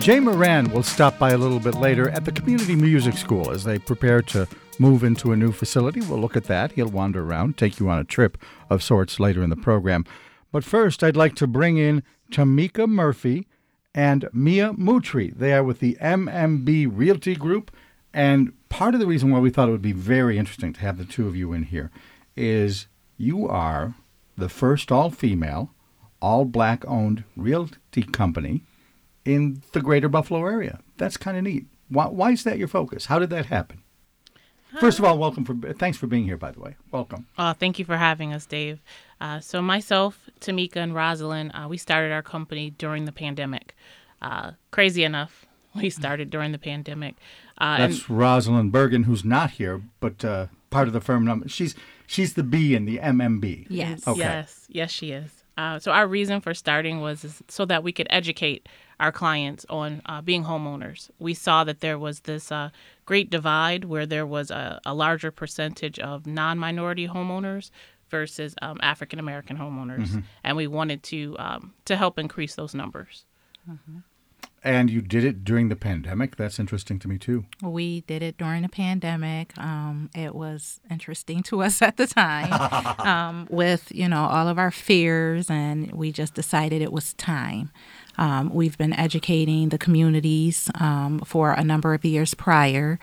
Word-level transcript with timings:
Jay 0.00 0.18
Moran 0.18 0.72
will 0.72 0.82
stop 0.82 1.18
by 1.18 1.32
a 1.32 1.36
little 1.36 1.60
bit 1.60 1.74
later 1.74 2.08
at 2.08 2.24
the 2.24 2.32
Community 2.32 2.74
Music 2.74 3.18
School 3.18 3.50
as 3.50 3.64
they 3.64 3.78
prepare 3.78 4.22
to 4.22 4.48
move 4.78 5.04
into 5.04 5.30
a 5.30 5.36
new 5.36 5.52
facility. 5.52 6.00
We'll 6.00 6.18
look 6.18 6.38
at 6.38 6.44
that. 6.44 6.72
He'll 6.72 6.88
wander 6.88 7.22
around, 7.22 7.58
take 7.58 7.78
you 7.78 7.90
on 7.90 7.98
a 7.98 8.04
trip 8.04 8.38
of 8.70 8.82
sorts 8.82 9.20
later 9.20 9.42
in 9.42 9.50
the 9.50 9.56
program. 9.56 10.06
But 10.52 10.64
first, 10.64 11.04
I'd 11.04 11.18
like 11.18 11.34
to 11.34 11.46
bring 11.46 11.76
in 11.76 12.02
Tamika 12.32 12.88
Murphy 12.88 13.46
and 13.94 14.26
Mia 14.32 14.72
Mootry. 14.72 15.36
They 15.36 15.52
are 15.52 15.62
with 15.62 15.80
the 15.80 15.98
MMB 16.00 16.88
Realty 16.90 17.36
Group. 17.36 17.70
And 18.14 18.54
part 18.70 18.94
of 18.94 19.00
the 19.00 19.06
reason 19.06 19.30
why 19.30 19.38
we 19.38 19.50
thought 19.50 19.68
it 19.68 19.72
would 19.72 19.82
be 19.82 19.92
very 19.92 20.38
interesting 20.38 20.72
to 20.72 20.80
have 20.80 20.96
the 20.96 21.04
two 21.04 21.28
of 21.28 21.36
you 21.36 21.52
in 21.52 21.64
here 21.64 21.90
is 22.36 22.86
you 23.18 23.46
are 23.46 23.96
the 24.38 24.48
first 24.48 24.90
all 24.90 25.10
female, 25.10 25.74
all 26.22 26.46
black 26.46 26.86
owned 26.86 27.24
realty 27.36 28.02
company 28.02 28.62
in 29.34 29.62
the 29.72 29.80
greater 29.80 30.08
Buffalo 30.08 30.44
area. 30.44 30.80
That's 30.96 31.16
kind 31.16 31.36
of 31.36 31.44
neat. 31.44 31.66
Why, 31.88 32.06
why 32.06 32.32
is 32.32 32.44
that 32.44 32.58
your 32.58 32.68
focus? 32.68 33.06
How 33.06 33.18
did 33.18 33.30
that 33.30 33.46
happen? 33.46 33.82
First 34.78 35.00
of 35.00 35.04
all, 35.04 35.18
welcome 35.18 35.44
for 35.44 35.54
thanks 35.72 35.98
for 35.98 36.06
being 36.06 36.24
here. 36.24 36.36
By 36.36 36.52
the 36.52 36.60
way, 36.60 36.76
welcome. 36.92 37.26
Uh, 37.36 37.52
thank 37.52 37.80
you 37.80 37.84
for 37.84 37.96
having 37.96 38.32
us, 38.32 38.46
Dave. 38.46 38.80
Uh, 39.20 39.40
so 39.40 39.60
myself, 39.60 40.30
Tamika, 40.40 40.76
and 40.76 40.94
Rosalind, 40.94 41.50
uh, 41.54 41.66
we 41.68 41.76
started 41.76 42.12
our 42.12 42.22
company 42.22 42.70
during 42.70 43.04
the 43.04 43.10
pandemic. 43.10 43.74
Uh, 44.22 44.52
crazy 44.70 45.02
enough, 45.02 45.44
we 45.74 45.90
started 45.90 46.30
during 46.30 46.52
the 46.52 46.58
pandemic. 46.58 47.16
Uh, 47.58 47.78
That's 47.78 48.08
and, 48.08 48.18
Rosalind 48.18 48.72
Burgin, 48.72 49.06
who's 49.06 49.24
not 49.24 49.52
here, 49.52 49.82
but 49.98 50.24
uh, 50.24 50.46
part 50.70 50.86
of 50.86 50.94
the 50.94 51.00
firm. 51.00 51.24
Number. 51.24 51.48
She's 51.48 51.74
she's 52.06 52.34
the 52.34 52.44
B 52.44 52.76
in 52.76 52.84
the 52.84 52.98
MMB. 52.98 53.66
Yes. 53.68 54.06
Okay. 54.06 54.20
Yes. 54.20 54.66
Yes, 54.68 54.92
she 54.92 55.10
is. 55.10 55.42
so 55.82 55.90
our 55.90 56.06
reason 56.06 56.40
for 56.40 56.54
starting 56.54 57.00
was 57.00 57.42
so 57.48 57.64
that 57.64 57.82
we 57.82 57.90
could 57.90 58.06
educate 58.08 58.68
our 59.00 59.10
clients 59.10 59.66
on 59.68 60.02
uh, 60.06 60.20
being 60.20 60.44
homeowners. 60.44 61.10
We 61.18 61.34
saw 61.34 61.64
that 61.64 61.80
there 61.80 61.98
was 61.98 62.20
this 62.20 62.52
uh, 62.52 62.70
great 63.06 63.30
divide 63.30 63.84
where 63.86 64.06
there 64.06 64.26
was 64.26 64.50
a, 64.50 64.80
a 64.84 64.94
larger 64.94 65.30
percentage 65.30 65.98
of 65.98 66.26
non 66.26 66.58
minority 66.58 67.08
homeowners 67.08 67.70
versus 68.10 68.54
um, 68.60 68.78
African 68.82 69.18
American 69.18 69.56
homeowners, 69.56 70.08
mm-hmm. 70.08 70.20
and 70.44 70.56
we 70.56 70.66
wanted 70.66 71.02
to 71.04 71.34
um, 71.38 71.72
to 71.86 71.96
help 71.96 72.18
increase 72.18 72.54
those 72.54 72.74
numbers. 72.74 73.24
Mm-hmm. 73.68 73.98
And 74.62 74.90
you 74.90 75.00
did 75.00 75.24
it 75.24 75.42
during 75.42 75.70
the 75.70 75.76
pandemic. 75.76 76.36
That's 76.36 76.58
interesting 76.58 76.98
to 76.98 77.08
me 77.08 77.16
too. 77.16 77.46
We 77.62 78.02
did 78.02 78.22
it 78.22 78.36
during 78.36 78.60
the 78.60 78.68
pandemic. 78.68 79.56
Um, 79.56 80.10
it 80.14 80.34
was 80.34 80.80
interesting 80.90 81.42
to 81.44 81.62
us 81.66 81.80
at 81.80 81.96
the 81.96 82.06
time, 82.06 82.52
um, 83.00 83.48
with 83.50 83.90
you 83.94 84.08
know 84.08 84.24
all 84.24 84.48
of 84.48 84.58
our 84.58 84.70
fears, 84.70 85.48
and 85.48 85.90
we 85.92 86.12
just 86.12 86.34
decided 86.34 86.82
it 86.82 86.92
was 86.92 87.14
time. 87.14 87.70
Um, 88.18 88.52
we've 88.52 88.76
been 88.76 88.92
educating 88.92 89.70
the 89.70 89.78
communities 89.78 90.70
um, 90.74 91.20
for 91.20 91.52
a 91.52 91.64
number 91.64 91.94
of 91.94 92.04
years 92.04 92.34
prior, 92.34 92.98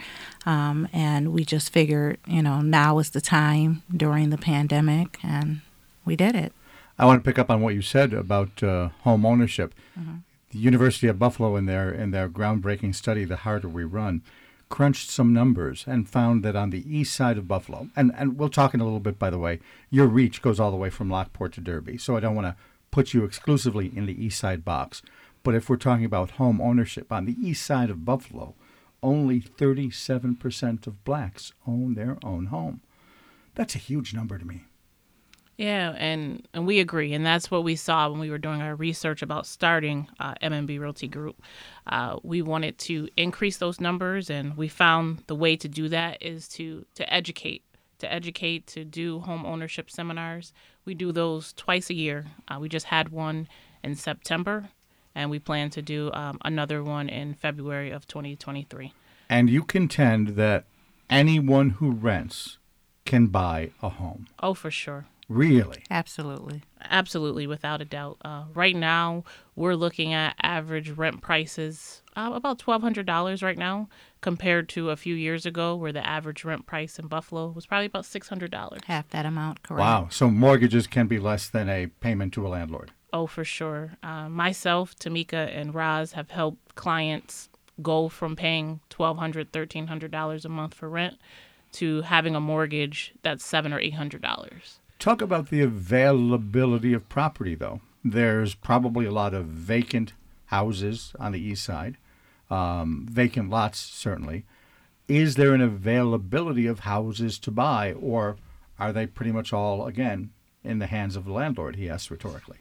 um, 0.46 0.88
and 0.94 1.34
we 1.34 1.44
just 1.44 1.72
figured, 1.72 2.19
you 2.28 2.44
know, 2.44 2.62
now 2.62 3.00
is 3.00 3.09
the 3.09 3.22
time 3.22 3.81
during 3.91 4.29
the 4.29 4.38
pandemic, 4.38 5.17
and 5.23 5.62
we 6.06 6.16
did 6.16 6.35
it. 6.35 6.53
I 7.00 7.06
want 7.06 7.23
to 7.23 7.28
pick 7.28 7.40
up 7.40 7.50
on 7.50 7.62
what 7.62 7.73
you 7.73 7.81
said 7.81 8.13
about 8.13 8.62
uh, 8.62 8.90
home 9.01 9.25
ownership. 9.25 9.73
Mm-hmm. 10.00 10.17
The 10.57 10.63
University 10.63 11.06
of 11.06 11.19
Buffalo, 11.19 11.56
in 11.56 11.68
their 11.68 11.91
in 11.91 12.09
their 12.09 12.28
groundbreaking 12.28 12.95
study, 12.95 13.25
"The 13.25 13.35
Harder 13.35 13.69
We 13.69 13.84
Run," 13.84 14.23
crunched 14.69 15.12
some 15.12 15.31
numbers 15.31 15.85
and 15.85 16.09
found 16.09 16.44
that 16.44 16.56
on 16.56 16.72
the 16.72 16.84
east 16.91 17.13
side 17.13 17.38
of 17.38 17.47
Buffalo, 17.47 17.90
and, 17.95 18.12
and 18.18 18.40
we'll 18.40 18.50
talk 18.50 18.73
in 18.73 18.79
a 18.79 18.84
little 18.84 19.00
bit, 19.00 19.19
by 19.19 19.29
the 19.29 19.38
way, 19.38 19.59
your 19.91 20.07
reach 20.07 20.41
goes 20.41 20.59
all 20.59 20.72
the 20.72 20.75
way 20.78 20.90
from 20.90 21.12
Lockport 21.12 21.53
to 21.53 21.62
Derby. 21.62 22.00
So 22.00 22.17
I 22.17 22.22
don't 22.22 22.34
want 22.34 22.47
to 22.47 22.56
put 22.90 23.13
you 23.13 23.23
exclusively 23.23 23.96
in 23.96 24.07
the 24.07 24.25
east 24.25 24.40
side 24.40 24.66
box. 24.66 25.03
But 25.44 25.53
if 25.53 25.69
we're 25.69 25.75
talking 25.75 26.06
about 26.06 26.31
home 26.31 26.59
ownership 26.59 27.12
on 27.12 27.25
the 27.25 27.38
east 27.40 27.63
side 27.63 27.91
of 27.91 28.03
Buffalo, 28.03 28.56
only 29.03 29.40
37% 29.40 30.88
of 30.88 31.06
blacks 31.06 31.53
own 31.67 31.94
their 31.94 32.17
own 32.23 32.47
home. 32.47 32.81
That's 33.53 33.75
a 33.75 33.78
huge 33.90 34.12
number 34.12 34.40
to 34.40 34.46
me. 34.47 34.63
Yeah, 35.57 35.95
and, 35.97 36.47
and 36.53 36.68
we 36.68 36.79
agree. 36.79 37.13
And 37.13 37.25
that's 37.25 37.50
what 37.50 37.63
we 37.63 37.75
saw 37.75 38.09
when 38.09 38.19
we 38.19 38.29
were 38.29 38.38
doing 38.38 38.62
our 38.62 38.75
research 38.75 39.23
about 39.23 39.47
starting 39.47 40.07
uh, 40.19 40.35
MMB 40.35 40.79
Realty 40.79 41.07
Group. 41.07 41.41
Uh, 41.88 42.18
we 42.22 42.44
wanted 42.44 42.78
to 42.79 43.09
increase 43.18 43.57
those 43.57 43.81
numbers, 43.81 44.29
and 44.29 44.56
we 44.56 44.67
found 44.67 45.23
the 45.25 45.35
way 45.35 45.56
to 45.57 45.67
do 45.67 45.90
that 45.90 46.22
is 46.22 46.47
to, 46.50 46.85
to 46.94 47.12
educate, 47.12 47.63
to 47.97 48.12
educate, 48.12 48.67
to 48.67 48.85
do 48.85 49.19
home 49.19 49.47
ownership 49.47 49.90
seminars. 49.90 50.53
We 50.85 50.94
do 50.94 51.12
those 51.12 51.53
twice 51.53 51.90
a 51.90 51.96
year. 51.96 52.28
Uh, 52.47 52.59
we 52.59 52.69
just 52.69 52.85
had 52.85 53.09
one 53.09 53.47
in 53.84 53.96
September, 53.96 54.69
and 55.16 55.31
we 55.31 55.40
plan 55.40 55.72
to 55.72 55.81
do 55.81 56.12
um, 56.13 56.38
another 56.46 56.84
one 56.84 57.09
in 57.09 57.34
February 57.34 57.90
of 57.90 58.07
2023. 58.07 58.94
And 59.28 59.50
you 59.50 59.63
contend 59.63 60.29
that 60.35 60.66
anyone 61.09 61.72
who 61.72 61.90
rents 61.90 62.59
can 63.06 63.28
buy 63.28 63.72
a 63.81 63.90
home. 63.90 64.28
Oh, 64.40 64.53
for 64.53 64.69
sure. 64.69 65.07
Really? 65.30 65.84
Absolutely. 65.90 66.64
Absolutely, 66.82 67.48
without 67.48 67.82
a 67.82 67.86
doubt. 67.86 68.18
Uh, 68.24 68.46
right 68.54 68.76
now, 68.76 69.24
we're 69.56 69.76
looking 69.76 70.14
at 70.14 70.36
average 70.42 70.92
rent 70.92 71.22
prices 71.22 72.02
uh, 72.18 72.32
about 72.34 72.58
$1,200 72.60 73.44
right 73.44 73.58
now, 73.58 73.88
compared 74.22 74.68
to 74.70 74.90
a 74.90 74.96
few 74.96 75.14
years 75.14 75.46
ago 75.46 75.76
where 75.76 75.92
the 75.92 76.06
average 76.06 76.44
rent 76.44 76.66
price 76.66 76.98
in 76.98 77.08
Buffalo 77.08 77.50
was 77.50 77.68
probably 77.68 77.86
about 77.86 78.06
$600. 78.06 78.84
Half 78.86 79.10
that 79.10 79.26
amount, 79.26 79.62
correct. 79.62 79.80
Wow. 79.80 80.08
So 80.10 80.30
mortgages 80.30 80.88
can 80.88 81.08
be 81.08 81.20
less 81.20 81.48
than 81.48 81.70
a 81.70 81.88
payment 81.88 82.34
to 82.34 82.48
a 82.48 82.50
landlord. 82.50 82.92
Oh, 83.14 83.28
for 83.28 83.44
sure. 83.44 83.98
Uh, 84.02 84.30
myself, 84.30 84.96
Tamika, 84.96 85.56
and 85.56 85.76
Roz 85.76 86.14
have 86.14 86.32
helped 86.32 86.76
clients 86.76 87.50
go 87.82 88.09
from 88.09 88.36
paying 88.36 88.80
$1,200, 88.90 89.52
$1,300 89.52 90.46
a 90.46 90.50
month 90.50 90.74
for 90.74 90.90
rent 90.90 91.18
to 91.74 92.02
having 92.02 92.36
a 92.36 92.40
mortgage 92.40 93.14
that's 93.22 93.46
seven 93.46 93.72
or 93.72 93.80
eight 93.80 93.94
hundred 93.94 94.22
dollars. 94.22 94.80
Talk 95.00 95.22
about 95.22 95.50
the 95.50 95.62
availability 95.62 96.94
of 96.94 97.08
property, 97.08 97.56
though. 97.56 97.81
There's 98.03 98.56
probably 98.56 99.06
a 99.06 99.12
lot 99.12 99.34
of 99.34 99.46
vacant 99.46 100.13
houses 100.47 101.13
on 101.19 101.34
the 101.34 101.40
east 101.40 101.63
side, 101.63 101.97
um, 102.50 103.06
vacant 103.09 103.50
lots, 103.50 103.80
certainly. 103.80 104.46
Is 105.08 105.35
there 105.35 105.53
an 105.53 105.62
availability 105.62 106.66
of 106.68 106.80
houses 106.80 107.38
to 107.40 107.52
buy, 107.52 107.94
or 107.94 108.38
are 108.80 108.91
they 108.91 109.06
pretty 109.06 109.31
much 109.31 109.53
all, 109.53 109.85
again, 109.85 110.32
in 110.64 110.79
the 110.79 110.88
hands 110.88 111.16
of 111.16 111.26
the 111.26 111.32
landlord? 111.32 111.76
He 111.76 111.90
asks 111.90 112.09
rhetorically. 112.09 112.58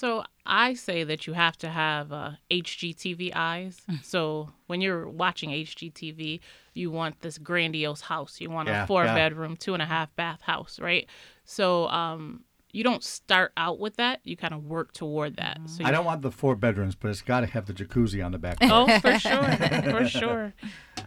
So 0.00 0.24
I 0.46 0.72
say 0.72 1.04
that 1.04 1.26
you 1.26 1.34
have 1.34 1.58
to 1.58 1.68
have 1.68 2.10
uh, 2.10 2.30
HGTV 2.50 3.32
eyes. 3.34 3.82
Mm. 3.86 4.02
So 4.02 4.48
when 4.66 4.80
you're 4.80 5.06
watching 5.06 5.50
HGTV, 5.50 6.40
you 6.72 6.90
want 6.90 7.20
this 7.20 7.36
grandiose 7.36 8.00
house. 8.00 8.40
You 8.40 8.48
want 8.48 8.68
yeah, 8.68 8.84
a 8.84 8.86
four 8.86 9.04
yeah. 9.04 9.14
bedroom, 9.14 9.58
two 9.58 9.74
and 9.74 9.82
a 9.82 9.84
half 9.84 10.16
bath 10.16 10.40
house, 10.40 10.80
right? 10.80 11.06
So 11.44 11.86
um, 11.88 12.44
you 12.72 12.82
don't 12.82 13.04
start 13.04 13.52
out 13.58 13.78
with 13.78 13.96
that. 13.96 14.20
You 14.24 14.38
kind 14.38 14.54
of 14.54 14.64
work 14.64 14.94
toward 14.94 15.36
that. 15.36 15.58
Mm-hmm. 15.58 15.66
So 15.66 15.84
I 15.84 15.90
don't 15.90 16.06
want 16.06 16.22
the 16.22 16.30
four 16.30 16.56
bedrooms, 16.56 16.94
but 16.94 17.10
it's 17.10 17.20
got 17.20 17.40
to 17.40 17.46
have 17.48 17.66
the 17.66 17.74
jacuzzi 17.74 18.24
on 18.24 18.32
the 18.32 18.38
back. 18.38 18.56
oh, 18.62 18.86
for 19.00 19.18
sure, 19.18 19.42
for 19.82 20.08
sure. 20.08 20.54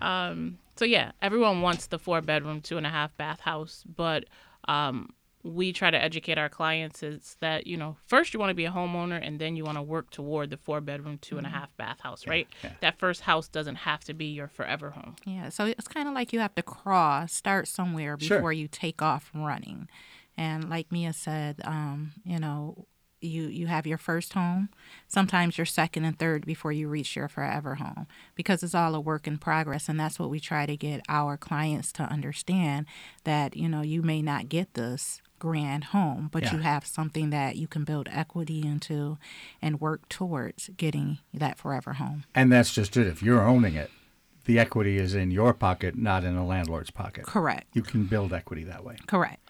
Um, 0.02 0.60
so 0.76 0.86
yeah, 0.86 1.14
everyone 1.20 1.62
wants 1.62 1.88
the 1.88 1.98
four 1.98 2.22
bedroom, 2.22 2.62
two 2.62 2.78
and 2.78 2.86
a 2.86 2.92
half 2.92 3.18
bath 3.18 3.40
house, 3.40 3.84
but 3.88 4.26
um, 4.68 5.16
we 5.44 5.74
try 5.74 5.92
to 5.92 6.02
educate 6.02 6.38
our 6.38 6.50
clients 6.50 7.04
is 7.04 7.36
that 7.42 7.68
you 7.68 7.76
know 7.76 7.98
first 8.08 8.34
you 8.34 8.40
want 8.40 8.50
to 8.50 8.56
be 8.56 8.66
a 8.66 8.72
homeowner 8.72 9.20
and 9.22 9.40
then 9.40 9.56
you 9.56 9.64
want 9.64 9.78
to 9.78 9.82
work 9.82 10.10
toward 10.10 10.50
the 10.50 10.58
four 10.58 10.80
bedroom 10.80 11.18
two 11.22 11.38
and 11.38 11.46
a 11.46 11.50
mm-hmm. 11.50 11.60
half 11.60 11.76
bath 11.78 12.00
house 12.00 12.26
right 12.28 12.48
yeah, 12.64 12.70
yeah. 12.70 12.76
that 12.80 12.98
first 12.98 13.22
house 13.22 13.48
doesn't 13.50 13.76
have 13.76 14.04
to 14.04 14.14
be 14.14 14.26
your 14.26 14.48
forever 14.48 14.92
home 14.92 15.16
yeah 15.26 15.50
so 15.50 15.66
it's 15.66 15.88
kind 15.88 16.08
of 16.08 16.14
like 16.14 16.32
you 16.32 16.40
have 16.40 16.56
to 16.56 16.64
cross 16.64 17.34
start 17.34 17.68
somewhere 17.68 18.16
before 18.16 18.38
sure. 18.38 18.52
you 18.52 18.68
take 18.68 19.02
off 19.02 19.30
running 19.34 19.88
And 20.38 20.70
like 20.70 20.92
Mia 20.92 21.14
said, 21.14 21.62
um, 21.64 22.14
you 22.26 22.40
know, 22.40 22.88
you 23.22 23.44
you 23.44 23.68
have 23.68 23.88
your 23.88 23.98
first 23.98 24.34
home, 24.34 24.70
sometimes 25.08 25.58
your 25.58 25.66
second 25.66 26.04
and 26.04 26.18
third 26.20 26.46
before 26.46 26.74
you 26.74 26.90
reach 26.90 27.16
your 27.16 27.30
forever 27.30 27.76
home 27.76 28.06
because 28.36 28.64
it's 28.64 28.76
all 28.76 28.96
a 28.96 29.00
work 29.00 29.28
in 29.28 29.38
progress 29.38 29.88
and 29.88 29.98
that's 30.00 30.20
what 30.20 30.30
we 30.30 30.40
try 30.42 30.66
to 30.66 30.76
get 30.76 31.02
our 31.08 31.38
clients 31.38 31.94
to 31.94 32.04
understand 32.04 32.86
that, 33.24 33.56
you 33.56 33.70
know, 33.70 33.82
you 33.82 34.02
may 34.02 34.22
not 34.22 34.50
get 34.50 34.74
this 34.74 35.22
grand 35.44 35.84
home, 35.96 36.30
but 36.32 36.44
Yeah. 36.44 36.54
you 36.54 36.60
have 36.60 36.86
something 36.86 37.30
that 37.32 37.58
you 37.58 37.68
can 37.68 37.84
build 37.84 38.08
equity 38.10 38.62
into 38.66 39.18
and 39.62 39.82
work 39.82 40.08
towards 40.08 40.70
getting 40.78 41.18
that 41.34 41.58
forever 41.58 41.94
home. 41.94 42.24
And 42.34 42.50
that's 42.50 42.74
just 42.74 42.96
it. 42.96 43.08
If 43.08 43.22
you're 43.22 43.46
owning 43.46 43.76
it, 43.76 43.92
the 44.46 44.58
equity 44.58 44.98
is 44.98 45.14
in 45.16 45.32
your 45.32 45.54
pocket, 45.54 45.98
not 45.98 46.24
in 46.24 46.38
a 46.38 46.46
landlord's 46.46 46.92
pocket. 46.92 47.26
Correct. 47.26 47.68
You 47.74 47.82
can 47.82 48.06
build 48.06 48.32
equity 48.32 48.64
that 48.64 48.86
way. 48.86 48.96
Correct. 49.06 49.42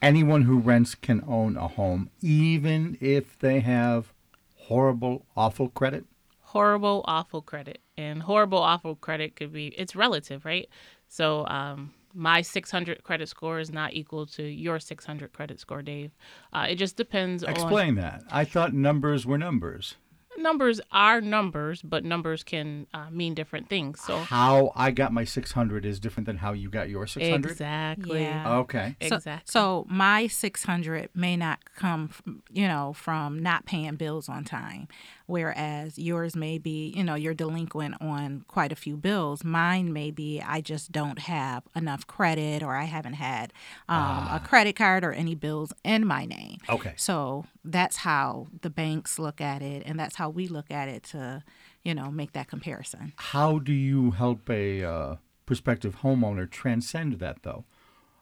Anyone 0.00 0.42
who 0.42 0.58
rents 0.58 0.96
can 0.96 1.22
own 1.28 1.56
a 1.56 1.68
home, 1.68 2.10
even 2.20 2.98
if 3.00 3.38
they 3.38 3.60
have 3.60 4.12
horrible, 4.56 5.24
awful 5.36 5.68
credit. 5.68 6.04
horrible, 6.40 7.02
awful 7.06 7.40
credit. 7.42 7.78
And 7.96 8.22
horrible, 8.24 8.58
awful 8.58 8.96
credit 8.96 9.36
could 9.36 9.52
be, 9.52 9.68
it's 9.68 9.94
relative, 9.94 10.44
right? 10.44 10.68
So 11.08 11.46
um, 11.46 11.92
my 12.14 12.42
600 12.42 13.02
credit 13.02 13.28
score 13.28 13.58
is 13.58 13.70
not 13.70 13.94
equal 13.94 14.26
to 14.26 14.42
your 14.42 14.78
600 14.78 15.32
credit 15.32 15.60
score, 15.60 15.82
Dave. 15.82 16.12
Uh, 16.52 16.66
it 16.68 16.76
just 16.76 16.96
depends 16.96 17.42
on. 17.44 17.50
Explain 17.50 17.94
that. 17.96 18.22
I 18.30 18.44
thought 18.44 18.72
numbers 18.72 19.26
were 19.26 19.38
numbers. 19.38 19.96
Numbers 20.38 20.80
are 20.90 21.20
numbers, 21.20 21.82
but 21.82 22.04
numbers 22.04 22.42
can 22.42 22.86
uh, 22.94 23.10
mean 23.10 23.34
different 23.34 23.68
things. 23.68 24.00
So 24.00 24.16
How 24.16 24.72
I 24.74 24.90
got 24.90 25.12
my 25.12 25.24
600 25.24 25.84
is 25.84 26.00
different 26.00 26.26
than 26.26 26.38
how 26.38 26.54
you 26.54 26.70
got 26.70 26.88
your 26.88 27.06
600. 27.06 27.50
Exactly. 27.50 28.22
Yeah. 28.22 28.56
Okay. 28.60 28.96
So, 29.02 29.16
Exactly. 29.16 29.50
so 29.52 29.86
my 29.90 30.26
600 30.28 31.10
may 31.14 31.36
not 31.36 31.58
come, 31.76 32.08
from, 32.08 32.42
you 32.50 32.66
know, 32.66 32.94
from 32.94 33.40
not 33.40 33.66
paying 33.66 33.96
bills 33.96 34.30
on 34.30 34.44
time, 34.44 34.88
whereas 35.32 35.98
yours 35.98 36.36
may 36.36 36.58
be, 36.58 36.92
you 36.94 37.02
know, 37.02 37.14
you're 37.14 37.32
delinquent 37.32 37.94
on 38.02 38.44
quite 38.48 38.70
a 38.70 38.76
few 38.76 38.98
bills. 38.98 39.42
Mine 39.42 39.90
may 39.90 40.10
be 40.10 40.42
I 40.46 40.60
just 40.60 40.92
don't 40.92 41.20
have 41.20 41.62
enough 41.74 42.06
credit 42.06 42.62
or 42.62 42.76
I 42.76 42.84
haven't 42.84 43.14
had 43.14 43.50
um, 43.88 44.28
a 44.30 44.42
credit 44.44 44.76
card 44.76 45.04
or 45.04 45.12
any 45.12 45.34
bills 45.34 45.72
in 45.84 46.06
my 46.06 46.26
name. 46.26 46.58
Okay. 46.68 46.92
So 46.96 47.46
that's 47.64 47.96
how 47.96 48.48
the 48.60 48.68
banks 48.68 49.18
look 49.18 49.40
at 49.40 49.62
it, 49.62 49.84
and 49.86 49.98
that's 49.98 50.16
how 50.16 50.28
we 50.28 50.48
look 50.48 50.70
at 50.70 50.90
it 50.90 51.02
to, 51.04 51.42
you 51.82 51.94
know, 51.94 52.10
make 52.10 52.32
that 52.32 52.48
comparison. 52.48 53.14
How 53.16 53.58
do 53.58 53.72
you 53.72 54.10
help 54.10 54.50
a 54.50 54.84
uh, 54.84 55.16
prospective 55.46 56.00
homeowner 56.02 56.50
transcend 56.50 57.14
that, 57.20 57.42
though? 57.42 57.64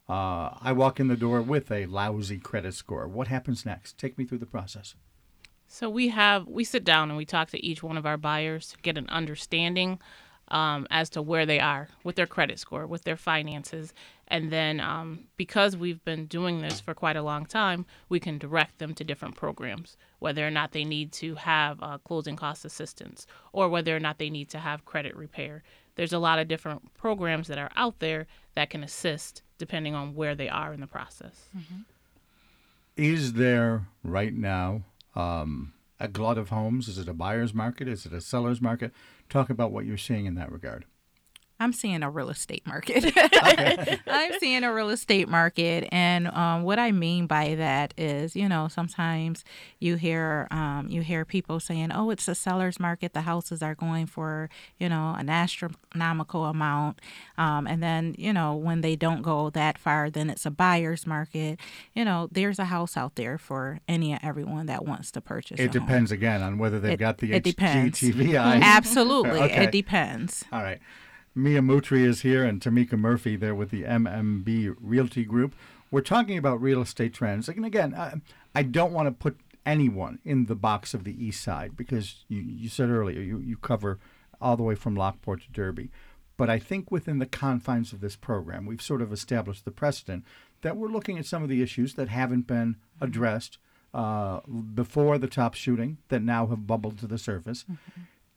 Uh, 0.08 0.54
I 0.60 0.70
walk 0.70 1.00
in 1.00 1.08
the 1.08 1.16
door 1.16 1.42
with 1.42 1.72
a 1.72 1.86
lousy 1.86 2.38
credit 2.38 2.74
score. 2.74 3.08
What 3.08 3.26
happens 3.26 3.66
next? 3.66 3.98
Take 3.98 4.16
me 4.16 4.24
through 4.24 4.38
the 4.38 4.46
process. 4.46 4.94
So 5.72 5.88
we 5.88 6.08
have 6.08 6.48
we 6.48 6.64
sit 6.64 6.82
down 6.82 7.10
and 7.10 7.16
we 7.16 7.24
talk 7.24 7.50
to 7.50 7.64
each 7.64 7.80
one 7.80 7.96
of 7.96 8.04
our 8.04 8.16
buyers 8.16 8.70
to 8.70 8.78
get 8.78 8.98
an 8.98 9.08
understanding 9.08 10.00
um, 10.48 10.88
as 10.90 11.08
to 11.10 11.22
where 11.22 11.46
they 11.46 11.60
are 11.60 11.88
with 12.02 12.16
their 12.16 12.26
credit 12.26 12.58
score, 12.58 12.88
with 12.88 13.04
their 13.04 13.16
finances, 13.16 13.94
and 14.26 14.50
then 14.50 14.80
um, 14.80 15.28
because 15.36 15.76
we've 15.76 16.04
been 16.04 16.26
doing 16.26 16.60
this 16.60 16.80
for 16.80 16.92
quite 16.92 17.14
a 17.14 17.22
long 17.22 17.46
time, 17.46 17.86
we 18.08 18.18
can 18.18 18.36
direct 18.36 18.78
them 18.78 18.94
to 18.94 19.04
different 19.04 19.36
programs, 19.36 19.96
whether 20.18 20.44
or 20.44 20.50
not 20.50 20.72
they 20.72 20.84
need 20.84 21.12
to 21.12 21.36
have 21.36 21.80
uh, 21.80 21.98
closing 21.98 22.34
cost 22.34 22.64
assistance 22.64 23.28
or 23.52 23.68
whether 23.68 23.94
or 23.94 24.00
not 24.00 24.18
they 24.18 24.28
need 24.28 24.48
to 24.48 24.58
have 24.58 24.84
credit 24.84 25.14
repair. 25.14 25.62
There's 25.94 26.12
a 26.12 26.18
lot 26.18 26.40
of 26.40 26.48
different 26.48 26.94
programs 26.94 27.46
that 27.46 27.58
are 27.58 27.70
out 27.76 28.00
there 28.00 28.26
that 28.56 28.70
can 28.70 28.82
assist 28.82 29.42
depending 29.56 29.94
on 29.94 30.16
where 30.16 30.34
they 30.34 30.48
are 30.48 30.72
in 30.72 30.80
the 30.80 30.88
process. 30.88 31.44
Is 32.96 33.34
there 33.34 33.86
right 34.02 34.34
now 34.34 34.82
um, 35.14 35.72
a 35.98 36.08
glut 36.08 36.38
of 36.38 36.48
homes? 36.48 36.88
Is 36.88 36.98
it 36.98 37.08
a 37.08 37.14
buyer's 37.14 37.54
market? 37.54 37.88
Is 37.88 38.06
it 38.06 38.12
a 38.12 38.20
seller's 38.20 38.60
market? 38.60 38.92
Talk 39.28 39.50
about 39.50 39.72
what 39.72 39.84
you're 39.84 39.96
seeing 39.96 40.26
in 40.26 40.34
that 40.36 40.50
regard. 40.50 40.86
I'm 41.60 41.74
seeing 41.74 42.02
a 42.02 42.10
real 42.10 42.30
estate 42.30 42.66
market. 42.66 43.12
I'm 44.06 44.32
seeing 44.40 44.64
a 44.64 44.72
real 44.72 44.88
estate 44.88 45.28
market, 45.28 45.86
and 45.92 46.26
um, 46.28 46.62
what 46.62 46.78
I 46.78 46.90
mean 46.90 47.26
by 47.26 47.54
that 47.56 47.92
is, 47.98 48.34
you 48.34 48.48
know, 48.48 48.68
sometimes 48.68 49.44
you 49.78 49.96
hear 49.96 50.48
um, 50.50 50.86
you 50.88 51.02
hear 51.02 51.26
people 51.26 51.60
saying, 51.60 51.92
"Oh, 51.92 52.08
it's 52.10 52.26
a 52.28 52.34
seller's 52.34 52.80
market. 52.80 53.12
The 53.12 53.20
houses 53.22 53.62
are 53.62 53.74
going 53.74 54.06
for, 54.06 54.48
you 54.78 54.88
know, 54.88 55.14
an 55.18 55.28
astronomical 55.28 56.46
amount," 56.46 56.98
um, 57.36 57.66
and 57.66 57.82
then, 57.82 58.14
you 58.16 58.32
know, 58.32 58.54
when 58.54 58.80
they 58.80 58.96
don't 58.96 59.20
go 59.20 59.50
that 59.50 59.76
far, 59.76 60.08
then 60.08 60.30
it's 60.30 60.46
a 60.46 60.50
buyer's 60.50 61.06
market. 61.06 61.60
You 61.94 62.06
know, 62.06 62.28
there's 62.32 62.58
a 62.58 62.64
house 62.66 62.96
out 62.96 63.16
there 63.16 63.36
for 63.36 63.80
any 63.86 64.12
and 64.12 64.24
everyone 64.24 64.64
that 64.66 64.86
wants 64.86 65.10
to 65.10 65.20
purchase. 65.20 65.60
It 65.60 65.74
a 65.74 65.78
home. 65.78 65.86
depends 65.86 66.10
again 66.10 66.42
on 66.42 66.56
whether 66.56 66.80
they've 66.80 66.92
It- 66.92 66.98
got 67.00 67.18
the 67.18 67.32
it 67.34 67.42
depends. 67.44 68.00
HGTV. 68.00 68.34
Absolutely, 68.62 69.40
Okay. 69.42 69.64
it 69.64 69.72
depends. 69.72 70.44
All 70.50 70.62
right. 70.62 70.78
Mia 71.34 71.60
Mootry 71.60 72.04
is 72.04 72.22
here 72.22 72.44
and 72.44 72.60
Tamika 72.60 72.98
Murphy 72.98 73.36
there 73.36 73.54
with 73.54 73.70
the 73.70 73.84
MMB 73.84 74.74
Realty 74.80 75.24
Group. 75.24 75.54
We're 75.90 76.00
talking 76.00 76.36
about 76.36 76.60
real 76.60 76.82
estate 76.82 77.14
trends. 77.14 77.48
And 77.48 77.64
again, 77.64 77.94
I, 77.94 78.20
I 78.54 78.62
don't 78.62 78.92
want 78.92 79.06
to 79.06 79.12
put 79.12 79.38
anyone 79.64 80.18
in 80.24 80.46
the 80.46 80.54
box 80.54 80.94
of 80.94 81.04
the 81.04 81.24
east 81.24 81.42
side 81.42 81.76
because 81.76 82.24
you, 82.28 82.40
you 82.40 82.68
said 82.68 82.90
earlier 82.90 83.20
you, 83.20 83.38
you 83.38 83.56
cover 83.56 83.98
all 84.40 84.56
the 84.56 84.62
way 84.62 84.74
from 84.74 84.96
Lockport 84.96 85.42
to 85.42 85.52
Derby. 85.52 85.90
But 86.36 86.50
I 86.50 86.58
think 86.58 86.90
within 86.90 87.18
the 87.18 87.26
confines 87.26 87.92
of 87.92 88.00
this 88.00 88.16
program, 88.16 88.64
we've 88.66 88.82
sort 88.82 89.02
of 89.02 89.12
established 89.12 89.64
the 89.64 89.70
precedent 89.70 90.24
that 90.62 90.76
we're 90.76 90.88
looking 90.88 91.18
at 91.18 91.26
some 91.26 91.42
of 91.42 91.48
the 91.48 91.62
issues 91.62 91.94
that 91.94 92.08
haven't 92.08 92.46
been 92.46 92.76
addressed 93.00 93.58
uh, 93.92 94.40
before 94.74 95.18
the 95.18 95.26
Tops 95.26 95.58
shooting 95.58 95.98
that 96.08 96.22
now 96.22 96.46
have 96.46 96.66
bubbled 96.66 96.98
to 96.98 97.06
the 97.06 97.18
surface. 97.18 97.64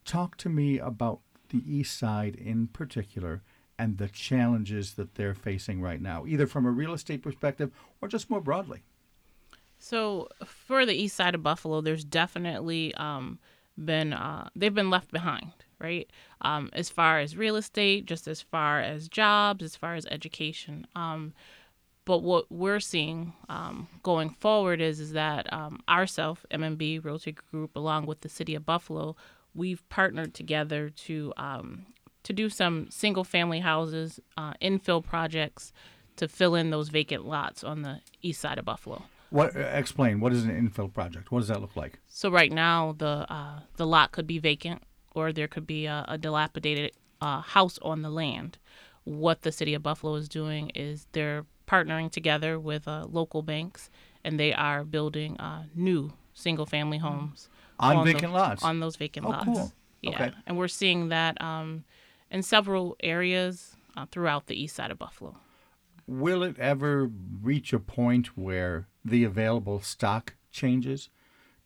Talk 0.04 0.36
to 0.38 0.50
me 0.50 0.80
about 0.80 1.22
the 1.54 1.64
East 1.74 1.98
Side 1.98 2.36
in 2.36 2.68
particular 2.68 3.42
and 3.80 3.98
the 3.98 4.08
challenges 4.08 4.94
that 4.94 5.16
they're 5.16 5.34
facing 5.34 5.82
right 5.82 6.02
now, 6.02 6.26
either 6.28 6.48
from 6.48 6.66
a 6.66 6.72
real 6.72 6.94
estate 6.94 7.22
perspective 7.22 7.72
or 8.02 8.08
just 8.08 8.30
more 8.30 8.42
broadly. 8.42 8.84
So 9.80 10.30
for 10.46 10.86
the 10.86 10.94
east 10.94 11.16
side 11.16 11.36
of 11.36 11.44
Buffalo, 11.44 11.82
there's 11.82 12.06
definitely 12.06 12.96
um, 12.96 13.40
been 13.78 14.14
uh, 14.14 14.48
they've 14.56 14.74
been 14.74 14.90
left 14.90 15.12
behind, 15.12 15.52
right? 15.80 16.10
Um, 16.42 16.70
as 16.72 16.90
far 16.90 17.20
as 17.20 17.36
real 17.36 17.58
estate, 17.58 18.06
just 18.06 18.28
as 18.28 18.42
far 18.42 18.80
as 18.80 19.10
jobs, 19.10 19.64
as 19.64 19.76
far 19.76 19.96
as 19.96 20.06
education. 20.06 20.88
Um, 20.96 21.34
but 22.06 22.20
what 22.20 22.52
we're 22.52 22.80
seeing 22.80 23.34
um, 23.50 23.88
going 24.04 24.30
forward 24.30 24.80
is 24.82 25.00
is 25.00 25.12
that 25.14 25.52
um, 25.52 25.82
ourself, 25.90 26.46
MMB 26.52 27.04
Realty 27.04 27.34
Group, 27.34 27.76
along 27.76 28.06
with 28.06 28.22
the 28.22 28.30
city 28.30 28.56
of 28.56 28.66
Buffalo, 28.66 29.16
we've 29.54 29.88
partnered 29.90 30.34
together 30.34 30.90
to 30.90 31.34
um, 31.38 31.86
to 32.24 32.34
do 32.34 32.50
some 32.50 32.90
single 32.90 33.24
family 33.24 33.60
houses, 33.60 34.20
uh, 34.38 34.54
infill 34.62 35.04
projects 35.04 35.74
to 36.16 36.28
fill 36.28 36.56
in 36.56 36.70
those 36.70 36.90
vacant 36.90 37.26
lots 37.26 37.64
on 37.64 37.82
the 37.82 38.00
east 38.22 38.40
side 38.40 38.58
of 38.58 38.66
Buffalo. 38.66 39.04
What 39.30 39.56
uh, 39.56 39.60
explain? 39.60 40.20
What 40.20 40.34
is 40.34 40.44
an 40.46 40.52
infill 40.52 40.94
project? 40.94 41.32
What 41.32 41.40
does 41.40 41.48
that 41.48 41.62
look 41.62 41.76
like? 41.76 42.00
So 42.08 42.30
right 42.30 42.52
now, 42.52 42.96
the 42.98 43.26
uh, 43.30 43.60
the 43.78 43.88
lot 43.88 44.12
could 44.12 44.28
be 44.28 44.40
vacant, 44.40 44.84
or 45.16 45.34
there 45.34 45.48
could 45.48 45.68
be 45.68 45.86
a, 45.86 46.06
a 46.08 46.18
dilapidated 46.18 46.92
uh, 47.22 47.42
house 47.42 47.80
on 47.82 48.02
the 48.02 48.10
land. 48.10 48.58
What 49.06 49.42
the 49.42 49.52
city 49.52 49.74
of 49.74 49.84
Buffalo 49.84 50.16
is 50.16 50.30
doing 50.30 50.70
is 50.70 51.08
they're 51.12 51.46
partnering 51.68 52.12
together 52.12 52.60
with 52.60 52.88
uh, 52.88 53.06
local 53.10 53.42
banks, 53.42 53.90
and 54.24 54.40
they 54.40 54.54
are 54.54 54.84
building 54.84 55.38
uh, 55.38 55.64
new 55.76 56.14
single 56.34 56.66
family 56.66 57.00
homes 57.00 57.50
On 57.80 57.98
tho- 57.98 58.04
vacant 58.14 58.34
lots? 58.34 58.64
On 58.64 58.80
those 58.80 58.96
vacant 58.96 59.26
Oh, 59.26 59.30
lots. 59.30 59.46
cool. 59.46 59.72
Yeah, 60.02 60.10
Okay. 60.12 60.32
and 60.46 60.58
we're 60.58 60.68
seeing 60.68 61.10
that 61.10 61.42
um, 61.42 61.84
in 62.30 62.44
several 62.44 62.96
areas 63.02 63.76
uh, 63.96 64.06
throughout 64.12 64.48
the 64.48 64.62
east 64.62 64.76
side 64.76 64.92
of 64.92 65.00
Buffalo. 65.00 65.38
Will 66.08 66.44
it 66.44 66.60
ever 66.60 67.10
reach 67.42 67.72
a 67.72 67.80
point 67.80 68.38
where 68.38 68.88
the 69.06 69.24
available 69.24 69.80
stock 69.82 70.36
changes? 70.52 71.10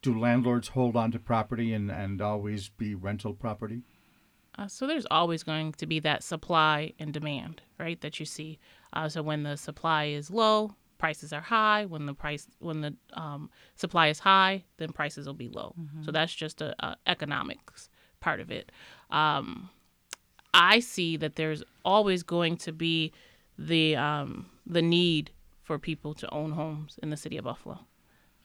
Do 0.04 0.18
landlords 0.18 0.70
hold 0.70 0.96
on 0.96 1.12
to 1.12 1.20
property 1.20 1.74
and, 1.74 1.90
and 1.92 2.22
always 2.22 2.70
be 2.70 2.94
rental 2.94 3.34
property? 3.34 3.82
Uh, 4.58 4.68
so 4.68 4.86
there's 4.86 5.08
always 5.10 5.42
going 5.44 5.72
to 5.74 5.86
be 5.88 6.00
that 6.02 6.24
supply 6.24 6.94
and 7.00 7.12
demand, 7.14 7.62
right? 7.80 8.00
That 8.02 8.20
you 8.20 8.26
see. 8.26 8.60
Uh, 8.94 9.10
so 9.10 9.22
when 9.24 9.42
the 9.44 9.56
supply 9.58 10.06
is 10.06 10.30
low, 10.30 10.76
prices 10.98 11.34
are 11.34 11.42
high. 11.42 11.86
When 11.86 12.06
the 12.06 12.14
price, 12.14 12.48
when 12.60 12.82
the 12.82 12.96
um, 13.14 13.50
supply 13.76 14.08
is 14.08 14.20
high, 14.20 14.64
then 14.78 14.92
prices 14.92 15.26
will 15.26 15.34
be 15.34 15.50
low. 15.50 15.76
So 16.04 16.12
that's 16.12 16.34
just 16.34 16.62
a, 16.62 16.76
a 16.86 16.98
economics 17.06 17.90
part 18.20 18.40
of 18.40 18.52
it. 18.52 18.72
Um, 19.12 19.70
I 20.54 20.80
see 20.80 21.18
that 21.18 21.36
there's 21.36 21.64
always 21.86 22.24
going 22.24 22.58
to 22.58 22.72
be 22.72 23.12
the 23.58 23.96
um, 23.96 24.48
the 24.66 24.82
need 24.82 25.32
for 25.64 25.78
people 25.78 26.14
to 26.16 26.30
own 26.34 26.52
homes 26.52 27.00
in 27.04 27.10
the 27.10 27.18
city 27.18 27.38
of 27.38 27.44
Buffalo. 27.44 27.80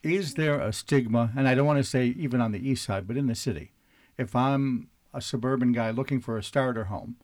Is 0.03 0.35
there 0.35 0.61
a 0.61 0.73
stigma, 0.73 1.31
and 1.37 1.47
I 1.47 1.55
don't 1.55 1.67
want 1.67 1.79
to 1.79 1.89
say 1.89 2.07
even 2.07 2.41
on 2.41 2.53
the 2.53 2.69
east 2.69 2.85
side, 2.85 3.07
but 3.07 3.17
in 3.17 3.29
the 3.29 3.37
city, 3.37 3.73
if 4.19 4.35
I'm 4.35 4.89
a 5.15 5.21
suburban 5.21 5.73
guy 5.73 5.91
looking 5.91 6.21
for 6.21 6.37
a 6.37 6.43
starter 6.43 6.85
home, 6.85 7.17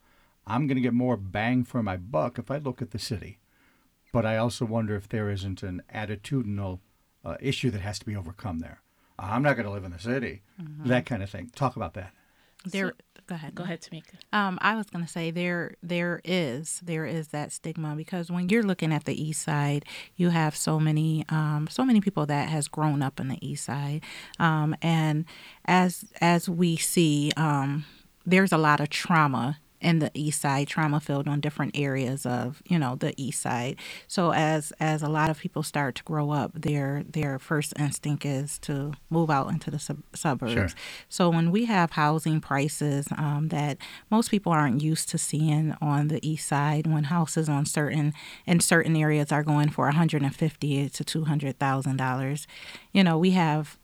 I'm 0.47 0.67
going 0.67 0.77
to 0.77 0.83
get 0.83 0.95
more 0.95 1.17
bang 1.17 1.65
for 1.65 1.83
my 1.83 1.97
buck 1.97 2.39
if 2.39 2.51
I 2.51 2.59
look 2.59 2.81
at 2.81 2.93
the 2.93 2.99
city. 2.99 3.41
But 4.13 4.25
I 4.27 4.37
also 4.37 4.65
wonder 4.65 4.97
if 4.97 5.09
there 5.09 5.31
isn't 5.31 5.63
an 5.63 5.83
attitudinal 5.95 6.81
uh, 7.25 7.37
issue 7.41 7.71
that 7.71 7.81
has 7.81 7.99
to 7.99 8.07
be 8.07 8.17
overcome 8.17 8.61
there. 8.61 8.83
I'm 9.19 9.43
not 9.43 9.57
going 9.57 9.67
to 9.67 9.73
live 9.73 9.85
in 9.85 9.91
the 9.91 9.99
city, 9.99 10.43
that 10.85 11.05
kind 11.05 11.23
of 11.23 11.31
thing. 11.31 11.51
Talk 11.55 11.75
about 11.77 11.95
that. 11.95 12.13
There, 12.65 12.95
go 13.27 13.35
ahead. 13.35 13.55
Go 13.55 13.65
ahead, 13.65 13.81
Tamika. 13.81 14.15
Um, 14.33 14.59
I 14.61 14.75
was 14.77 14.87
going 14.87 15.05
to 15.05 15.11
say 15.11 15.31
there 15.31 15.75
there 15.83 16.21
is 16.25 16.81
there 16.85 17.07
is 17.07 17.29
that 17.29 17.53
stigma 17.53 17.95
because 17.97 18.31
when 18.31 18.49
you're 18.49 18.65
looking 18.65 18.93
at 18.93 19.05
the 19.05 19.21
east 19.21 19.43
side, 19.43 19.85
you 20.17 20.31
have 20.31 20.57
so 20.57 20.81
many 20.81 21.25
um, 21.29 21.69
so 21.71 21.85
many 21.85 22.01
people 22.01 22.27
that 22.27 22.49
has 22.49 22.67
grown 22.69 23.03
up 23.03 23.21
in 23.21 23.29
the 23.29 23.39
east 23.47 23.65
side, 23.65 24.03
um, 24.41 24.75
and 24.83 25.25
as 25.65 26.05
as 26.21 26.49
we 26.49 26.77
see, 26.77 27.31
um, 27.37 27.85
there's 28.27 28.53
a 28.53 28.59
lot 28.59 28.81
of 28.81 28.91
trauma 28.91 29.59
in 29.81 29.99
the 30.01 30.11
east 30.15 30.41
side 30.41 30.67
trauma 30.69 31.01
filled 31.01 31.29
on 31.29 31.41
different 31.41 31.77
areas 31.79 32.27
of 32.27 32.63
you 32.67 32.79
know 32.79 32.97
the 32.97 33.15
east 33.17 33.41
side 33.41 33.77
so 34.07 34.33
as 34.33 34.73
as 34.81 35.03
a 35.03 35.09
lot 35.09 35.31
of 35.31 35.39
people 35.39 35.63
start 35.63 35.95
to 35.95 36.03
grow 36.05 36.31
up 36.31 36.51
their 36.55 37.05
their 37.09 37.39
first 37.39 37.73
instinct 37.79 38.25
is 38.25 38.59
to 38.59 38.93
move 39.11 39.31
out 39.31 39.49
into 39.51 39.71
the 39.71 39.79
sub- 39.79 40.03
suburbs 40.15 40.53
Sure. 40.53 40.69
so 41.09 41.31
when 41.31 41.51
we 41.51 41.67
have 41.67 41.93
housing 41.93 42.41
prices 42.41 43.07
um, 43.17 43.49
that 43.49 43.79
most 44.11 44.31
people 44.31 44.53
aren't 44.53 44.83
used 44.83 45.09
to 45.11 45.19
seeing 45.19 45.75
on 45.81 46.09
the 46.09 46.19
east 46.29 46.49
side, 46.49 46.87
when 46.87 47.05
houses 47.05 47.49
on 47.49 47.65
certain 47.67 48.13
in 48.47 48.61
certain 48.61 48.97
areas 48.97 49.31
are 49.33 49.43
going 49.43 49.69
for 49.71 49.85
150 49.87 50.89
to 50.91 51.05
200 51.05 51.59
thousand 51.59 51.97
dollars, 51.97 52.47
you 52.93 53.05
know, 53.05 53.17
we 53.19 53.31
have 53.33 53.79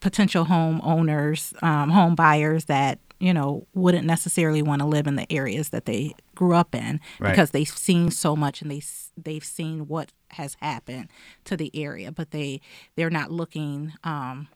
potential 0.00 0.44
home 0.44 0.80
owners, 0.84 1.52
um, 1.62 1.90
home 1.90 2.14
buyers 2.14 2.66
that 2.66 2.98
you 3.20 3.34
know 3.34 3.66
wouldn't 3.74 4.06
necessarily 4.06 4.62
want 4.62 4.80
to 4.80 4.86
live 4.86 5.06
in 5.06 5.16
the 5.16 5.30
areas 5.32 5.70
that 5.70 5.84
they 5.86 6.14
grew 6.34 6.54
up 6.54 6.74
in 6.74 7.00
Right. 7.18 7.30
because 7.32 7.50
they've 7.50 7.68
seen 7.68 8.10
so 8.10 8.36
much 8.36 8.62
and 8.62 8.70
they 8.70 8.82
they've 9.16 9.44
seen 9.44 9.88
what 9.88 10.12
has 10.32 10.56
happened 10.60 11.08
to 11.44 11.56
the 11.56 11.70
area, 11.74 12.12
but 12.12 12.30
they 12.30 12.60
they're 12.96 13.10
not 13.10 13.30
looking 13.32 13.92
um, 14.04 14.48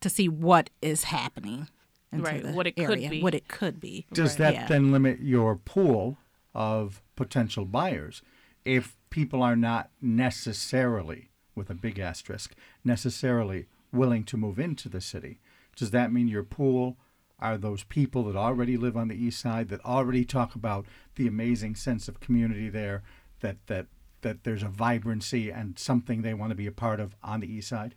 to 0.00 0.08
see 0.08 0.28
what 0.28 0.70
is 0.80 1.04
happening. 1.04 1.68
into 2.12 2.24
Right, 2.30 2.42
the 2.42 2.52
what 2.52 2.66
it 2.66 2.76
could 2.76 3.00
be. 3.10 3.20
What 3.22 3.34
it 3.34 3.48
could 3.48 3.80
be. 3.80 4.06
Does 4.12 4.36
that 4.36 4.54
Yeah. 4.54 4.66
then 4.68 4.92
limit 4.92 5.20
your 5.20 5.56
pool 5.56 6.16
of 6.54 7.02
potential 7.16 7.64
buyers 7.66 8.22
if 8.64 8.96
people 9.10 9.42
are 9.42 9.56
not 9.56 9.90
necessarily, 10.00 11.28
with 11.54 11.70
a 11.70 11.74
big 11.74 11.98
asterisk, 11.98 12.54
necessarily 12.84 13.66
willing 13.92 14.24
to 14.24 14.36
move 14.36 14.58
into 14.58 14.88
the 14.88 15.00
city? 15.00 15.40
Does 15.74 15.90
that 15.90 16.12
mean 16.12 16.28
your 16.28 16.42
pool 16.44 16.96
are 17.38 17.58
those 17.58 17.84
people 17.84 18.24
that 18.24 18.36
already 18.36 18.76
live 18.76 18.96
on 18.96 19.08
the 19.08 19.14
east 19.14 19.40
side 19.40 19.68
that 19.68 19.84
already 19.84 20.24
talk 20.24 20.54
about 20.54 20.86
the 21.16 21.26
amazing 21.26 21.74
sense 21.74 22.08
of 22.08 22.20
community 22.20 22.68
there, 22.68 23.02
that 23.40 23.56
that 23.66 23.86
that 24.22 24.44
there's 24.44 24.62
a 24.62 24.68
vibrancy 24.68 25.50
and 25.50 25.78
something 25.78 26.22
they 26.22 26.34
want 26.34 26.50
to 26.50 26.56
be 26.56 26.66
a 26.66 26.72
part 26.72 26.98
of 26.98 27.14
on 27.22 27.40
the 27.40 27.52
east 27.52 27.68
side? 27.68 27.94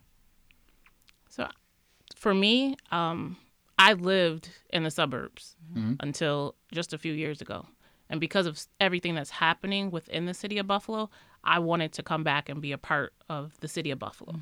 So, 1.29 1.47
for 2.15 2.33
me, 2.33 2.75
um, 2.91 3.37
I 3.79 3.93
lived 3.93 4.49
in 4.71 4.83
the 4.83 4.91
suburbs 4.91 5.55
Mhm. 5.73 5.95
until 6.01 6.55
just 6.71 6.93
a 6.93 6.97
few 6.97 7.13
years 7.13 7.41
ago. 7.41 7.65
And 8.09 8.19
because 8.19 8.45
of 8.45 8.59
everything 8.79 9.15
that's 9.15 9.29
happening 9.29 9.89
within 9.91 10.25
the 10.25 10.33
city 10.33 10.57
of 10.57 10.67
Buffalo, 10.67 11.09
I 11.43 11.59
wanted 11.59 11.93
to 11.93 12.03
come 12.03 12.23
back 12.23 12.49
and 12.49 12.61
be 12.61 12.71
a 12.73 12.77
part 12.77 13.13
of 13.29 13.57
the 13.61 13.67
city 13.67 13.89
of 13.91 13.99
Buffalo. 13.99 14.39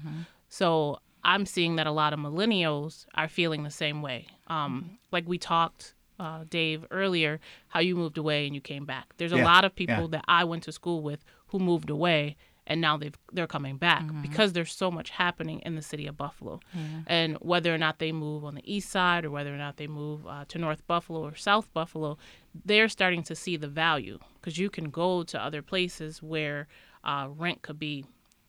So 0.50 1.00
I'm 1.34 1.46
seeing 1.46 1.76
that 1.76 1.86
a 1.88 1.92
lot 1.92 2.14
of 2.14 2.20
millennials 2.20 3.06
are 3.14 3.28
feeling 3.28 3.62
the 3.64 3.70
same 3.84 4.02
way. 4.02 4.26
Um, 4.48 4.98
Like 5.12 5.28
we 5.28 5.38
talked, 5.38 5.94
uh, 6.20 6.46
Dave, 6.50 6.86
earlier, 6.90 7.40
how 7.68 7.80
you 7.82 7.96
moved 7.96 8.18
away 8.18 8.46
and 8.48 8.56
you 8.56 8.62
came 8.62 8.86
back. 8.86 9.06
There's 9.18 9.34
a 9.34 9.38
Yeah, 9.38 9.46
lot 9.54 9.64
of 9.66 9.76
people 9.76 10.04
yeah. 10.04 10.08
that 10.16 10.26
I 10.28 10.44
went 10.46 10.64
to 10.64 10.72
school 10.72 11.02
with 11.04 11.24
who 11.48 11.60
moved 11.60 11.90
away 11.90 12.36
and 12.70 12.82
now 12.82 12.98
they've 12.98 13.18
they're 13.32 13.48
coming 13.58 13.78
back 13.78 14.04
because 14.22 14.52
there's 14.54 14.74
so 14.74 14.92
much 14.92 15.10
happening 15.12 15.60
in 15.68 15.76
the 15.76 15.82
city 15.82 16.06
of 16.08 16.18
Buffalo. 16.18 16.60
Yeah. 16.74 17.04
And 17.08 17.30
whether 17.52 17.74
or 17.74 17.78
not 17.78 18.00
they 18.00 18.12
move 18.12 18.44
on 18.44 18.56
the 18.56 18.74
east 18.76 18.90
side 18.90 19.24
or 19.26 19.32
whether 19.32 19.54
or 19.54 19.58
not 19.58 19.78
they 19.78 19.88
move 19.88 20.20
uh, 20.28 20.44
to 20.50 20.58
North 20.58 20.84
Buffalo 20.88 21.20
or 21.24 21.36
South 21.36 21.72
Buffalo, 21.74 22.18
they're 22.66 22.90
starting 22.90 23.24
to 23.24 23.36
see 23.36 23.56
the 23.58 23.70
value 23.70 24.18
because 24.36 24.58
you 24.58 24.70
can 24.70 24.90
go 24.90 25.24
to 25.24 25.42
other 25.48 25.62
places 25.62 26.22
where 26.22 26.68
uh, 27.06 27.28
rent 27.44 27.62
could 27.62 27.80
be 27.80 28.06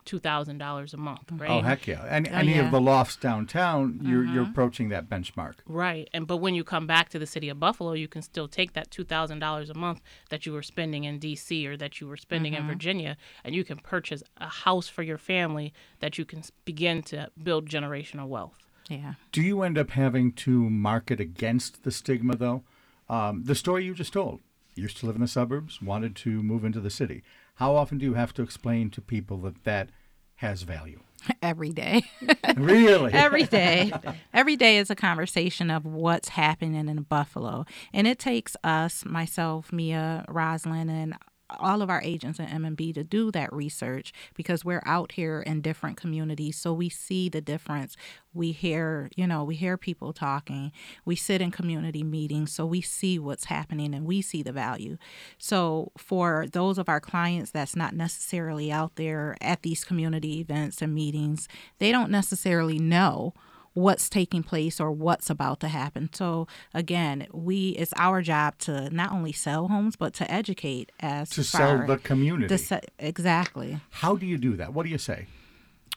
two 0.09 0.19
thousand 0.19 0.59
dollars 0.59 0.95
a 0.95 0.97
month, 0.97 1.31
right? 1.33 1.51
Oh 1.51 1.61
heck 1.61 1.87
yeah! 1.87 2.05
And 2.09 2.27
Oh, 2.29 2.31
any 2.33 2.55
yeah. 2.55 2.65
of 2.65 2.71
the 2.73 2.81
lofts 2.81 3.17
downtown, 3.17 4.01
you're 4.03 4.25
you're 4.25 4.45
Mhm. 4.47 4.51
approaching 4.51 4.89
that 4.89 5.09
benchmark. 5.09 5.55
Right. 5.67 6.09
And 6.13 6.27
but 6.27 6.39
when 6.39 6.55
you 6.55 6.65
come 6.65 6.87
back 6.87 7.09
to 7.11 7.19
the 7.19 7.27
city 7.27 7.49
of 7.49 7.61
Buffalo, 7.61 7.93
you 7.93 8.09
can 8.09 8.23
still 8.23 8.49
take 8.49 8.73
that 8.73 8.91
$2,000 8.91 9.71
a 9.71 9.75
month 9.75 10.01
that 10.31 10.47
you 10.47 10.53
were 10.53 10.63
spending 10.63 11.05
in 11.05 11.19
DC 11.21 11.67
or 11.67 11.77
that 11.77 12.01
you 12.01 12.07
were 12.09 12.17
spending 12.17 12.55
in 12.55 12.63
Mhm. 12.65 12.69
Virginia 12.69 13.17
and 13.45 13.55
you 13.55 13.65
can 13.65 13.79
purchase 13.79 14.23
a 14.39 14.49
house 14.49 14.89
for 14.89 15.03
your 15.03 15.19
family 15.19 15.73
that 16.01 16.19
you 16.19 16.25
can 16.25 16.43
begin 16.65 17.03
to 17.03 17.31
build 17.43 17.69
generational 17.69 18.27
wealth. 18.29 18.57
Yeah. 18.89 19.15
Do 19.33 19.43
you 19.43 19.63
end 19.63 19.77
up 19.77 19.91
having 19.91 20.33
to 20.47 20.71
market 20.71 21.21
against 21.21 21.85
the 21.85 21.91
stigma, 21.91 22.35
though? 22.37 22.65
Um, 23.09 23.45
the 23.45 23.55
story 23.55 23.85
you 23.85 23.95
just 23.95 24.13
told. 24.15 24.41
Used 24.75 24.97
to 24.99 25.07
live 25.07 25.17
in 25.17 25.21
the 25.23 25.29
suburbs, 25.29 25.83
wanted 25.83 26.15
to 26.17 26.43
move 26.43 26.65
into 26.65 26.81
the 26.81 26.89
city. 26.91 27.23
How 27.57 27.75
often 27.75 27.99
do 27.99 28.05
you 28.07 28.15
have 28.15 28.33
to 28.35 28.43
explain 28.43 28.89
to 28.91 29.01
people 29.01 29.39
that 29.39 29.65
that 29.65 29.91
has 30.39 30.63
value? 30.63 31.01
every 31.43 31.71
day. 31.71 32.03
Really? 32.57 33.13
every 33.13 33.45
day. 33.45 33.93
Every 34.33 34.57
day 34.57 34.79
is 34.79 34.91
a 34.91 34.95
conversation 34.95 35.71
of 35.71 35.85
what's 35.85 36.31
happening 36.31 36.89
in 36.89 37.03
Buffalo. 37.03 37.65
And 37.93 38.07
it 38.07 38.19
takes 38.19 38.57
us, 38.65 39.05
myself, 39.05 39.73
Mia, 39.73 40.25
Roslyn, 40.29 40.89
and 40.89 41.15
all 41.59 41.83
of 41.83 41.91
our 41.91 42.03
agents 42.03 42.39
at 42.41 42.49
MMB 42.49 42.95
to 42.95 43.05
do 43.05 43.31
that 43.33 43.53
research 43.53 44.13
because 44.35 44.65
we're 44.65 44.83
out 44.85 45.13
here 45.13 45.41
in 45.41 45.61
different 45.61 45.97
communities. 45.97 46.57
So 46.57 46.73
we 46.73 46.89
see 46.89 47.29
the 47.29 47.41
difference. 47.41 47.97
We 48.35 48.53
hear 48.53 49.11
you 49.17 49.27
know 49.27 49.45
we 49.45 49.57
hear 49.57 49.77
people 49.77 50.13
talking. 50.13 50.73
We 51.05 51.17
sit 51.17 51.41
in 51.41 51.51
community 51.51 52.03
meetings. 52.03 52.53
So 52.53 52.67
we 52.67 52.81
see 52.81 53.19
what's 53.19 53.45
happening 53.45 53.95
and 53.95 54.07
we 54.07 54.23
see 54.23 54.43
the 54.43 54.53
value. 54.53 54.99
So 55.39 55.93
for 55.97 56.47
those 56.51 56.79
of 56.79 56.89
our 56.89 57.01
clients 57.01 57.51
that's 57.51 57.77
not 57.77 57.95
necessarily 57.95 58.71
out 58.71 58.97
there 58.97 59.37
at 59.41 59.63
these 59.63 59.85
community 59.85 60.41
events 60.41 60.83
and 60.83 60.95
meetings 60.95 61.49
they 61.79 61.93
don't 61.93 62.11
necessarily 62.11 62.79
know 62.79 63.35
what's 63.79 64.09
taking 64.11 64.43
place 64.43 64.81
or 64.81 64.91
what's 64.91 65.31
about 65.31 65.61
to 65.61 65.69
happen. 65.69 66.11
So 66.13 66.47
again, 66.75 67.27
we 67.33 67.71
it's 67.71 67.93
our 67.97 68.23
job 68.23 68.59
to 68.61 68.91
not 68.91 69.13
only 69.13 69.33
sell 69.33 69.69
homes 69.69 69.97
but 69.97 70.15
to 70.15 70.31
educate 70.31 70.91
as 71.01 71.31
To 71.31 71.45
sell 71.45 71.87
the 71.87 71.97
community. 71.99 72.57
se- 72.57 72.81
exactly. 72.99 73.81
How 73.91 74.17
do 74.17 74.27
you 74.27 74.39
do 74.39 74.57
that? 74.57 74.73
What 74.75 74.85
do 74.85 74.91
you 74.91 74.99
say? 74.99 75.27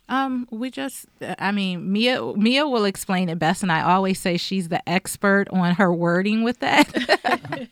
Um, 0.09 0.45
we 0.51 0.69
just, 0.71 1.05
I 1.39 1.53
mean, 1.53 1.89
Mia 1.93 2.21
Mia 2.35 2.67
will 2.67 2.83
explain 2.83 3.29
it 3.29 3.39
best, 3.39 3.63
and 3.63 3.71
I 3.71 3.81
always 3.81 4.19
say 4.19 4.35
she's 4.35 4.67
the 4.67 4.81
expert 4.89 5.47
on 5.51 5.75
her 5.75 5.93
wording 5.93 6.43
with 6.43 6.59
that. 6.59 6.85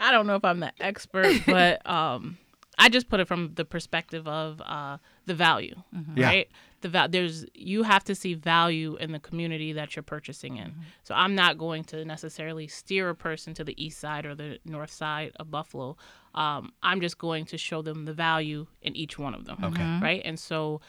I 0.00 0.10
don't 0.10 0.26
know 0.26 0.34
if 0.34 0.44
I'm 0.44 0.58
the 0.60 0.72
expert, 0.80 1.42
but 1.46 1.88
um, 1.88 2.38
I 2.76 2.88
just 2.88 3.08
put 3.08 3.20
it 3.20 3.28
from 3.28 3.52
the 3.54 3.64
perspective 3.64 4.26
of 4.26 4.60
uh, 4.66 4.98
the 5.26 5.34
value, 5.34 5.76
Yeah. 6.16 6.26
right? 6.26 6.48
The 6.86 6.90
val- 6.92 7.08
there's 7.08 7.44
you 7.54 7.82
have 7.82 8.04
to 8.04 8.14
see 8.14 8.34
value 8.34 8.96
in 8.96 9.10
the 9.12 9.18
community 9.28 9.72
that 9.72 9.88
you're 9.96 10.02
purchasing 10.16 10.56
in. 10.56 10.74
So 11.02 11.14
I'm 11.14 11.34
not 11.34 11.58
going 11.58 11.84
to 11.92 12.04
necessarily 12.04 12.66
steer 12.68 13.08
a 13.10 13.14
person 13.14 13.54
to 13.54 13.64
the 13.64 13.74
east 13.84 13.98
side 13.98 14.24
or 14.26 14.34
the 14.34 14.58
north 14.64 14.92
side 14.92 15.32
of 15.40 15.50
Buffalo. 15.50 15.96
Um, 16.34 16.72
I'm 16.82 17.00
just 17.00 17.18
going 17.18 17.44
to 17.46 17.58
show 17.58 17.82
them 17.82 18.04
the 18.04 18.12
value 18.12 18.66
in 18.82 18.94
each 18.96 19.18
one 19.18 19.34
of 19.34 19.44
them, 19.46 19.58
Okay. 19.62 19.82
Mhm. 19.82 20.00
right? 20.02 20.22
And 20.24 20.38
so, 20.38 20.80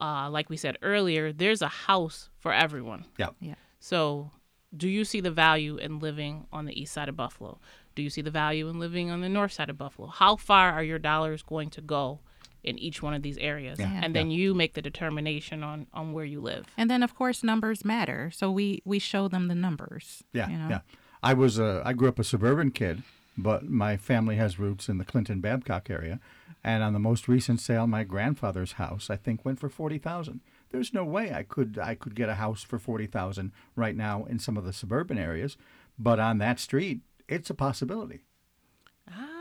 uh, 0.00 0.28
like 0.30 0.48
we 0.50 0.56
said 0.56 0.76
earlier, 0.82 1.32
there's 1.32 1.62
a 1.62 1.68
house 1.68 2.30
for 2.38 2.52
everyone. 2.52 3.04
Yeah. 3.18 3.30
Yeah. 3.40 3.54
So, 3.80 4.30
do 4.76 4.88
you 4.88 5.04
see 5.04 5.20
the 5.20 5.30
value 5.30 5.76
in 5.76 5.98
living 5.98 6.46
on 6.52 6.64
the 6.66 6.74
east 6.80 6.92
side 6.92 7.08
of 7.08 7.16
Buffalo? 7.16 7.58
Do 7.94 8.02
you 8.02 8.10
see 8.10 8.22
the 8.22 8.30
value 8.30 8.68
in 8.68 8.78
living 8.78 9.10
on 9.10 9.20
the 9.20 9.28
north 9.28 9.52
side 9.52 9.70
of 9.70 9.78
Buffalo? 9.78 10.08
How 10.08 10.36
far 10.36 10.72
are 10.72 10.82
your 10.82 10.98
dollars 10.98 11.42
going 11.42 11.70
to 11.70 11.80
go 11.80 12.20
in 12.68 12.78
each 12.78 13.02
one 13.02 13.14
of 13.14 13.22
these 13.22 13.38
areas? 13.38 13.78
Yeah. 13.78 14.00
And 14.02 14.14
then 14.14 14.30
you 14.30 14.54
make 14.54 14.74
the 14.74 14.82
determination 14.82 15.62
on 15.62 15.86
on 15.92 16.12
where 16.12 16.24
you 16.24 16.40
live. 16.40 16.66
and 16.76 16.88
then 16.90 17.02
of 17.02 17.14
course 17.14 17.42
numbers 17.42 17.84
matter, 17.84 18.30
so 18.38 18.44
we 18.50 18.82
we 18.84 18.98
show 18.98 19.28
them 19.28 19.48
the 19.48 19.54
numbers. 19.54 20.22
Yeah, 20.32 20.48
you 20.50 20.58
know? 20.58 20.68
yeah. 20.68 20.80
I 21.22 21.34
was 21.34 21.58
a, 21.58 21.82
I 21.84 21.92
grew 21.94 22.08
up 22.08 22.18
a 22.18 22.24
suburban 22.24 22.70
kid, 22.70 23.02
but 23.36 23.68
my 23.68 23.96
family 23.96 24.36
has 24.36 24.58
roots 24.58 24.88
in 24.88 24.98
the 24.98 25.04
Clinton 25.04 25.40
Babcock 25.40 25.90
area, 25.90 26.20
and 26.62 26.82
on 26.82 26.92
the 26.92 26.98
most 27.10 27.26
recent 27.26 27.60
sale, 27.60 27.86
my 27.86 28.04
grandfather's 28.04 28.72
house 28.72 29.10
I 29.10 29.16
think 29.16 29.44
went 29.44 29.58
for 29.58 29.68
forty 29.68 29.98
thousand. 29.98 30.40
There's 30.70 30.92
no 30.92 31.04
way 31.04 31.32
I 31.32 31.42
could 31.42 31.78
I 31.82 31.94
could 31.94 32.14
get 32.14 32.28
a 32.28 32.34
house 32.34 32.62
for 32.62 32.78
forty 32.78 33.06
thousand 33.06 33.52
right 33.74 33.96
now 33.96 34.24
in 34.24 34.38
some 34.38 34.56
of 34.56 34.64
the 34.64 34.72
suburban 34.72 35.18
areas, 35.18 35.56
but 35.98 36.20
on 36.20 36.38
that 36.38 36.60
street, 36.60 37.00
it's 37.28 37.50
a 37.50 37.54
possibility. 37.54 38.20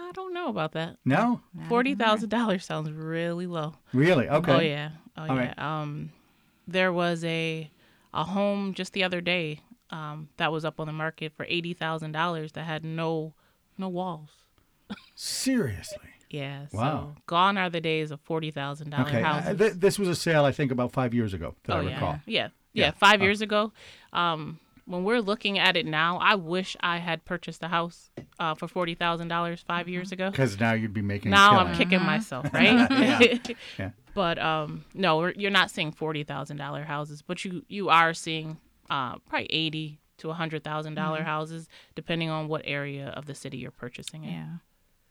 I 0.08 0.12
don't 0.14 0.34
know 0.34 0.48
about 0.50 0.72
that. 0.74 0.98
No? 1.06 1.42
Forty 1.68 1.96
thousand 1.96 2.30
dollars 2.30 2.66
sounds 2.66 2.90
really 2.92 3.48
low. 3.48 3.76
Really? 3.94 4.28
Okay. 4.30 4.52
Oh 4.54 4.60
yeah. 4.60 4.90
Oh 5.18 5.22
All 5.24 5.28
yeah. 5.28 5.36
right. 5.36 5.60
Um, 5.60 6.12
there 6.68 6.92
was 6.94 7.24
a 7.24 7.70
a 8.14 8.24
home 8.24 8.74
just 8.74 8.94
the 8.94 9.04
other 9.04 9.22
day 9.22 9.60
um, 9.90 10.30
that 10.38 10.52
was 10.52 10.66
up 10.66 10.80
on 10.80 10.88
the 10.88 10.94
market 10.94 11.34
for 11.36 11.46
eighty 11.50 11.74
thousand 11.74 12.12
dollars 12.14 12.54
that 12.54 12.64
had 12.64 12.84
no 12.84 13.34
no 13.78 13.90
walls. 13.90 14.30
Seriously. 15.16 15.98
Yeah. 16.30 16.66
Wow. 16.74 17.14
So 17.16 17.22
gone 17.26 17.58
are 17.58 17.70
the 17.70 17.82
days 17.82 18.12
of 18.12 18.20
forty 18.22 18.52
thousand 18.52 18.90
dollar 18.92 19.08
Okay. 19.08 19.22
houses. 19.22 19.50
uh, 19.50 19.54
th- 19.56 19.74
this 19.74 19.98
was 19.98 20.08
a 20.10 20.16
sale, 20.16 20.46
I 20.46 20.52
think, 20.52 20.72
about 20.72 20.92
five 20.92 21.14
years 21.14 21.34
ago 21.34 21.56
that 21.66 21.76
oh 21.76 21.80
I 21.80 21.82
yeah. 21.84 21.94
recall. 21.94 22.20
yeah. 22.26 22.48
Yeah. 22.74 22.86
Yeah. 22.86 22.92
Five 22.92 23.22
Oh. 23.22 23.24
years 23.24 23.42
ago. 23.42 23.72
Um, 24.14 24.60
when 24.88 25.04
we're 25.04 25.22
looking 25.22 25.60
at 25.60 25.76
it 25.78 25.86
now, 25.86 26.18
I 26.18 26.36
wish 26.36 26.76
I 26.80 26.98
had 26.98 27.24
purchased 27.26 27.62
a 27.62 27.68
house 27.68 28.10
uh, 28.40 28.56
for 28.56 28.68
forty 28.68 28.96
thousand 28.96 29.28
dollars 29.28 29.64
five 29.68 29.88
years 29.88 30.12
ago. 30.12 30.32
Because 30.32 30.60
now 30.60 30.74
you'd 30.74 30.94
be 30.94 31.02
making. 31.02 31.32
Now 31.32 31.60
I'm 31.60 31.74
killing. 31.74 31.90
kicking 31.90 32.06
myself, 32.06 32.46
right? 32.54 32.90
Yeah. 32.90 33.38
Yeah. 33.80 33.92
But 34.16 34.40
um, 34.40 34.86
no, 34.96 35.28
you're 35.28 35.52
not 35.52 35.70
seeing 35.70 35.92
forty 35.92 36.24
thousand 36.24 36.58
dollar 36.58 36.84
houses, 36.84 37.22
but 37.22 37.46
you 37.46 37.64
you 37.68 37.90
are 37.90 38.14
seeing 38.14 38.58
uh, 38.90 39.18
probably 39.30 39.48
eighty 39.52 40.00
to 40.18 40.32
hundred 40.34 40.64
thousand 40.64 40.96
dollar 40.96 41.20
Mhm. 41.22 41.26
houses, 41.26 41.68
depending 41.94 42.30
on 42.30 42.48
what 42.48 42.64
area 42.66 43.10
of 43.10 43.26
the 43.28 43.36
city 43.36 43.58
you're 43.58 43.70
purchasing 43.72 44.24
in. 44.24 44.32
Yeah. 44.32 44.48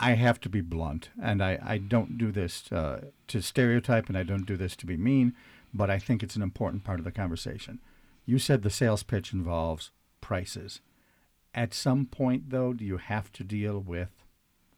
I 0.01 0.13
have 0.13 0.41
to 0.41 0.49
be 0.51 0.61
blunt, 0.61 1.09
and 1.23 1.43
I, 1.43 1.59
I 1.65 1.79
don't 1.79 2.19
do 2.19 2.31
this 2.33 2.71
uh, 2.73 3.07
to 3.29 3.41
stereotype, 3.41 4.09
and 4.09 4.19
I 4.19 4.25
don't 4.25 4.45
do 4.45 4.57
this 4.57 4.77
to 4.77 4.87
be 4.87 4.97
mean, 4.97 5.35
but 5.73 5.89
I 5.89 5.99
think 5.99 6.23
it's 6.23 6.37
an 6.37 6.43
important 6.43 6.85
part 6.85 6.99
of 6.99 7.05
the 7.07 7.13
conversation. 7.13 7.79
You 8.27 8.39
said 8.39 8.63
the 8.63 8.71
sales 8.71 9.05
pitch 9.05 9.33
involves 9.33 9.93
prices. 10.21 10.81
At 11.55 11.73
some 11.73 12.07
point, 12.07 12.51
though, 12.51 12.73
do 12.73 12.85
you 12.85 12.99
have 12.99 13.33
to 13.33 13.45
deal 13.45 13.79
with 13.79 14.25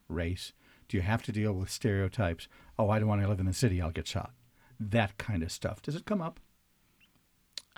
race? 0.09 0.53
Do 0.89 0.97
you 0.97 1.03
have 1.03 1.23
to 1.25 1.33
deal 1.33 1.55
with 1.55 1.71
stereotypes? 1.71 2.47
Oh, 2.79 2.91
I 2.91 2.99
don't 2.99 3.09
want 3.09 3.23
to 3.23 3.29
live 3.29 3.41
in 3.41 3.47
the 3.47 3.53
city, 3.53 3.81
I'll 3.81 3.91
get 3.91 4.07
shot. 4.07 4.33
That 4.79 5.19
kind 5.19 5.43
of 5.43 5.51
stuff. 5.51 5.83
Does 5.83 5.97
it 5.97 6.05
come 6.05 6.21
up? 6.21 6.39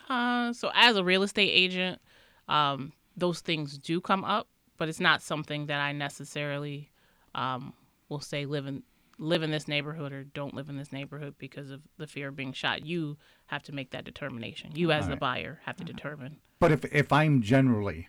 Uh, 0.08 0.52
so 0.52 0.70
as 0.74 0.96
a 0.96 1.04
real 1.04 1.22
estate 1.22 1.50
agent, 1.50 2.00
um, 2.48 2.92
those 3.16 3.40
things 3.40 3.78
do 3.78 4.00
come 4.00 4.24
up, 4.24 4.48
but 4.76 4.88
it's 4.88 5.00
not 5.00 5.22
something 5.22 5.66
that 5.66 5.80
I 5.80 5.92
necessarily 5.92 6.90
um, 7.34 7.72
will 8.08 8.20
say 8.20 8.44
live 8.44 8.66
in 8.66 8.82
live 9.20 9.42
in 9.42 9.50
this 9.50 9.68
neighborhood 9.68 10.12
or 10.12 10.24
don't 10.24 10.54
live 10.54 10.68
in 10.70 10.76
this 10.78 10.92
neighborhood 10.92 11.34
because 11.38 11.70
of 11.70 11.82
the 11.98 12.06
fear 12.06 12.28
of 12.28 12.36
being 12.36 12.52
shot. 12.54 12.86
You 12.86 13.18
have 13.46 13.62
to 13.64 13.72
make 13.72 13.90
that 13.90 14.04
determination. 14.04 14.72
You 14.74 14.90
as 14.92 15.04
All 15.04 15.10
the 15.10 15.16
buyer 15.16 15.60
have 15.66 15.76
to 15.76 15.84
determine. 15.84 16.38
But 16.58 16.72
if 16.72 16.84
if 16.86 17.12
I'm 17.12 17.42
generally 17.42 18.08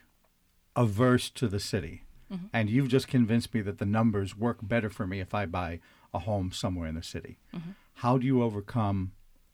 averse 0.74 1.28
to 1.30 1.48
the 1.48 1.60
city, 1.60 2.04
Mhm. 2.30 2.48
and 2.52 2.70
you've 2.70 2.88
just 2.88 3.08
convinced 3.08 3.52
me 3.52 3.60
that 3.60 3.76
the 3.78 3.84
numbers 3.86 4.34
work 4.36 4.58
better 4.62 4.88
for 4.88 5.06
me 5.06 5.20
if 5.20 5.34
I 5.34 5.44
buy 5.46 5.80
a 6.14 6.20
home 6.20 6.50
somewhere 6.50 6.88
in 6.88 6.94
the 6.94 7.02
city, 7.02 7.38
Mhm. 7.52 7.74
how 7.96 8.16
do 8.16 8.26
you 8.26 8.42
overcome 8.42 9.12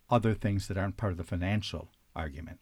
other 0.08 0.34
things 0.34 0.68
that 0.68 0.76
aren't 0.78 0.96
part 0.96 1.10
of 1.12 1.18
the 1.18 1.24
financial 1.24 1.90
argument? 2.14 2.60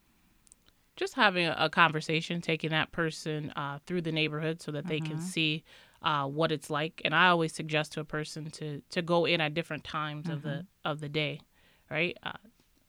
just 0.99 1.13
having 1.13 1.45
a, 1.47 1.55
a 1.59 1.69
conversation, 1.69 2.41
taking 2.41 2.71
that 2.71 2.91
person 2.91 3.51
uh, 3.55 3.79
through 3.87 4.01
the 4.01 4.11
neighborhood 4.11 4.63
so 4.63 4.73
that 4.73 4.87
they 4.87 4.99
can 4.99 5.19
Mhm. 5.19 5.21
see 5.21 5.63
uh, 6.03 6.27
what 6.27 6.53
it's 6.53 6.71
like. 6.71 7.01
And 7.05 7.15
I 7.15 7.29
always 7.29 7.53
suggest 7.55 7.93
to 7.95 8.01
a 8.01 8.05
person 8.05 8.51
to 8.53 8.83
to 8.91 9.03
go 9.03 9.25
in 9.25 9.41
at 9.41 9.55
different 9.55 9.85
times 9.85 10.29
of 10.29 10.43
the 10.43 10.67
of 10.85 11.01
the 11.01 11.09
day, 11.09 11.41
right? 11.91 12.17
Uh, 12.23 12.33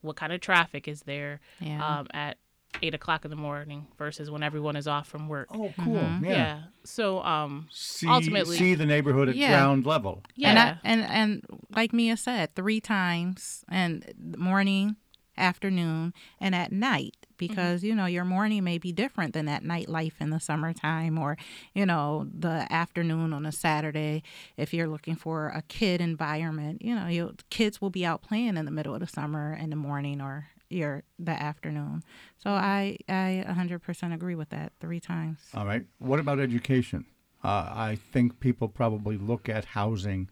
what 0.01 0.15
kind 0.15 0.31
of 0.33 0.39
traffic 0.41 0.87
is 0.87 1.01
there 1.01 1.39
Yeah. 1.59 1.99
um, 1.99 2.07
at 2.13 2.37
eight 2.83 2.93
o'clock 2.93 3.25
in 3.25 3.31
the 3.31 3.35
morning 3.37 3.87
versus 3.97 4.29
when 4.29 4.43
everyone 4.43 4.75
is 4.75 4.87
off 4.87 5.07
from 5.07 5.27
work? 5.27 5.47
Oh, 5.51 5.73
cool. 5.79 5.95
Mhm. 5.95 6.25
Yeah. 6.25 6.63
So 6.83 7.21
um, 7.23 7.67
See, 7.71 8.07
ultimately, 8.07 8.57
see 8.57 8.75
the 8.75 8.85
neighborhood 8.85 9.29
at 9.29 9.35
Yeah. 9.35 9.49
ground 9.49 9.85
level. 9.85 10.23
yeah. 10.35 10.49
And, 10.49 10.59
I, 10.59 10.77
and 10.83 11.01
and 11.01 11.45
like 11.75 11.91
Mia 11.93 12.15
said, 12.17 12.53
three 12.55 12.79
times, 12.79 13.65
and 13.69 14.13
morning, 14.37 14.95
afternoon, 15.35 16.13
and 16.39 16.53
at 16.55 16.71
night, 16.71 17.26
because 17.37 17.83
you 17.83 17.95
know 17.95 18.05
your 18.05 18.25
morning 18.25 18.63
may 18.63 18.77
be 18.77 18.91
different 18.91 19.33
than 19.33 19.45
that 19.45 19.63
nightlife 19.63 20.13
in 20.19 20.29
the 20.29 20.39
summertime, 20.39 21.17
or 21.17 21.37
you 21.73 21.85
know 21.85 22.27
the 22.31 22.71
afternoon 22.71 23.33
on 23.33 23.45
a 23.45 23.51
Saturday. 23.51 24.23
If 24.57 24.73
you're 24.73 24.87
looking 24.87 25.15
for 25.15 25.49
a 25.49 25.61
kid 25.63 26.01
environment, 26.01 26.81
you 26.81 26.95
know 26.95 27.07
your 27.07 27.31
kids 27.49 27.81
will 27.81 27.89
be 27.89 28.05
out 28.05 28.21
playing 28.21 28.57
in 28.57 28.65
the 28.65 28.71
middle 28.71 28.93
of 28.93 28.99
the 28.99 29.07
summer 29.07 29.53
in 29.53 29.69
the 29.69 29.75
morning 29.75 30.21
or 30.21 30.47
your 30.69 31.03
the 31.19 31.31
afternoon. 31.31 32.03
So 32.37 32.51
I 32.51 32.97
I 33.07 33.43
100% 33.47 34.13
agree 34.13 34.35
with 34.35 34.49
that. 34.49 34.73
Three 34.79 34.99
times. 34.99 35.39
All 35.53 35.65
right. 35.65 35.85
What 35.99 36.19
about 36.19 36.39
education? 36.39 37.05
Uh, 37.43 37.69
I 37.71 37.97
think 38.11 38.39
people 38.39 38.67
probably 38.67 39.17
look 39.17 39.47
at 39.47 39.65
housing 39.65 40.29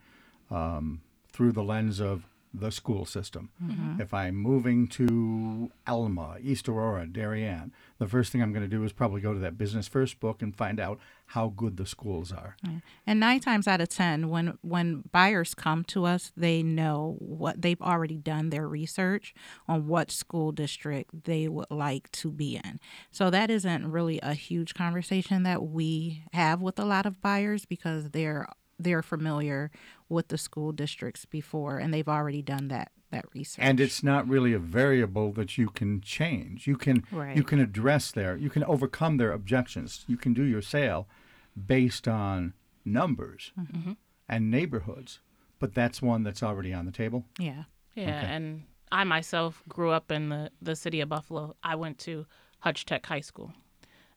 um, 0.49 1.01
through 1.31 1.51
the 1.51 1.63
lens 1.63 1.99
of 1.99 2.27
the 2.59 2.71
school 2.71 3.05
system. 3.05 3.49
Mhm. 3.61 3.99
If 3.99 4.13
I'm 4.13 4.35
moving 4.35 4.87
to 4.87 5.71
Elma, 5.87 6.37
East 6.41 6.67
Aurora, 6.69 7.07
Darien, 7.07 7.71
the 7.97 8.07
first 8.07 8.31
thing 8.31 8.41
I'm 8.41 8.51
going 8.51 8.63
to 8.63 8.69
do 8.69 8.83
is 8.83 8.93
probably 8.93 9.21
go 9.21 9.33
to 9.33 9.39
that 9.39 9.57
Business 9.57 9.87
First 9.87 10.19
book 10.19 10.41
and 10.41 10.55
find 10.55 10.79
out 10.79 10.99
how 11.27 11.49
good 11.49 11.77
the 11.77 11.85
schools 11.85 12.31
are. 12.31 12.55
Yeah. 12.63 12.79
And 13.07 13.19
nine 13.19 13.39
times 13.39 13.67
out 13.67 13.81
of 13.81 13.89
ten, 13.89 14.29
when 14.29 14.57
when 14.61 15.03
buyers 15.11 15.55
come 15.55 15.83
to 15.85 16.05
us, 16.05 16.31
they 16.37 16.61
know 16.61 17.15
what 17.19 17.61
they've 17.61 17.81
already 17.81 18.17
done 18.17 18.49
their 18.49 18.67
research 18.67 19.33
on 19.67 19.87
what 19.87 20.11
school 20.11 20.51
district 20.51 21.23
they 21.23 21.47
would 21.47 21.71
like 21.71 22.11
to 22.11 22.31
be 22.31 22.57
in. 22.63 22.79
So 23.11 23.29
that 23.29 23.49
isn't 23.49 23.91
really 23.91 24.19
a 24.21 24.33
huge 24.33 24.73
conversation 24.73 25.43
that 25.43 25.63
we 25.63 26.23
have 26.33 26.61
with 26.61 26.79
a 26.79 26.85
lot 26.85 27.05
of 27.05 27.21
buyers 27.21 27.65
because 27.65 28.11
they're 28.11 28.47
they're 28.77 29.01
familiar 29.03 29.71
with 30.09 30.27
the 30.27 30.37
school 30.37 30.71
districts 30.71 31.25
before 31.25 31.77
and 31.77 31.93
they've 31.93 32.09
already 32.09 32.41
done 32.41 32.67
that 32.69 32.91
that 33.11 33.25
research. 33.33 33.63
And 33.63 33.79
it's 33.79 34.03
not 34.03 34.27
really 34.27 34.51
a 34.51 34.59
variable 34.59 35.31
that 35.33 35.57
you 35.57 35.69
can 35.69 36.01
change. 36.01 36.67
You 36.67 36.75
can 36.75 37.05
Right. 37.11 37.37
you 37.37 37.43
can 37.43 37.59
address 37.59 38.11
their 38.11 38.35
you 38.35 38.49
can 38.49 38.63
overcome 38.65 39.17
their 39.17 39.31
objections. 39.31 40.03
You 40.07 40.17
can 40.17 40.33
do 40.33 40.43
your 40.43 40.61
sale 40.61 41.07
based 41.55 42.07
on 42.07 42.53
numbers 42.83 43.53
Mhm. 43.57 43.95
and 44.27 44.51
neighborhoods. 44.51 45.19
But 45.59 45.73
that's 45.73 46.01
one 46.01 46.23
that's 46.23 46.43
already 46.43 46.73
on 46.73 46.85
the 46.85 46.91
table. 46.91 47.25
yeah. 47.39 47.63
Yeah, 47.95 48.03
Okay. 48.19 48.27
and 48.27 48.63
I 48.91 49.05
myself 49.05 49.63
grew 49.69 49.91
up 49.91 50.11
in 50.11 50.27
the, 50.27 50.51
the 50.61 50.75
city 50.75 50.99
of 50.99 51.07
Buffalo. 51.07 51.55
I 51.63 51.75
went 51.75 51.97
to 51.99 52.25
Hutch 52.59 52.85
Tech 52.85 53.05
High 53.05 53.21
School. 53.21 53.53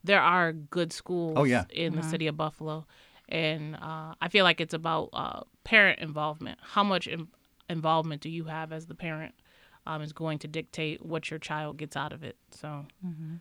There 0.03 0.21
are 0.21 0.53
good 0.53 0.92
schools 0.92 1.35
Oh, 1.37 1.44
yeah. 1.44 1.64
in 1.71 1.94
the 1.94 2.03
Mhm. 2.03 2.11
city 2.11 2.27
of 2.27 2.37
Buffalo, 2.37 2.87
and 3.29 3.77
uh, 3.77 4.14
I 4.21 4.29
feel 4.29 4.45
like 4.45 4.61
it's 4.61 4.75
about 4.75 5.11
uh, 5.12 5.41
parent 5.64 5.99
involvement. 6.01 6.59
How 6.62 6.83
much 6.85 7.07
in- 7.07 7.29
involvement 7.69 8.23
do 8.23 8.29
you 8.31 8.45
have 8.45 8.73
as 8.73 8.87
the 8.87 8.95
parent 8.95 9.35
um, 9.87 10.03
is 10.03 10.12
going 10.12 10.38
to 10.41 10.49
dictate 10.49 11.05
what 11.05 11.31
your 11.31 11.38
child 11.38 11.77
gets 11.79 11.97
out 11.97 12.12
of 12.12 12.23
it. 12.23 12.37
So, 12.51 12.87
Mhm. 13.07 13.41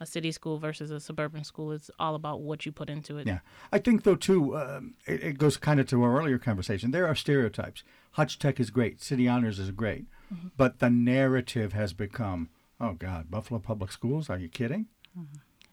a 0.00 0.06
city 0.06 0.30
school 0.32 0.58
versus 0.58 0.90
a 0.90 1.00
suburban 1.00 1.44
school 1.44 1.72
is 1.72 1.90
all 1.98 2.14
about 2.14 2.40
what 2.42 2.64
you 2.66 2.72
put 2.72 2.88
into 2.90 3.16
it. 3.18 3.26
Yeah, 3.26 3.40
I 3.72 3.78
think 3.78 4.02
though 4.04 4.14
too, 4.14 4.56
um, 4.56 4.94
it, 5.06 5.22
it 5.22 5.38
goes 5.38 5.56
kind 5.56 5.80
of 5.80 5.86
to 5.88 6.02
our 6.02 6.18
earlier 6.18 6.38
conversation. 6.38 6.90
There 6.90 7.06
are 7.06 7.14
stereotypes. 7.14 7.84
Hutch 8.12 8.38
Tech 8.38 8.60
is 8.60 8.70
great. 8.70 9.00
City 9.02 9.26
Honors 9.28 9.58
is 9.58 9.70
great, 9.70 10.06
Mhm. 10.32 10.50
but 10.56 10.78
the 10.78 10.90
narrative 10.90 11.72
has 11.72 11.92
become, 11.94 12.48
oh 12.80 12.92
God, 12.92 13.30
Buffalo 13.30 13.58
Public 13.60 13.90
Schools? 13.90 14.28
Are 14.30 14.38
you 14.38 14.48
kidding? 14.48 14.86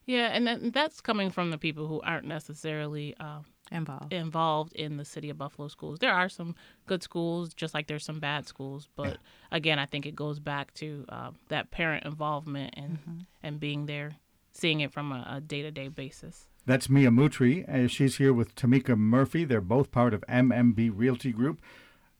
Yeah, 0.06 0.28
and 0.28 0.46
that, 0.48 0.74
that's 0.74 1.02
coming 1.02 1.32
from 1.32 1.50
the 1.52 1.58
people 1.58 1.88
who 1.88 2.00
aren't 2.02 2.26
necessarily 2.26 3.16
uh, 3.20 3.40
Involved. 3.72 4.14
involved 4.14 4.74
in 4.74 4.98
the 4.98 5.06
city 5.06 5.32
of 5.32 5.40
Buffalo 5.40 5.68
schools. 5.68 5.98
There 5.98 6.14
are 6.14 6.30
some 6.30 6.56
good 6.86 7.02
schools, 7.02 7.54
just 7.56 7.74
like 7.74 7.88
there's 7.88 8.06
some 8.06 8.20
bad 8.20 8.48
schools. 8.48 8.88
But 8.96 9.18
again, 9.52 9.80
I 9.80 9.88
think 9.88 10.06
it 10.06 10.16
goes 10.16 10.40
back 10.40 10.72
to 10.76 11.06
uh, 11.10 11.32
that 11.50 11.72
parent 11.72 12.06
involvement 12.06 12.76
and 12.78 13.26
and 13.42 13.60
being 13.60 13.88
there, 13.88 14.18
seeing 14.52 14.82
it 14.82 14.92
from 14.94 15.12
a 15.12 15.42
day 15.42 15.64
to 15.64 15.72
day 15.72 15.88
basis. 15.88 16.48
That's 16.68 16.90
Mia 16.90 17.10
Mootry. 17.10 17.68
Uh, 17.68 17.88
she's 17.88 18.18
here 18.18 18.34
with 18.34 18.56
Tamika 18.56 18.96
Murphy. 18.98 19.46
They're 19.46 19.62
both 19.62 19.92
part 19.92 20.14
of 20.14 20.24
MMB 20.30 20.92
Realty 20.94 21.32
Group, 21.32 21.60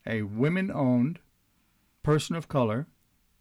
a 0.06 0.22
women-owned, 0.22 1.18
person 2.02 2.36
of 2.36 2.46
color 2.48 2.86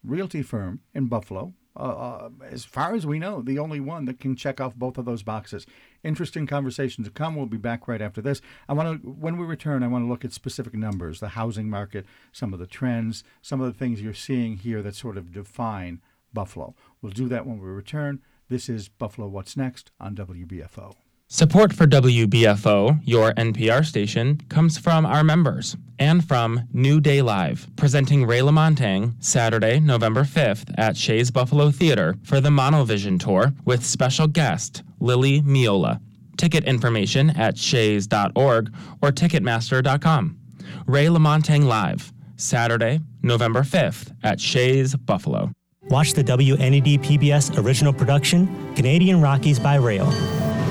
realty 0.04 0.42
firm 0.42 0.82
in 0.94 1.06
Buffalo. 1.08 1.54
Uh, 1.78 1.80
uh, 1.80 2.30
as 2.50 2.64
far 2.64 2.96
as 2.96 3.06
we 3.06 3.20
know, 3.20 3.42
the 3.42 3.60
only 3.60 3.80
one 3.80 4.06
that 4.06 4.20
can 4.20 4.36
check 4.36 4.62
off 4.62 4.76
both 4.76 4.98
of 4.98 5.06
those 5.06 5.24
boxes. 5.24 5.66
Interesting 6.04 6.48
conversation 6.48 7.04
to 7.04 7.10
come. 7.10 7.36
We'll 7.36 7.48
be 7.48 7.58
back 7.58 7.88
right 7.88 8.02
after 8.02 8.22
this. 8.22 8.42
I 8.70 8.74
want 8.74 9.02
to, 9.02 9.10
when 9.10 9.38
we 9.38 9.46
return, 9.46 9.84
I 9.84 9.88
want 9.88 10.06
to 10.06 10.10
look 10.10 10.24
at 10.24 10.32
specific 10.32 10.74
numbers, 10.74 11.20
the 11.20 11.30
housing 11.30 11.70
market, 11.70 12.06
some 12.32 12.54
of 12.54 12.60
the 12.60 12.68
trends, 12.68 13.24
some 13.42 13.60
of 13.60 13.68
the 13.68 13.78
things 13.78 14.02
you're 14.02 14.14
seeing 14.14 14.58
here 14.58 14.82
that 14.82 14.96
sort 14.96 15.18
of 15.18 15.34
define 15.34 16.02
Buffalo. 16.34 16.76
We'll 17.02 17.12
do 17.12 17.28
that 17.30 17.46
when 17.46 17.60
we 17.60 17.68
return. 17.68 18.22
This 18.48 18.70
is 18.70 18.88
Buffalo 18.88 19.28
What's 19.28 19.58
Next 19.58 19.92
on 20.00 20.16
WBFO. 20.16 21.05
Support 21.28 21.74
for 21.74 21.88
WBFO, 21.88 23.00
your 23.04 23.34
NPR 23.34 23.84
station, 23.84 24.40
comes 24.48 24.78
from 24.78 25.08
our 25.08 25.24
members 25.24 25.76
and 25.98 26.24
from 26.24 26.68
New 26.72 27.02
Day 27.02 27.24
Live, 27.24 27.68
presenting 27.76 28.28
Ray 28.28 28.42
LaMontagne 28.42 29.16
Saturday, 29.24 29.80
November 29.80 30.22
5th 30.22 30.72
at 30.78 30.96
Shea's 30.96 31.32
Buffalo 31.32 31.72
Theater 31.72 32.16
for 32.24 32.40
the 32.40 32.52
Monovision 32.52 33.20
Tour 33.20 33.54
with 33.66 33.84
special 33.84 34.28
guest 34.28 34.84
Lily 35.00 35.42
Meola. 35.42 36.00
Ticket 36.38 36.64
information 36.66 37.32
at 37.32 37.56
sheas.org 37.56 38.72
or 39.02 39.12
ticketmaster.com. 39.12 40.38
Ray 40.86 41.08
LaMontagne 41.08 41.66
Live, 41.66 42.14
Saturday, 42.36 43.00
November 43.24 43.62
5th 43.62 44.16
at 44.22 44.40
Shea's 44.40 44.96
Buffalo. 44.96 45.52
Watch 45.90 46.14
the 46.14 46.24
WNED 46.24 47.00
PBS 47.00 47.58
original 47.64 47.94
production, 47.94 48.76
Canadian 48.76 49.22
Rockies 49.22 49.60
by 49.60 49.76
Rail. 49.76 50.12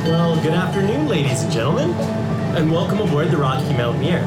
Well, 0.04 0.36
good 0.42 0.52
afternoon, 0.52 1.08
ladies 1.08 1.44
and 1.44 1.50
gentlemen, 1.50 1.90
and 2.54 2.70
welcome 2.70 3.00
aboard 3.00 3.30
the 3.30 3.38
Rocky 3.38 3.72
Mountaineer. 3.72 4.20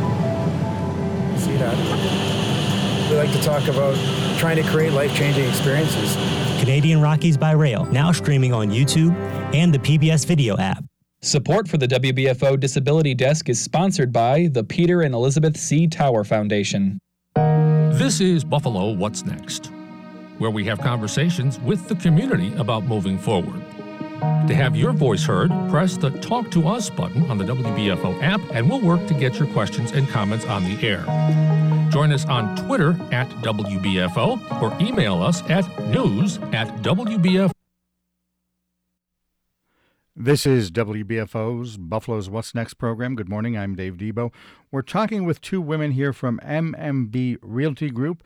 See 1.38 1.56
that. 1.58 3.12
We 3.12 3.16
like 3.16 3.32
to 3.32 3.42
talk 3.44 3.68
about 3.68 3.96
trying 4.40 4.56
to 4.56 4.68
create 4.72 4.94
life 4.94 5.16
changing 5.16 5.48
experiences. 5.48 6.16
Canadian 6.60 7.00
Rockies 7.00 7.38
by 7.38 7.52
Rail, 7.52 7.86
now 7.86 8.12
streaming 8.12 8.54
on 8.54 8.72
YouTube 8.72 9.16
and 9.54 9.72
the 9.72 9.78
PBS 9.78 10.26
Video 10.26 10.58
app. 10.58 10.84
Support 11.22 11.68
for 11.68 11.78
the 11.78 11.88
WBFO 11.88 12.60
Disability 12.60 13.14
Desk 13.14 13.48
is 13.48 13.62
sponsored 13.62 14.12
by 14.12 14.48
the 14.52 14.64
Peter 14.64 15.04
and 15.04 15.14
Elizabeth 15.14 15.56
C. 15.58 15.86
Tower 15.86 16.24
Foundation. 16.24 16.98
This 17.36 18.20
is 18.20 18.44
Buffalo 18.44 18.94
What's 18.94 19.24
Next, 19.26 19.68
where 20.40 20.50
we 20.50 20.64
have 20.66 20.80
conversations 20.80 21.60
with 21.60 21.88
the 21.88 21.96
community 21.98 22.52
about 22.56 22.86
moving 22.86 23.20
forward. 23.20 23.64
To 24.20 24.56
have 24.56 24.76
your 24.76 24.94
voice 24.94 25.24
heard, 25.26 25.52
press 25.70 25.98
the 25.98 26.10
Talk 26.10 26.50
to 26.52 26.68
Us 26.68 26.90
button 26.90 27.30
on 27.30 27.38
the 27.38 27.44
WBFO 27.44 28.22
app, 28.24 28.42
and 28.52 28.70
we'll 28.70 28.82
work 28.82 29.06
to 29.08 29.14
get 29.14 29.38
your 29.38 29.48
questions 29.50 29.92
and 29.92 30.08
comments 30.10 30.46
on 30.46 30.64
the 30.64 30.88
air. 30.88 31.04
Join 31.92 32.12
us 32.12 32.26
on 32.26 32.56
Twitter 32.56 32.92
at 33.12 33.30
WBFO 33.42 34.62
or 34.62 34.76
email 34.82 35.22
us 35.22 35.48
at 35.50 35.66
news 35.90 36.38
at 36.52 36.68
WBFO. 36.82 37.52
This 40.16 40.48
is 40.48 40.72
WBFO's 40.72 41.78
Buffalo's 41.78 42.28
What's 42.28 42.56
Next 42.56 42.74
program. 42.74 43.16
Good 43.16 43.30
morning. 43.30 43.56
I'm 43.56 43.76
Dave 43.76 43.98
Debo. 43.98 44.34
We're 44.72 44.82
talking 44.82 45.26
with 45.26 45.42
two 45.42 45.62
women 45.62 45.92
here 45.92 46.12
from 46.12 46.40
MMB 46.44 47.38
Realty 47.44 47.92
Group. 47.92 48.24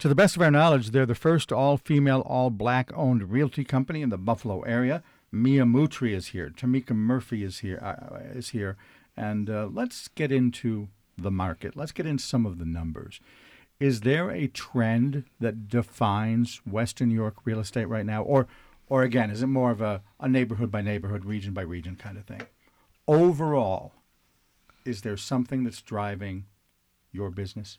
To 0.00 0.08
the 0.08 0.14
best 0.14 0.36
of 0.36 0.42
our 0.42 0.50
knowledge, 0.50 0.90
they're 0.90 1.06
the 1.06 1.14
first 1.14 1.50
all 1.50 1.78
female, 1.78 2.20
all 2.20 2.50
black 2.50 2.90
owned 2.94 3.30
realty 3.32 3.64
company 3.64 4.02
in 4.02 4.10
the 4.10 4.18
Buffalo 4.18 4.60
area. 4.62 5.02
Mia 5.32 5.64
Mootry 5.64 6.14
is 6.14 6.28
here. 6.28 6.50
Tamika 6.50 6.94
Murphy 6.94 7.44
is 7.44 7.60
here. 7.60 7.78
Uh, 7.82 8.16
is 8.34 8.50
here. 8.50 8.76
And 9.16 9.48
uh, 9.48 9.68
let's 9.72 10.08
get 10.08 10.32
into 10.32 10.88
the 11.16 11.30
market. 11.30 11.76
Let's 11.76 11.92
get 11.92 12.06
into 12.06 12.22
some 12.22 12.46
of 12.46 12.58
the 12.58 12.64
numbers. 12.64 13.20
Is 13.78 14.00
there 14.00 14.30
a 14.30 14.46
trend 14.46 15.24
that 15.38 15.68
defines 15.68 16.60
Western 16.66 17.10
York 17.10 17.36
real 17.44 17.60
estate 17.60 17.86
right 17.86 18.06
now? 18.06 18.22
Or 18.22 18.46
or 18.88 19.04
again, 19.04 19.30
is 19.30 19.40
it 19.40 19.46
more 19.46 19.70
of 19.70 19.80
a, 19.80 20.02
a 20.18 20.28
neighborhood 20.28 20.70
by 20.70 20.82
neighborhood, 20.82 21.24
region 21.24 21.54
by 21.54 21.62
region 21.62 21.94
kind 21.94 22.18
of 22.18 22.24
thing? 22.24 22.42
Overall, 23.06 23.92
is 24.84 25.02
there 25.02 25.16
something 25.16 25.62
that's 25.62 25.80
driving 25.80 26.46
your 27.12 27.30
business 27.30 27.78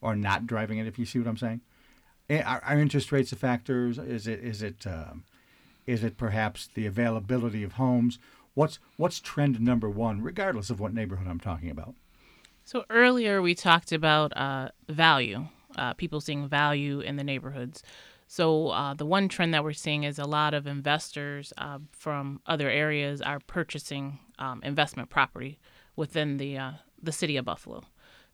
or 0.00 0.14
not 0.14 0.46
driving 0.46 0.78
it, 0.78 0.86
if 0.86 0.98
you 0.98 1.04
see 1.04 1.18
what 1.18 1.26
I'm 1.26 1.36
saying? 1.36 1.62
Are, 2.30 2.62
are 2.64 2.78
interest 2.78 3.10
rates 3.10 3.32
a 3.32 3.36
factor? 3.36 3.88
Is 3.88 4.26
it, 4.28 4.38
is, 4.38 4.62
it, 4.62 4.86
um, 4.86 5.24
is 5.86 6.04
it 6.04 6.16
perhaps 6.16 6.66
the 6.66 6.86
availability 6.86 7.62
of 7.62 7.72
homes? 7.72 8.18
What's, 8.54 8.78
what's 8.96 9.20
trend 9.20 9.60
number 9.60 9.88
one, 9.88 10.22
regardless 10.22 10.70
of 10.70 10.80
what 10.80 10.94
neighborhood 10.94 11.26
I'm 11.28 11.40
talking 11.40 11.70
about? 11.70 11.94
So 12.64 12.84
earlier 12.88 13.42
we 13.42 13.54
talked 13.54 13.92
about 13.92 14.34
uh, 14.36 14.70
value, 14.88 15.48
uh, 15.76 15.94
people 15.94 16.20
seeing 16.20 16.48
value 16.48 17.00
in 17.00 17.16
the 17.16 17.24
neighborhoods. 17.24 17.82
So 18.26 18.68
uh, 18.68 18.94
the 18.94 19.04
one 19.06 19.28
trend 19.28 19.52
that 19.52 19.64
we're 19.64 19.72
seeing 19.74 20.04
is 20.04 20.18
a 20.18 20.24
lot 20.24 20.54
of 20.54 20.66
investors 20.66 21.52
uh, 21.58 21.78
from 21.92 22.40
other 22.46 22.70
areas 22.70 23.20
are 23.20 23.40
purchasing 23.40 24.18
um, 24.38 24.62
investment 24.64 25.10
property 25.10 25.58
within 25.94 26.38
the 26.38 26.56
uh, 26.58 26.72
the 27.02 27.12
city 27.12 27.36
of 27.36 27.44
Buffalo. 27.44 27.82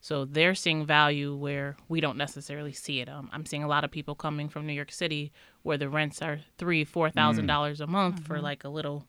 So 0.00 0.24
they're 0.24 0.54
seeing 0.54 0.86
value 0.86 1.34
where 1.34 1.76
we 1.88 2.00
don't 2.00 2.16
necessarily 2.16 2.72
see 2.72 3.00
it. 3.00 3.08
Um, 3.08 3.28
I'm 3.32 3.44
seeing 3.44 3.62
a 3.62 3.68
lot 3.68 3.84
of 3.84 3.90
people 3.90 4.14
coming 4.14 4.48
from 4.48 4.66
New 4.66 4.72
York 4.72 4.92
City 4.92 5.32
where 5.62 5.76
the 5.76 5.88
rents 5.88 6.22
are 6.22 6.40
three, 6.56 6.84
four 6.84 7.10
thousand 7.10 7.44
mm. 7.44 7.48
dollars 7.48 7.80
a 7.80 7.86
month 7.86 8.16
mm-hmm. 8.16 8.24
for 8.24 8.40
like 8.40 8.64
a 8.64 8.68
little 8.68 9.06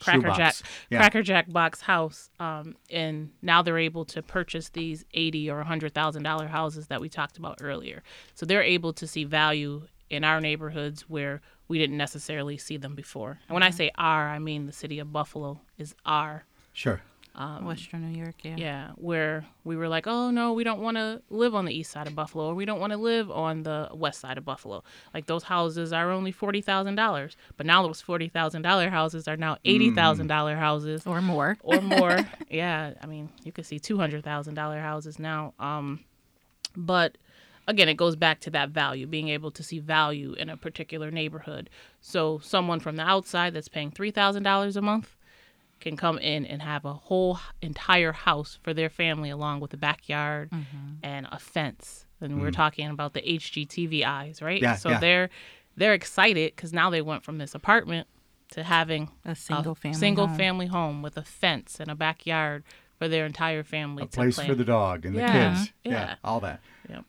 Cracker 0.00 0.30
Jack 0.30 0.54
yeah. 0.90 0.98
Cracker 0.98 1.22
Jack 1.22 1.52
box 1.52 1.80
house, 1.80 2.30
um, 2.40 2.76
and 2.90 3.30
now 3.42 3.62
they're 3.62 3.78
able 3.78 4.04
to 4.06 4.22
purchase 4.22 4.68
these 4.70 5.04
eighty 5.14 5.50
or 5.50 5.62
hundred 5.62 5.94
thousand 5.94 6.22
dollar 6.22 6.46
houses 6.46 6.88
that 6.88 7.00
we 7.00 7.08
talked 7.08 7.38
about 7.38 7.58
earlier. 7.60 8.02
So 8.34 8.44
they're 8.46 8.62
able 8.62 8.92
to 8.94 9.06
see 9.06 9.24
value 9.24 9.86
in 10.10 10.24
our 10.24 10.40
neighborhoods 10.40 11.02
where 11.02 11.40
we 11.68 11.78
didn't 11.78 11.96
necessarily 11.96 12.58
see 12.58 12.76
them 12.76 12.94
before. 12.94 13.38
And 13.48 13.54
when 13.54 13.62
I 13.62 13.68
mm-hmm. 13.68 13.76
say 13.76 13.90
our, 13.96 14.28
I 14.28 14.38
mean 14.38 14.66
the 14.66 14.72
city 14.72 14.98
of 14.98 15.12
Buffalo 15.12 15.60
is 15.78 15.94
our. 16.04 16.44
Sure. 16.72 17.00
Um, 17.36 17.64
Western 17.64 18.12
New 18.12 18.16
York, 18.16 18.36
yeah. 18.42 18.54
Yeah, 18.56 18.90
where 18.94 19.44
we 19.64 19.76
were 19.76 19.88
like, 19.88 20.06
oh 20.06 20.30
no, 20.30 20.52
we 20.52 20.62
don't 20.62 20.80
want 20.80 20.96
to 20.96 21.20
live 21.30 21.54
on 21.54 21.64
the 21.64 21.74
east 21.74 21.90
side 21.90 22.06
of 22.06 22.14
Buffalo, 22.14 22.46
or 22.46 22.54
we 22.54 22.64
don't 22.64 22.78
want 22.78 22.92
to 22.92 22.96
live 22.96 23.28
on 23.28 23.64
the 23.64 23.88
west 23.92 24.20
side 24.20 24.38
of 24.38 24.44
Buffalo. 24.44 24.84
Like 25.12 25.26
those 25.26 25.42
houses 25.42 25.92
are 25.92 26.10
only 26.12 26.30
forty 26.30 26.60
thousand 26.60 26.94
dollars, 26.94 27.36
but 27.56 27.66
now 27.66 27.82
those 27.82 28.00
forty 28.00 28.28
thousand 28.28 28.62
dollar 28.62 28.88
houses 28.88 29.26
are 29.26 29.36
now 29.36 29.58
eighty 29.64 29.90
thousand 29.90 30.28
dollar 30.28 30.54
houses 30.54 31.06
or 31.06 31.20
more, 31.20 31.58
or 31.62 31.80
more. 31.80 32.18
yeah, 32.48 32.94
I 33.02 33.06
mean, 33.06 33.28
you 33.42 33.50
could 33.50 33.66
see 33.66 33.80
two 33.80 33.98
hundred 33.98 34.22
thousand 34.22 34.54
dollar 34.54 34.80
houses 34.80 35.18
now. 35.18 35.54
Um, 35.58 36.04
but 36.76 37.18
again, 37.66 37.88
it 37.88 37.96
goes 37.96 38.14
back 38.14 38.40
to 38.42 38.50
that 38.50 38.70
value, 38.70 39.06
being 39.06 39.28
able 39.28 39.50
to 39.52 39.62
see 39.62 39.80
value 39.80 40.34
in 40.34 40.48
a 40.48 40.56
particular 40.56 41.10
neighborhood. 41.10 41.70
So, 42.00 42.38
someone 42.38 42.80
from 42.80 42.96
the 42.96 43.02
outside 43.02 43.54
that's 43.54 43.68
paying 43.68 43.90
$3,000 43.90 44.76
a 44.76 44.80
month 44.82 45.16
can 45.84 45.96
come 45.98 46.18
in 46.18 46.46
and 46.46 46.62
have 46.62 46.86
a 46.86 46.94
whole 46.94 47.38
entire 47.60 48.12
house 48.12 48.58
for 48.62 48.72
their 48.72 48.88
family, 48.88 49.28
along 49.28 49.60
with 49.60 49.72
a 49.74 49.76
backyard 49.76 50.50
mm-hmm. 50.50 50.94
and 51.02 51.28
a 51.30 51.38
fence. 51.38 52.06
And 52.20 52.32
mm 52.32 52.40
we're 52.40 52.50
talking 52.50 52.88
about 52.88 53.12
the 53.12 53.20
HGTV 53.20 54.02
eyes, 54.02 54.40
right? 54.40 54.60
Yeah, 54.60 54.76
so 54.76 54.88
yeah. 54.88 54.98
they're 54.98 55.30
they're 55.76 55.92
excited 55.92 56.56
because 56.56 56.72
now 56.72 56.88
they 56.88 57.02
went 57.02 57.22
from 57.22 57.36
this 57.36 57.54
apartment 57.54 58.08
to 58.52 58.62
having 58.62 59.10
a 59.26 59.34
single 59.34 59.72
a 59.72 59.74
family 59.74 59.98
single 59.98 60.26
home. 60.26 60.36
family 60.36 60.66
home 60.66 61.02
with 61.02 61.18
a 61.18 61.22
fence 61.22 61.80
and 61.80 61.90
a 61.90 61.94
backyard 61.94 62.64
for 62.98 63.08
their 63.08 63.26
entire 63.26 63.62
family. 63.62 64.04
A 64.04 64.06
place 64.06 64.36
play. 64.36 64.46
for 64.46 64.54
the 64.54 64.64
dog 64.64 65.04
and 65.04 65.14
yeah, 65.14 65.26
the 65.26 65.56
kids. 65.56 65.72
Yeah. 65.84 65.92
yeah, 65.92 66.14
all 66.24 66.40
that. 66.40 66.60
Yeah. 66.88 67.00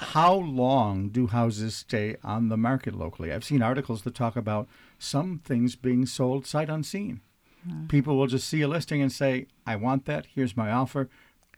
How 0.00 0.34
long 0.34 1.10
do 1.10 1.28
houses 1.28 1.76
stay 1.76 2.16
on 2.24 2.48
the 2.48 2.56
market 2.56 2.94
locally? 2.94 3.32
I've 3.32 3.44
seen 3.44 3.62
articles 3.62 4.02
that 4.02 4.14
talk 4.16 4.34
about 4.34 4.68
some 4.98 5.38
things 5.38 5.76
being 5.76 6.04
sold 6.04 6.46
sight 6.46 6.68
unseen. 6.68 7.20
Mm. 7.66 7.88
People 7.88 8.16
will 8.16 8.26
just 8.26 8.48
see 8.48 8.60
a 8.62 8.68
listing 8.68 9.00
and 9.00 9.10
say, 9.12 9.46
I 9.66 9.76
want 9.76 10.04
that, 10.06 10.26
here's 10.34 10.56
my 10.56 10.70
offer, 10.70 11.08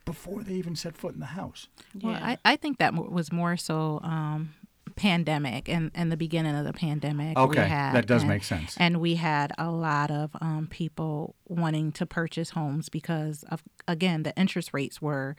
before 0.05 0.43
they 0.43 0.53
even 0.53 0.75
set 0.75 0.97
foot 0.97 1.13
in 1.13 1.19
the 1.19 1.27
house. 1.27 1.67
Well, 2.01 2.15
I, 2.15 2.37
I 2.43 2.55
think 2.55 2.79
that 2.79 2.93
was 2.93 3.31
more 3.31 3.55
so 3.55 3.99
um, 4.03 4.53
pandemic 4.95 5.69
and, 5.69 5.91
and 5.93 6.11
the 6.11 6.17
beginning 6.17 6.55
of 6.55 6.65
the 6.65 6.73
pandemic. 6.73 7.37
Okay, 7.37 7.67
had, 7.67 7.93
that 7.93 8.07
does 8.07 8.23
and, 8.23 8.29
make 8.29 8.43
sense. 8.43 8.75
And 8.77 8.99
we 8.99 9.15
had 9.15 9.51
a 9.57 9.69
lot 9.69 10.09
of 10.09 10.31
um, 10.41 10.67
people 10.69 11.35
wanting 11.47 11.91
to 11.93 12.05
purchase 12.05 12.51
homes 12.51 12.89
because 12.89 13.43
of 13.51 13.63
again 13.87 14.23
the 14.23 14.35
interest 14.37 14.73
rates 14.73 15.01
were 15.01 15.35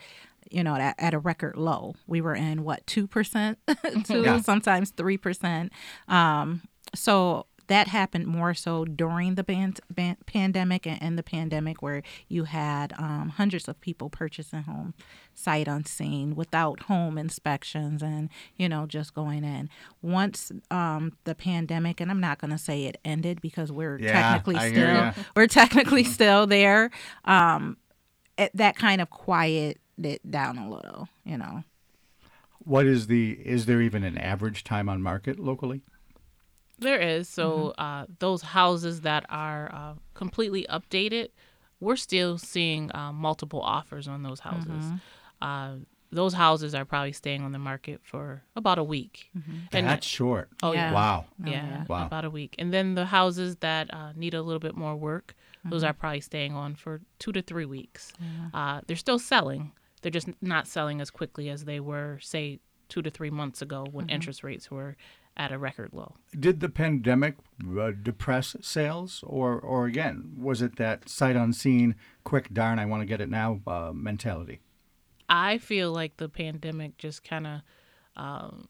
you 0.51 0.63
know, 0.63 0.75
at, 0.77 0.95
at 0.99 1.15
a 1.15 1.19
record 1.19 1.57
low. 1.57 1.95
We 2.07 2.21
were 2.21 2.35
in 2.35 2.65
what 2.65 2.87
two 2.87 3.07
percent, 3.07 3.59
two 4.05 4.23
yeah. 4.23 4.41
sometimes 4.41 4.91
three 4.91 5.17
percent. 5.17 5.73
Um, 6.09 6.63
so 6.95 7.47
that 7.69 7.89
happened 7.89 8.27
more 8.27 8.55
so 8.55 8.85
during 8.85 9.35
the 9.35 9.45
ban- 9.45 9.77
ban- 9.91 10.17
pandemic 10.27 10.87
and, 10.87 11.03
and, 11.03 11.19
the 11.19 11.23
pandemic, 11.23 11.83
where 11.83 12.03
you 12.29 12.45
had 12.45 12.93
um, 12.99 13.31
hundreds 13.37 13.69
of 13.69 13.81
people 13.81 14.11
purchasing 14.11 14.63
homes 14.63 14.95
sight 15.35 15.69
unseen 15.69 16.35
without 16.35 16.83
home 16.85 17.17
inspections 17.17 18.03
and 18.03 18.29
you 18.57 18.69
know 18.69 18.87
just 18.87 19.15
going 19.15 19.45
in. 19.45 19.69
Once 20.01 20.53
um, 20.71 21.13
the 21.25 21.35
pandemic, 21.35 22.01
and 22.01 22.11
I'm 22.11 22.21
not 22.21 22.39
going 22.39 22.51
to 22.51 22.59
say 22.59 22.85
it 22.85 22.99
ended 23.05 23.41
because 23.41 23.71
we're 23.71 23.99
yeah, 23.99 24.13
technically 24.13 24.57
I 24.57 24.71
still 24.71 25.25
we're 25.37 25.47
technically 25.47 26.05
still 26.05 26.47
there. 26.47 26.91
Um, 27.25 27.77
it, 28.39 28.51
that 28.55 28.77
kind 28.77 29.01
of 29.01 29.11
quieted 29.11 29.79
it 30.03 30.31
down 30.31 30.59
a 30.59 30.69
little, 30.69 31.09
you 31.25 31.37
know. 31.37 31.65
What 32.65 32.87
is 32.87 33.09
the 33.09 33.33
is 33.33 33.67
there 33.67 33.81
even 33.81 34.05
an 34.05 34.17
average 34.17 34.65
time 34.65 34.89
on 34.89 35.03
market 35.03 35.39
locally? 35.39 35.83
There 36.83 37.01
is. 37.01 37.29
So 37.29 37.75
mm-hmm. 37.79 37.83
uh, 37.83 38.07
those 38.19 38.43
houses 38.43 39.03
that 39.03 39.25
are 39.29 39.71
uh, 39.73 39.95
completely 40.15 40.67
updated, 40.69 41.29
we're 41.81 41.97
still 41.97 42.39
seeing 42.39 42.91
uh, 42.95 43.13
multiple 43.13 43.61
offers 43.61 44.09
on 44.09 44.23
those 44.23 44.41
houses. 44.41 44.67
Mm-hmm. 44.67 44.97
Uh, 45.41 45.77
those 46.11 46.35
houses 46.35 46.75
are 46.75 46.85
probably 46.85 47.13
staying 47.13 47.43
on 47.43 47.53
the 47.53 47.59
market 47.59 48.01
for 48.03 48.43
about 48.55 48.79
a 48.79 48.85
week. 48.85 49.31
Mm-hmm. 49.37 49.57
And 49.73 49.87
That's 49.87 50.07
short. 50.07 50.51
Oh 50.63 50.73
yeah. 50.73 50.93
Wow. 50.93 51.25
Oh, 51.45 51.51
yeah. 51.51 51.85
Wow. 51.89 52.07
About 52.07 52.27
a 52.27 52.31
week. 52.31 52.55
And 52.59 52.73
then 52.73 52.95
the 52.95 53.07
houses 53.07 53.57
that 53.57 53.93
uh, 53.95 54.13
need 54.15 54.35
a 54.35 54.43
little 54.43 54.61
bit 54.61 54.77
more 54.77 54.95
work, 54.95 55.35
those 55.65 55.85
are 55.85 55.93
probably 55.93 56.21
staying 56.21 56.55
on 56.55 56.75
for 56.75 57.01
two 57.19 57.31
to 57.33 57.41
three 57.41 57.65
weeks. 57.65 58.13
Uh, 58.53 58.81
they're 58.87 58.97
still 58.97 59.19
selling 59.19 59.71
they're 60.03 60.11
just 60.11 60.29
not 60.43 60.67
selling 60.67 61.01
as 61.01 61.11
quickly 61.11 61.49
as 61.49 61.65
they 61.65 61.81
were, 61.81 62.19
say, 62.21 62.59
two 62.93 63.01
to 63.01 63.11
three 63.11 63.31
months 63.31 63.63
ago 63.63 63.87
when 63.91 64.05
mm-hmm. 64.05 64.17
interest 64.17 64.45
rates 64.45 64.71
were 64.71 64.97
at 65.35 65.51
a 65.51 65.57
record 65.57 65.95
low. 65.95 66.15
Did 66.39 66.61
the 66.61 66.69
pandemic 66.69 67.37
uh, 67.79 67.93
depress 68.03 68.55
sales, 68.61 69.25
or, 69.27 69.59
or 69.59 69.87
again, 69.87 70.35
was 70.37 70.61
it 70.61 70.77
that 70.77 71.09
sight 71.09 71.35
unseen, 71.35 71.95
quick, 72.23 72.53
darn, 72.53 72.79
I 72.79 72.85
want 72.85 73.01
to 73.01 73.07
get 73.07 73.23
it 73.23 73.31
now 73.31 73.61
uh, 73.67 73.93
mentality? 73.95 74.61
I 75.27 75.57
feel 75.57 75.91
like 75.91 76.19
the 76.19 76.29
pandemic 76.29 76.99
just 76.99 77.25
kind 77.25 77.47
of 77.47 77.61
um, 78.15 78.69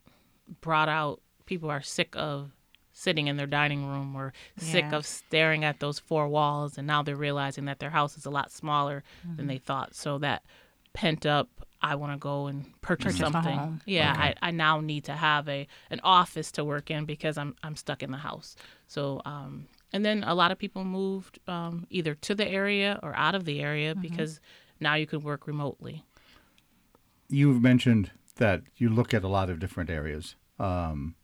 brought 0.60 0.88
out 0.88 1.20
people 1.44 1.68
are 1.68 1.82
sick 1.82 2.14
of 2.16 2.52
sitting 2.92 3.26
in 3.26 3.36
their 3.36 3.48
dining 3.48 3.88
room 3.88 4.14
or 4.14 4.32
yeah. 4.60 4.64
sick 4.64 4.92
of 4.92 5.04
staring 5.04 5.64
at 5.64 5.80
those 5.80 5.98
four 5.98 6.28
walls, 6.28 6.78
and 6.78 6.86
now 6.86 7.02
they're 7.02 7.16
realizing 7.16 7.64
that 7.64 7.80
their 7.80 7.90
house 7.90 8.16
is 8.16 8.24
a 8.24 8.30
lot 8.30 8.52
smaller 8.52 9.02
mm-hmm. 9.26 9.36
than 9.36 9.48
they 9.48 9.58
thought. 9.58 9.96
So 9.96 10.18
that 10.18 10.44
pent 10.92 11.26
up 11.26 11.48
I 11.82 11.96
want 11.96 12.12
to 12.12 12.18
go 12.18 12.46
and 12.46 12.64
purchase, 12.80 13.18
Purchase 13.18 13.28
a 13.28 13.32
something. 13.32 13.80
Yeah, 13.86 14.12
Okay. 14.12 14.34
I, 14.42 14.48
I 14.48 14.50
now 14.52 14.80
need 14.80 15.04
to 15.04 15.12
have 15.12 15.48
a 15.48 15.66
an 15.90 16.00
office 16.04 16.52
to 16.52 16.64
work 16.64 16.90
in 16.90 17.04
because 17.04 17.36
I'm 17.36 17.56
I'm 17.62 17.76
stuck 17.76 18.02
in 18.02 18.10
the 18.10 18.18
house. 18.18 18.56
So 18.86 19.20
um, 19.24 19.66
and 19.92 20.04
then 20.04 20.24
a 20.24 20.34
lot 20.34 20.50
of 20.52 20.58
people 20.58 20.84
moved 20.84 21.38
um, 21.48 21.86
either 21.90 22.14
to 22.14 22.34
the 22.34 22.46
area 22.46 23.00
or 23.02 23.14
out 23.16 23.34
of 23.34 23.44
the 23.44 23.60
area 23.60 23.94
because 23.94 24.40
now 24.80 24.94
you 24.94 25.06
can 25.06 25.20
work 25.20 25.46
remotely. 25.46 26.04
You've 27.28 27.62
mentioned 27.62 28.10
that 28.36 28.62
you 28.76 28.88
look 28.88 29.12
at 29.14 29.24
a 29.24 29.28
lot 29.28 29.50
of 29.50 29.58
different 29.58 29.90
areas. 29.90 30.36
Um, 30.58 31.14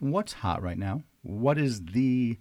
what's 0.00 0.34
hot 0.34 0.62
right 0.62 0.78
now? 0.78 1.02
What 1.22 1.58
is 1.58 1.84
the 1.86 2.38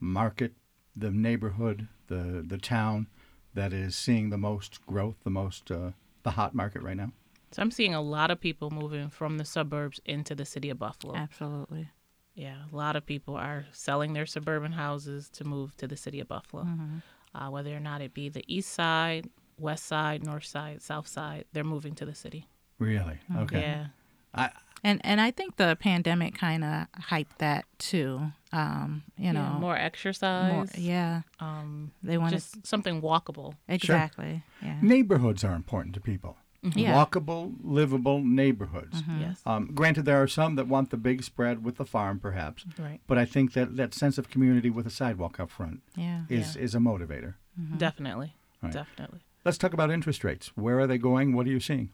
market, 0.00 0.52
the 0.96 1.10
neighborhood, 1.10 1.88
the 2.08 2.44
the 2.46 2.58
town 2.58 3.06
that 3.54 3.72
is 3.72 3.96
seeing 3.96 4.30
the 4.30 4.38
most 4.38 4.84
growth, 4.86 5.16
the 5.24 5.30
most 5.30 5.70
uh, 5.70 5.90
the 6.22 6.30
hot 6.30 6.54
market 6.54 6.82
right 6.82 6.96
now? 6.96 7.12
So 7.52 7.62
I'm 7.62 7.70
seeing 7.70 7.94
a 7.94 8.00
lot 8.02 8.30
of 8.30 8.40
people 8.40 8.70
moving 8.70 9.08
from 9.08 9.38
the 9.38 9.44
suburbs 9.44 10.00
into 10.04 10.34
the 10.34 10.44
city 10.44 10.68
of 10.70 10.78
Buffalo. 10.78 11.14
Absolutely. 11.16 11.88
Yeah, 12.34 12.58
a 12.70 12.76
lot 12.76 12.94
of 12.94 13.06
people 13.06 13.36
are 13.36 13.66
selling 13.72 14.12
their 14.12 14.26
suburban 14.26 14.72
houses 14.72 15.28
to 15.30 15.44
move 15.44 15.76
to 15.78 15.88
the 15.88 15.96
city 15.96 16.20
of 16.20 16.28
Buffalo. 16.28 16.64
Mhm. 16.64 17.02
Uh, 17.34 17.50
whether 17.50 17.74
or 17.74 17.80
not 17.80 18.00
it 18.00 18.14
be 18.14 18.28
the 18.28 18.44
east 18.46 18.70
side, 18.70 19.28
west 19.58 19.86
side, 19.86 20.24
north 20.24 20.44
side, 20.44 20.82
south 20.82 21.08
side, 21.08 21.46
they're 21.52 21.64
moving 21.64 21.94
to 21.96 22.04
the 22.04 22.14
city. 22.14 22.46
Really? 22.78 23.18
Okay. 23.36 23.60
Yeah. 23.60 23.86
I, 24.34 24.50
And 24.84 25.00
and 25.04 25.20
I 25.20 25.30
think 25.30 25.56
the 25.56 25.76
pandemic 25.80 26.36
kind 26.36 26.62
of 26.64 26.86
hyped 27.10 27.38
that 27.38 27.64
too. 27.78 28.32
Um, 28.52 29.02
you 29.16 29.24
Yeah, 29.26 29.32
know, 29.32 29.58
more 29.60 29.76
exercise. 29.76 30.76
yeah. 30.78 31.22
Um, 31.40 31.90
They 32.02 32.16
wanna- 32.16 32.36
just 32.36 32.66
something 32.66 33.02
walkable. 33.02 33.54
Exactly. 33.68 34.42
Yeah. 34.62 34.78
Neighborhoods 34.80 35.44
are 35.44 35.54
important 35.54 35.94
to 35.96 36.00
people. 36.00 36.36
Mhm. 36.64 36.76
Yeah. 36.76 36.94
Walkable, 36.94 37.54
livable 37.62 38.20
neighborhoods. 38.22 39.02
Mhm. 39.02 39.20
Yes. 39.20 39.42
Um, 39.46 39.70
granted, 39.74 40.04
there 40.06 40.20
are 40.22 40.26
some 40.26 40.56
that 40.56 40.66
want 40.66 40.90
the 40.90 40.96
big 40.96 41.22
spread 41.22 41.62
with 41.64 41.76
the 41.76 41.84
farm, 41.84 42.18
perhaps. 42.18 42.64
Right. 42.78 43.00
But 43.06 43.16
I 43.18 43.24
think 43.26 43.52
that 43.52 43.76
that 43.76 43.94
sense 43.94 44.18
of 44.18 44.28
community 44.30 44.70
with 44.70 44.86
a 44.86 44.90
sidewalk 44.90 45.38
up 45.38 45.50
front 45.50 45.82
Yeah. 45.94 46.22
is 46.28 46.56
Yeah. 46.56 46.62
is 46.62 46.74
a 46.74 46.78
motivator. 46.78 47.34
Definitely. 47.76 48.34
Right. 48.62 48.72
Definitely. 48.72 49.20
Let's 49.44 49.58
talk 49.58 49.72
about 49.72 49.90
interest 49.90 50.24
rates. 50.24 50.48
Where 50.56 50.80
are 50.80 50.86
they 50.86 50.98
going? 50.98 51.32
What 51.32 51.46
are 51.46 51.50
you 51.50 51.60
seeing? 51.60 51.90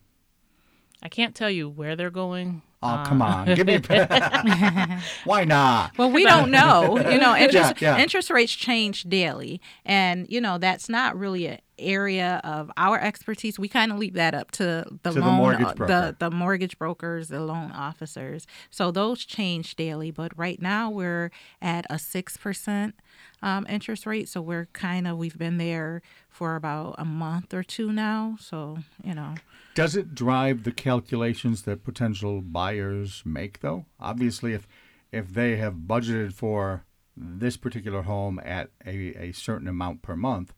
I 1.05 1.09
can't 1.09 1.35
tell 1.35 1.51
you 1.51 1.69
where 1.69 1.97
they're 1.97 2.11
going. 2.11 2.63
Oh, 2.83 3.03
come 3.07 3.23
Uh, 3.23 3.27
on. 3.27 3.55
Give 3.55 3.67
me 3.67 3.75
a 3.77 5.01
Why 5.25 5.45
not? 5.45 5.97
Well, 5.97 6.11
we 6.11 6.25
don't 6.25 6.51
know. 6.51 6.99
You 7.11 7.19
know, 7.19 7.35
interest 7.37 7.81
Yeah, 7.81 7.97
yeah. 7.97 8.03
interest 8.03 8.31
rates 8.31 8.53
change 8.53 9.05
daily, 9.05 9.61
and 9.85 10.27
you 10.29 10.41
know 10.41 10.59
that's 10.59 10.89
not 10.89 11.17
really 11.19 11.47
an 11.47 11.59
area 11.79 12.41
of 12.45 12.71
our 12.77 13.01
expertise. 13.01 13.59
We 13.59 13.69
kind 13.69 13.93
of 13.93 13.99
leave 13.99 14.15
that 14.15 14.35
up 14.35 14.51
to 14.53 14.85
the 15.03 15.11
To 15.11 15.21
the 15.21 15.21
loan, 15.21 15.35
mortgage 15.35 15.67
uh, 15.67 15.87
the 15.87 16.17
the 16.19 16.31
mortgage 16.31 16.79
brokers, 16.79 17.29
the 17.29 17.41
loan 17.41 17.73
officers. 17.73 18.47
So 18.71 18.91
those 18.91 19.25
change 19.25 19.77
daily. 19.77 20.11
But 20.11 20.37
right 20.37 20.61
now 20.61 20.91
we're 20.91 21.31
at 21.61 21.87
a 21.91 21.99
six 21.99 22.37
percent 22.37 22.95
um, 23.43 23.67
interest 23.69 24.07
rate. 24.07 24.29
So 24.29 24.41
we're 24.41 24.67
kind 24.73 25.07
of 25.07 25.17
we've 25.19 25.39
been 25.39 25.59
there 25.59 26.03
for 26.29 26.57
about 26.57 26.97
a 26.99 27.05
month 27.05 27.55
or 27.55 27.63
two 27.63 27.93
now. 27.93 28.37
So 28.41 28.79
you 29.03 29.15
know. 29.15 29.35
Does 29.75 29.97
it 29.97 30.15
drive 30.15 30.63
the 30.63 30.71
calculations 30.71 31.63
that 31.63 31.83
potential 31.83 32.41
buyers 32.41 33.23
make, 33.25 33.59
though? 33.59 33.87
Obviously, 33.99 34.53
if 34.53 34.69
if 35.11 35.33
they 35.33 35.57
have 35.57 35.75
budgeted 35.75 36.33
for 36.33 36.85
this 37.17 37.57
particular 37.57 38.03
home 38.03 38.41
at 38.45 38.71
a, 38.85 39.15
a 39.17 39.33
certain 39.33 39.69
amount 39.69 40.03
per 40.03 40.17
month, 40.17 40.53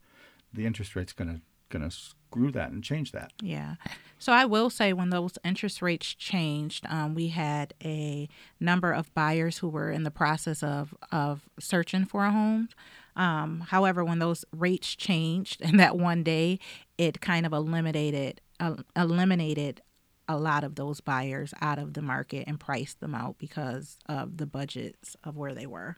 the 0.56 0.66
interest 0.66 0.96
rate's 0.96 1.12
gonna 1.12 1.40
gonna 1.68 1.90
screw 1.90 2.50
that 2.52 2.70
and 2.70 2.82
change 2.82 3.12
that. 3.12 3.32
Yeah. 3.42 3.74
So 4.18 4.32
I 4.32 4.44
will 4.44 4.70
say 4.70 4.92
when 4.92 5.10
those 5.10 5.38
interest 5.44 5.82
rates 5.82 6.14
changed, 6.14 6.86
um, 6.88 7.14
we 7.14 7.28
had 7.28 7.74
a 7.84 8.28
number 8.60 8.92
of 8.92 9.12
buyers 9.14 9.58
who 9.58 9.68
were 9.68 9.90
in 9.90 10.04
the 10.04 10.10
process 10.10 10.62
of, 10.62 10.94
of 11.12 11.48
searching 11.58 12.04
for 12.04 12.24
a 12.24 12.30
home. 12.30 12.68
Um, 13.14 13.64
however, 13.68 14.04
when 14.04 14.18
those 14.18 14.44
rates 14.52 14.94
changed 14.94 15.60
in 15.60 15.76
that 15.78 15.96
one 15.96 16.22
day, 16.22 16.58
it 16.98 17.20
kind 17.20 17.46
of 17.46 17.52
eliminated 17.52 18.40
uh, 18.58 18.76
eliminated 18.94 19.82
a 20.28 20.36
lot 20.36 20.64
of 20.64 20.74
those 20.74 21.00
buyers 21.00 21.54
out 21.60 21.78
of 21.78 21.94
the 21.94 22.02
market 22.02 22.44
and 22.46 22.58
priced 22.58 23.00
them 23.00 23.14
out 23.14 23.36
because 23.38 23.96
of 24.08 24.38
the 24.38 24.46
budgets 24.46 25.16
of 25.22 25.36
where 25.36 25.54
they 25.54 25.66
were. 25.66 25.96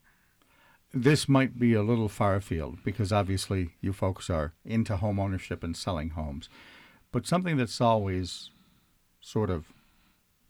This 0.92 1.28
might 1.28 1.58
be 1.58 1.74
a 1.74 1.82
little 1.82 2.08
far 2.08 2.36
afield 2.36 2.82
because 2.82 3.12
obviously 3.12 3.70
you 3.80 3.92
folks 3.92 4.30
are 4.30 4.54
into 4.64 4.96
home 4.96 5.20
ownership 5.20 5.62
and 5.62 5.76
selling 5.76 6.10
homes. 6.10 6.48
But 7.12 7.26
something 7.26 7.56
that's 7.56 7.80
always 7.80 8.50
sort 9.20 9.50
of 9.50 9.72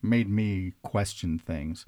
made 0.01 0.29
me 0.29 0.75
question 0.83 1.39
things. 1.39 1.87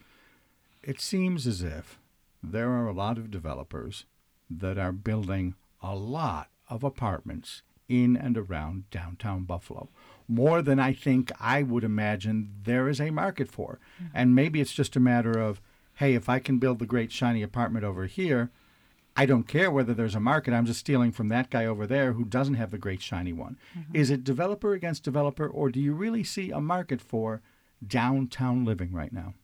It 0.82 1.00
seems 1.00 1.46
as 1.46 1.62
if 1.62 1.98
there 2.42 2.70
are 2.70 2.88
a 2.88 2.92
lot 2.92 3.18
of 3.18 3.30
developers 3.30 4.04
that 4.48 4.78
are 4.78 4.92
building 4.92 5.54
a 5.82 5.94
lot 5.94 6.48
of 6.68 6.82
apartments 6.82 7.62
in 7.88 8.16
and 8.16 8.36
around 8.38 8.88
downtown 8.90 9.44
Buffalo. 9.44 9.88
More 10.28 10.62
than 10.62 10.78
I 10.78 10.92
think 10.92 11.32
I 11.40 11.62
would 11.62 11.84
imagine 11.84 12.50
there 12.62 12.88
is 12.88 13.00
a 13.00 13.10
market 13.10 13.50
for. 13.50 13.78
Mm-hmm. 13.96 14.12
And 14.14 14.34
maybe 14.34 14.60
it's 14.60 14.72
just 14.72 14.96
a 14.96 15.00
matter 15.00 15.38
of, 15.38 15.60
hey, 16.00 16.14
if 16.14 16.30
I 16.30 16.38
can 16.38 16.58
build 16.58 16.78
the 16.78 16.86
great 16.86 17.12
shiny 17.12 17.42
apartment 17.42 17.84
over 17.84 18.06
here, 18.06 18.50
I 19.14 19.26
don't 19.26 19.46
care 19.46 19.70
whether 19.70 19.92
there's 19.92 20.14
a 20.14 20.20
market. 20.20 20.54
I'm 20.54 20.64
just 20.64 20.80
stealing 20.80 21.12
from 21.12 21.28
that 21.28 21.50
guy 21.50 21.66
over 21.66 21.86
there 21.86 22.14
who 22.14 22.24
doesn't 22.24 22.54
have 22.54 22.70
the 22.70 22.78
great 22.78 23.02
shiny 23.02 23.34
one. 23.34 23.58
Is 23.92 24.08
it 24.08 24.24
developer 24.24 24.72
against 24.72 25.02
developer, 25.04 25.46
or 25.46 25.68
do 25.68 25.78
you 25.78 25.92
really 25.92 26.24
see 26.24 26.50
a 26.50 26.60
market 26.60 27.02
for 27.02 27.42
downtown 27.86 28.64
living 28.64 28.92
right 28.92 29.12
now? 29.12 29.34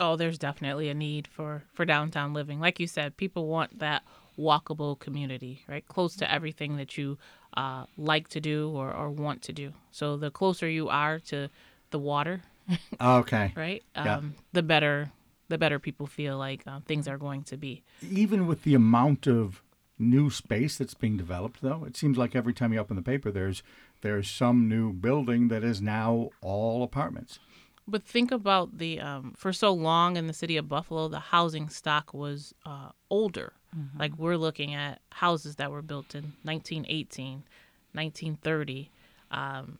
Oh, 0.00 0.16
there's 0.16 0.38
definitely 0.38 0.88
a 0.88 0.94
need 0.94 1.28
for 1.28 1.64
for 1.74 1.84
downtown 1.84 2.32
living. 2.32 2.60
Like 2.60 2.80
you 2.80 2.86
said, 2.86 3.18
people 3.18 3.46
want 3.46 3.78
that 3.80 4.02
walkable 4.38 4.98
community, 4.98 5.64
right? 5.68 5.86
Close 5.86 6.16
to 6.16 6.32
everything 6.32 6.78
that 6.78 6.96
you 6.96 7.18
uh, 7.58 7.84
like 7.98 8.28
to 8.28 8.40
do 8.40 8.70
or, 8.70 8.90
or 8.90 9.10
want 9.10 9.42
to 9.42 9.52
do. 9.52 9.74
So 9.90 10.16
the 10.16 10.30
closer 10.30 10.66
you 10.66 10.88
are 10.88 11.18
to 11.28 11.50
the 11.90 11.98
water, 11.98 12.40
Okay. 13.00 13.52
right? 13.54 13.82
Yeah. 13.94 14.16
Um, 14.16 14.34
the 14.54 14.62
better 14.62 15.12
the 15.50 15.58
better 15.58 15.78
people 15.78 16.06
feel 16.06 16.38
like 16.38 16.62
uh, 16.66 16.80
things 16.86 17.06
are 17.06 17.18
going 17.18 17.42
to 17.44 17.56
be. 17.56 17.82
Even 18.00 18.46
with 18.46 18.62
the 18.62 18.74
amount 18.74 19.26
of 19.26 19.62
new 19.98 20.30
space 20.30 20.78
that's 20.78 20.94
being 20.94 21.18
developed, 21.18 21.60
though, 21.60 21.84
it 21.84 21.96
seems 21.96 22.16
like 22.16 22.34
every 22.34 22.54
time 22.54 22.72
you 22.72 22.78
open 22.78 22.96
the 22.96 23.02
paper, 23.02 23.30
there's 23.30 23.62
there's 24.00 24.30
some 24.30 24.66
new 24.68 24.94
building 24.94 25.48
that 25.48 25.62
is 25.62 25.82
now 25.82 26.30
all 26.40 26.82
apartments. 26.82 27.38
But 27.86 28.02
think 28.02 28.30
about 28.30 28.78
the 28.78 29.00
um, 29.00 29.34
for 29.36 29.52
so 29.52 29.72
long 29.72 30.16
in 30.16 30.26
the 30.26 30.32
city 30.32 30.56
of 30.56 30.68
Buffalo, 30.68 31.08
the 31.08 31.18
housing 31.18 31.68
stock 31.68 32.14
was 32.14 32.54
uh, 32.64 32.90
older. 33.10 33.52
Like 33.96 34.18
we're 34.18 34.36
looking 34.36 34.74
at 34.74 35.00
houses 35.12 35.56
that 35.56 35.70
were 35.70 35.82
built 35.82 36.16
in 36.16 36.32
1918, 36.42 37.44
1930. 37.92 38.90
Um, 39.30 39.78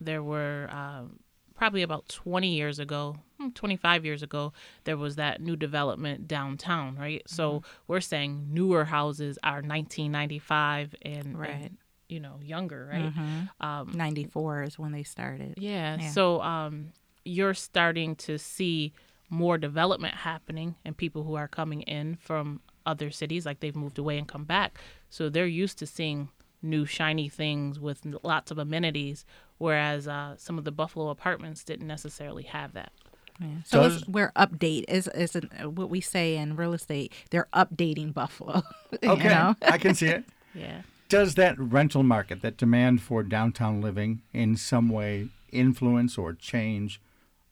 there 0.00 0.22
were 0.22 0.68
um, 0.72 1.20
probably 1.60 1.82
about 1.82 2.08
20 2.08 2.48
years 2.54 2.78
ago, 2.78 3.16
hmm, 3.38 3.50
25 3.50 4.02
years 4.06 4.22
ago, 4.22 4.50
there 4.84 4.96
was 4.96 5.16
that 5.16 5.42
new 5.42 5.56
development 5.56 6.26
downtown, 6.26 6.96
right? 6.96 7.22
So 7.26 7.62
we're 7.86 8.00
saying 8.00 8.46
newer 8.50 8.86
houses 8.86 9.38
are 9.42 9.60
1995 9.60 10.94
and, 11.02 11.38
Right. 11.38 11.50
and, 11.50 11.76
you 12.08 12.18
know 12.18 12.38
younger, 12.42 12.88
right? 12.90 13.12
Mhm. 13.14 13.50
Um, 13.60 13.92
94 13.94 14.62
is 14.64 14.78
when 14.78 14.92
they 14.92 15.02
started. 15.02 15.54
yeah. 15.58 15.98
Yeah. 16.00 16.10
So 16.10 16.40
um, 16.40 16.92
you're 17.24 17.54
starting 17.54 18.16
to 18.16 18.38
see 18.38 18.92
more 19.28 19.58
development 19.58 20.14
happening 20.14 20.74
and 20.84 20.96
people 20.96 21.22
who 21.24 21.34
are 21.36 21.46
coming 21.46 21.82
in 21.82 22.16
from 22.16 22.62
other 22.86 23.10
cities, 23.10 23.44
like 23.46 23.60
they've 23.60 23.76
moved 23.76 23.98
away 23.98 24.18
and 24.18 24.26
come 24.26 24.44
back. 24.44 24.78
So 25.10 25.28
they're 25.28 25.46
used 25.46 25.78
to 25.80 25.86
seeing 25.86 26.30
new 26.62 26.84
shiny 26.86 27.28
things 27.28 27.78
with 27.78 28.00
lots 28.24 28.50
of 28.50 28.58
amenities, 28.58 29.24
whereas 29.60 30.08
uh, 30.08 30.34
some 30.36 30.58
of 30.58 30.64
the 30.64 30.72
Buffalo 30.72 31.10
apartments 31.10 31.62
didn't 31.62 31.86
necessarily 31.86 32.42
have 32.44 32.72
that. 32.72 32.92
Yeah. 33.40 33.46
So 33.64 33.82
Does- 33.82 33.96
it's, 33.98 34.08
we're 34.08 34.32
update 34.36 34.84
is 34.88 35.06
is 35.08 35.36
an, 35.36 35.50
what 35.74 35.88
we 35.88 36.00
say 36.00 36.36
in 36.36 36.56
real 36.56 36.72
estate. 36.74 37.12
They're 37.30 37.48
updating 37.54 38.12
Buffalo. 38.12 38.62
you 39.02 39.10
Okay, 39.10 39.28
know? 39.28 39.54
I 39.62 39.78
can 39.78 39.94
see 39.94 40.08
it. 40.08 40.24
Yeah. 40.52 40.82
Does 41.08 41.36
that 41.36 41.56
rental 41.58 42.02
market, 42.02 42.42
that 42.42 42.56
demand 42.56 43.02
for 43.02 43.22
downtown 43.22 43.80
living, 43.80 44.22
in 44.32 44.56
some 44.56 44.88
way 44.88 45.28
influence 45.52 46.18
or 46.18 46.32
change 46.32 47.00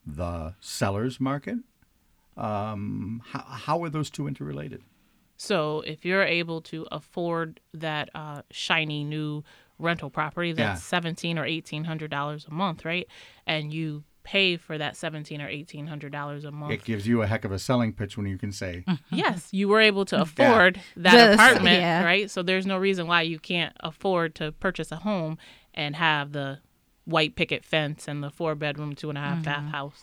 the 0.04 0.54
seller's 0.60 1.20
market? 1.20 1.58
Um, 2.36 3.22
how, 3.30 3.40
how 3.40 3.82
are 3.84 3.88
those 3.88 4.10
two 4.10 4.26
interrelated? 4.26 4.82
So 5.36 5.82
if 5.82 6.04
you're 6.04 6.24
able 6.24 6.60
to 6.62 6.86
afford 6.90 7.60
that 7.72 8.10
uh, 8.14 8.42
shiny 8.50 9.04
new 9.04 9.44
rental 9.78 10.10
property 10.10 10.52
that's 10.52 10.80
Yeah. 10.80 10.84
seventeen 10.86 11.38
or 11.38 11.44
eighteen 11.44 11.84
hundred 11.84 12.10
dollars 12.10 12.46
a 12.46 12.50
month, 12.52 12.84
right? 12.84 13.06
And 13.46 13.72
you 13.72 14.04
pay 14.24 14.56
for 14.58 14.76
that 14.76 14.96
seventeen 14.96 15.40
or 15.40 15.48
eighteen 15.48 15.86
hundred 15.86 16.12
dollars 16.12 16.44
a 16.44 16.50
month. 16.50 16.72
It 16.72 16.84
gives 16.84 17.06
you 17.06 17.22
a 17.22 17.26
heck 17.26 17.44
of 17.44 17.52
a 17.52 17.58
selling 17.58 17.92
pitch 17.92 18.16
when 18.16 18.26
you 18.26 18.36
can 18.36 18.52
say, 18.52 18.84
yes, 19.10 19.48
you 19.52 19.68
were 19.68 19.80
able 19.80 20.04
to 20.06 20.20
afford 20.20 20.80
that 20.96 21.12
This, 21.12 21.34
apartment, 21.34 21.80
yeah. 21.80 22.04
right? 22.04 22.30
So 22.30 22.42
there's 22.42 22.66
no 22.66 22.76
reason 22.76 23.06
why 23.06 23.22
you 23.22 23.38
can't 23.38 23.74
afford 23.80 24.34
to 24.36 24.52
purchase 24.52 24.92
a 24.92 24.96
home 24.96 25.38
and 25.74 25.96
have 25.96 26.32
the 26.32 26.58
white 27.04 27.36
picket 27.36 27.64
fence 27.64 28.06
and 28.06 28.22
the 28.22 28.30
four 28.30 28.54
bedroom, 28.54 28.94
two 28.94 29.08
and 29.08 29.16
a 29.16 29.20
half 29.22 29.42
bath 29.44 29.62
Mhm. 29.64 29.70
house 29.70 30.02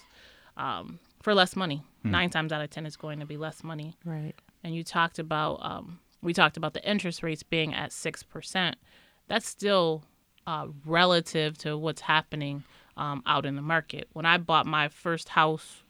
um, 0.58 1.00
for 1.22 1.34
less 1.36 1.56
money. 1.56 1.84
Hmm. 2.02 2.12
Nine 2.12 2.30
times 2.32 2.52
out 2.52 2.62
of 2.62 2.70
ten, 2.72 2.86
it's 2.88 2.96
going 2.96 3.20
to 3.20 3.26
be 3.28 3.38
less 3.38 3.64
money. 3.64 3.96
Right. 4.06 4.34
And 4.64 4.74
you 4.74 4.84
talked 4.84 5.20
about 5.20 5.60
um, 5.62 6.00
we 6.24 6.34
talked 6.34 6.58
about 6.58 6.74
the 6.74 6.84
interest 6.90 7.22
rates 7.22 7.44
being 7.44 7.76
at 7.76 7.92
six 7.92 8.24
percent. 8.24 8.78
That's 9.28 9.48
still 9.48 10.04
uh, 10.48 10.68
relative 10.86 11.58
to 11.60 11.78
what's 11.78 12.02
happening 12.02 12.64
um, 12.98 13.24
out 13.26 13.46
in 13.46 13.56
the 13.56 13.62
market. 13.62 14.08
When 14.14 14.26
I 14.26 14.38
bought 14.38 14.66
my 14.66 14.88
first 14.88 15.30
house, 15.30 15.84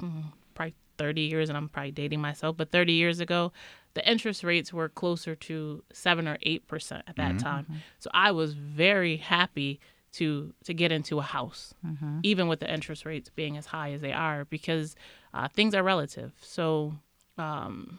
mm, 0.00 0.24
probably 0.54 0.74
30 0.98 1.20
years, 1.22 1.48
and 1.48 1.56
I'm 1.58 1.68
probably 1.68 1.92
dating 1.92 2.20
myself, 2.20 2.56
but 2.56 2.70
30 2.70 2.92
years 2.92 3.20
ago, 3.20 3.52
the 3.94 4.08
interest 4.08 4.44
rates 4.44 4.72
were 4.72 4.88
closer 4.88 5.34
to 5.34 5.82
seven 5.92 6.26
or 6.28 6.38
eight 6.42 6.66
percent 6.68 7.04
at 7.06 7.16
that 7.16 7.34
Mhm. 7.36 7.38
time. 7.42 7.66
So 7.98 8.10
I 8.14 8.30
was 8.30 8.54
very 8.54 9.16
happy 9.16 9.80
to 10.12 10.52
to 10.64 10.74
get 10.74 10.90
into 10.92 11.18
a 11.18 11.22
house, 11.22 11.74
Mhm. 11.84 12.20
even 12.22 12.48
with 12.48 12.60
the 12.60 12.72
interest 12.72 13.04
rates 13.04 13.30
being 13.30 13.56
as 13.56 13.66
high 13.66 13.92
as 13.92 14.00
they 14.00 14.12
are, 14.12 14.44
because 14.44 14.94
uh, 15.34 15.48
things 15.48 15.74
are 15.74 15.82
relative. 15.82 16.32
So, 16.40 16.94
um, 17.38 17.98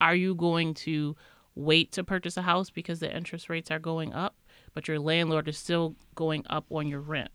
are 0.00 0.14
you 0.14 0.34
going 0.34 0.74
to 0.74 1.16
wait 1.56 1.90
to 1.92 2.04
purchase 2.04 2.36
a 2.36 2.42
house 2.42 2.70
because 2.70 3.00
the 3.00 3.12
interest 3.16 3.48
rates 3.48 3.70
are 3.70 3.78
going 3.80 4.12
up, 4.12 4.36
but 4.74 4.86
your 4.86 4.98
landlord 5.00 5.48
is 5.48 5.58
still 5.58 5.96
going 6.14 6.44
up 6.48 6.66
on 6.70 6.86
your 6.86 7.00
rent? 7.00 7.30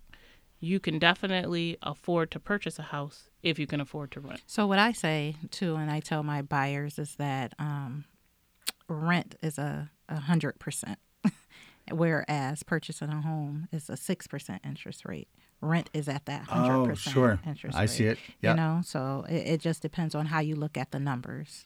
You 0.59 0.79
can 0.79 0.99
definitely 0.99 1.77
afford 1.81 2.29
to 2.31 2.39
purchase 2.39 2.77
a 2.79 2.83
house 2.83 3.29
if 3.41 3.57
you 3.57 3.65
can 3.65 3.81
afford 3.81 4.11
to 4.11 4.19
rent. 4.19 4.41
So 4.45 4.67
what 4.67 4.77
I 4.77 4.91
say 4.91 5.35
too, 5.49 5.75
and 5.75 5.89
I 5.89 5.99
tell 5.99 6.21
my 6.21 6.43
buyers 6.43 6.99
is 6.99 7.15
that 7.15 7.53
um, 7.59 8.05
rent 8.87 9.35
is 9.41 9.57
a 9.57 9.89
a 10.07 10.19
hundred 10.19 10.59
percent, 10.59 10.99
whereas 11.91 12.63
purchasing 12.63 13.09
a 13.09 13.21
home 13.21 13.67
is 13.71 13.89
a 13.89 13.97
six 13.97 14.27
percent 14.27 14.61
interest 14.65 15.05
rate. 15.05 15.27
Rent 15.61 15.89
is 15.93 16.07
at 16.07 16.25
that 16.25 16.43
hundred 16.43 16.81
Oh, 16.81 16.85
percent 16.85 17.13
sure. 17.13 17.39
interest 17.45 17.77
I 17.77 17.85
see 17.85 18.05
it. 18.05 18.17
Yeah. 18.41 18.51
You 18.51 18.57
know, 18.57 18.81
so 18.83 19.25
it, 19.29 19.47
it 19.53 19.61
just 19.61 19.81
depends 19.81 20.15
on 20.15 20.27
how 20.27 20.39
you 20.39 20.55
look 20.55 20.77
at 20.77 20.91
the 20.91 20.99
numbers. 20.99 21.65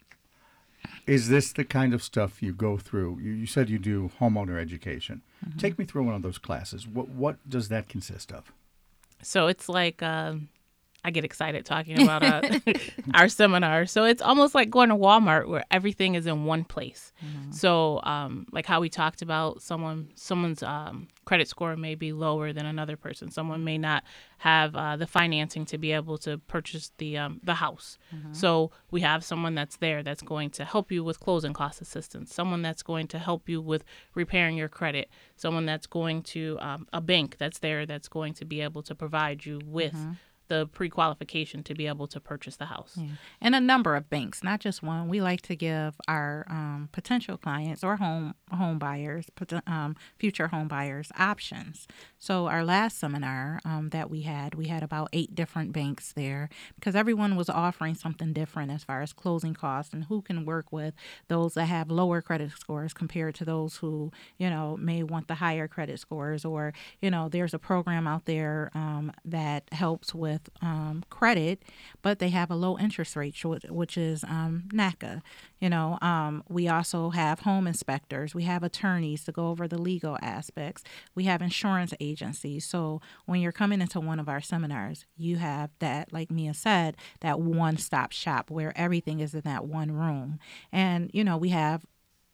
Is 1.07 1.29
this 1.29 1.53
the 1.53 1.63
kind 1.63 1.93
of 1.93 2.01
stuff 2.03 2.41
you 2.41 2.53
go 2.53 2.77
through? 2.77 3.19
You, 3.21 3.31
you 3.31 3.45
said 3.45 3.69
you 3.69 3.79
do 3.79 4.11
homeowner 4.19 4.59
education. 4.59 5.21
Mm-hmm. 5.45 5.59
Take 5.59 5.77
me 5.77 5.85
through 5.85 6.03
one 6.03 6.15
of 6.15 6.21
those 6.21 6.37
classes. 6.37 6.87
What 6.87 7.09
what 7.09 7.37
does 7.47 7.69
that 7.69 7.89
consist 7.89 8.31
of? 8.31 8.51
So 9.21 9.47
it's 9.47 9.69
like 9.69 10.01
um, 10.03 10.49
I 11.05 11.11
get 11.11 11.23
excited 11.23 11.65
talking 11.65 12.01
about 12.01 12.23
uh, 12.23 12.41
our 13.13 13.29
seminar. 13.29 13.85
So 13.85 14.05
it's 14.05 14.21
almost 14.21 14.55
like 14.55 14.69
going 14.71 14.89
to 14.89 14.95
Walmart 14.95 15.47
where 15.47 15.63
everything 15.69 16.15
is 16.15 16.25
in 16.25 16.45
one 16.45 16.63
place. 16.63 17.13
So 17.51 18.01
um, 18.03 18.47
like 18.51 18.65
how 18.65 18.79
we 18.81 18.89
talked 18.89 19.21
about 19.21 19.61
someone 19.61 20.09
someone's 20.15 20.63
um, 20.63 21.07
credit 21.25 21.47
score 21.47 21.75
may 21.77 21.95
be 21.95 22.11
lower 22.11 22.51
than 22.53 22.65
another 22.65 22.97
person. 22.97 23.29
Someone 23.31 23.63
may 23.63 23.77
not 23.77 24.03
have 24.39 24.75
uh, 24.75 24.97
the 24.97 25.07
financing 25.07 25.65
to 25.65 25.77
be 25.77 25.91
able 25.91 26.17
to 26.19 26.37
purchase 26.39 26.91
the 26.97 27.17
um, 27.17 27.39
the 27.43 27.53
house. 27.55 27.97
So 28.33 28.71
we 28.91 29.01
have 29.01 29.23
someone 29.23 29.53
that's 29.55 29.77
there 29.77 30.01
that's 30.03 30.21
going 30.23 30.49
to 30.51 30.65
help 30.65 30.91
you 30.91 31.03
with 31.03 31.19
closing 31.19 31.53
cost 31.53 31.81
assistance. 31.81 32.33
Someone 32.33 32.61
that's 32.63 32.83
going 32.83 33.07
to 33.09 33.19
help 33.19 33.47
you 33.47 33.61
with 33.61 33.83
repairing 34.15 34.57
your 34.57 34.69
credit. 34.69 35.09
Someone 35.35 35.65
that's 35.67 35.87
going 35.87 36.23
to 36.33 36.57
um, 36.61 36.87
a 36.93 36.99
bank 37.01 37.37
that's 37.37 37.59
there 37.59 37.85
that's 37.85 38.07
going 38.07 38.33
to 38.35 38.45
be 38.45 38.61
able 38.61 38.81
to 38.83 38.95
provide 38.95 39.45
you 39.45 39.59
with 39.65 39.93
Mhm. 39.93 40.15
The 40.47 40.67
pre-qualification 40.67 41.63
to 41.63 41.73
be 41.73 41.88
able 41.88 42.08
to 42.08 42.19
purchase 42.19 42.55
the 42.55 42.65
house. 42.65 42.93
Yeah. 42.95 43.08
And 43.41 43.55
a 43.55 43.60
number 43.60 43.95
of 43.95 44.10
banks, 44.10 44.43
not 44.43 44.60
just 44.60 44.84
one. 44.84 45.08
We 45.08 45.21
like 45.21 45.41
to 45.43 45.55
give 45.55 45.95
our 46.08 46.45
um, 46.49 46.89
potential 46.91 47.38
clients 47.38 47.84
or 47.84 47.97
home 47.97 48.36
home 48.51 48.79
buyers, 48.79 49.27
um, 49.67 49.95
future 50.17 50.47
home 50.47 50.67
buyers, 50.67 51.12
options. 51.17 51.88
So 52.17 52.47
our 52.47 52.63
last 52.63 52.97
seminar 52.99 53.60
um, 53.65 53.89
that 53.89 54.10
we 54.10 54.21
had, 54.21 54.55
we 54.55 54.67
had 54.67 54.84
about 54.84 55.10
eight 55.13 55.36
different 55.36 55.73
banks 55.73 56.13
there 56.13 56.49
because 56.75 56.95
everyone 56.95 57.36
was 57.36 57.49
offering 57.49 57.95
something 57.95 58.34
different 58.34 58.71
as 58.71 58.84
far 58.84 59.01
as 59.01 59.13
closing 59.13 59.53
costs 59.53 59.93
and 59.93 60.05
who 60.05 60.21
can 60.21 60.45
work 60.45 60.71
with 60.71 60.93
those 61.27 61.53
that 61.55 61.65
have 61.65 61.89
lower 61.89 62.21
credit 62.21 62.51
scores 62.51 62.93
compared 62.93 63.36
to 63.36 63.45
those 63.45 63.77
who 63.77 64.12
you 64.38 64.49
know 64.49 64.77
may 64.77 65.03
want 65.03 65.27
the 65.27 65.36
higher 65.36 65.67
credit 65.67 65.99
scores 65.99 66.45
or 66.45 66.73
you 67.01 67.10
know 67.10 67.29
there's 67.29 67.53
a 67.53 67.60
program 67.60 68.08
out 68.08 68.25
there 68.25 68.71
um, 68.73 69.12
that 69.23 69.63
helps 69.71 70.13
with 70.13 70.34
um, 70.61 71.03
credit 71.09 71.63
but 72.01 72.19
they 72.19 72.29
have 72.29 72.51
a 72.51 72.55
low 72.55 72.77
interest 72.77 73.15
rate 73.15 73.35
which, 73.69 73.97
is 73.97 74.23
um, 74.25 74.63
NACA 74.73 75.21
you 75.59 75.69
know 75.69 75.97
um, 76.01 76.43
we 76.49 76.67
also 76.67 77.09
have 77.11 77.41
home 77.41 77.67
inspectors. 77.67 78.35
We 78.35 78.43
have 78.43 78.63
attorneys 78.63 79.23
to 79.25 79.31
go 79.31 79.47
over 79.47 79.67
the 79.67 79.77
legal 79.77 80.17
aspects. 80.21 80.83
We 81.13 81.25
have 81.25 81.41
insurance 81.41 81.93
agencies. 81.99 82.65
So 82.65 83.01
when 83.25 83.41
you're 83.41 83.51
coming 83.51 83.81
into 83.81 83.99
one 83.99 84.19
of 84.19 84.29
our 84.29 84.41
seminars 84.41 85.05
you 85.17 85.37
have 85.37 85.71
that 85.79 86.11
like 86.11 86.29
Mia 86.29 86.53
said 86.53 86.97
that 87.21 87.39
one-stop 87.39 88.11
shop 88.11 88.51
where 88.51 88.77
everything 88.77 89.19
is 89.19 89.33
in 89.33 89.41
that 89.41 89.65
one 89.65 89.91
room. 89.91 90.39
And 90.71 91.09
you 91.13 91.23
know 91.23 91.37
we 91.37 91.49
have 91.49 91.85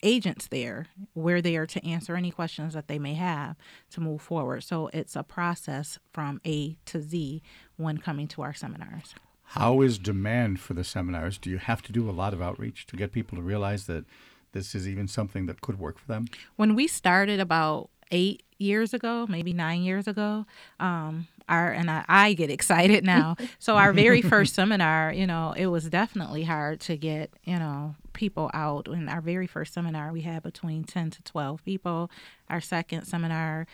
agents 0.04 0.48
there. 0.48 0.88
where 1.14 1.42
they 1.42 1.56
are 1.56 1.66
to 1.68 1.86
answer 1.86 2.16
any 2.16 2.32
questions 2.32 2.74
that 2.74 2.88
they 2.88 3.00
may 3.00 3.14
have 3.14 3.56
to 3.92 4.02
move 4.02 4.22
forward. 4.22 4.64
So 4.64 4.90
it's 4.94 5.16
a 5.16 5.24
process 5.24 6.00
from 6.12 6.40
A 6.46 6.78
to 6.86 7.02
Z 7.02 7.42
when 7.78 7.98
coming 7.98 8.28
to 8.30 8.42
our 8.42 8.54
seminars. 8.54 9.14
How 9.44 9.82
is 9.82 9.98
demand 9.98 10.62
for 10.62 10.74
the 10.74 10.84
seminars? 10.84 11.38
Do 11.38 11.50
you 11.50 11.58
have 11.58 11.82
to 11.84 11.92
do 11.92 12.10
a 12.10 12.12
lot 12.12 12.34
of 12.34 12.42
outreach 12.42 12.86
to 12.88 12.96
get 12.96 13.12
people 13.12 13.38
to 13.38 13.42
realize 13.42 13.86
that 13.88 14.06
this 14.54 14.74
is 14.74 14.88
even 14.88 15.08
something 15.08 15.46
that 15.48 15.60
could 15.62 15.78
work 15.78 16.00
for 16.00 16.08
them? 16.08 16.28
When 16.56 16.76
we 16.76 16.88
started 16.88 17.40
about 17.40 17.90
eight 18.12 18.44
years 18.58 18.94
ago, 18.94 19.26
maybe 19.28 19.52
nine 19.54 19.84
years 19.84 20.08
ago, 20.08 20.46
um, 20.80 21.28
our 21.50 21.72
and 21.72 21.92
I, 21.92 22.06
I 22.08 22.34
get 22.34 22.50
excited 22.50 23.04
now. 23.16 23.36
so 23.60 23.76
our 23.76 23.92
very 23.92 24.22
first 24.34 24.56
seminar, 24.56 25.12
you 25.12 25.28
know, 25.28 25.54
it 25.58 25.68
was 25.68 25.90
definitely 25.90 26.44
hard 26.44 26.80
to 26.82 26.96
get, 26.96 27.32
you 27.44 27.58
know, 27.58 27.96
people 28.14 28.50
out. 28.54 28.88
In 28.88 29.10
our 29.10 29.22
very 29.22 29.48
first 29.48 29.74
seminar, 29.74 30.12
we 30.12 30.22
had 30.22 30.44
between 30.44 30.84
ten 30.84 31.10
to 31.12 31.22
twelve 31.24 31.64
people. 31.64 32.10
Our 32.50 32.62
second 32.62 33.06
seminar, 33.06 33.66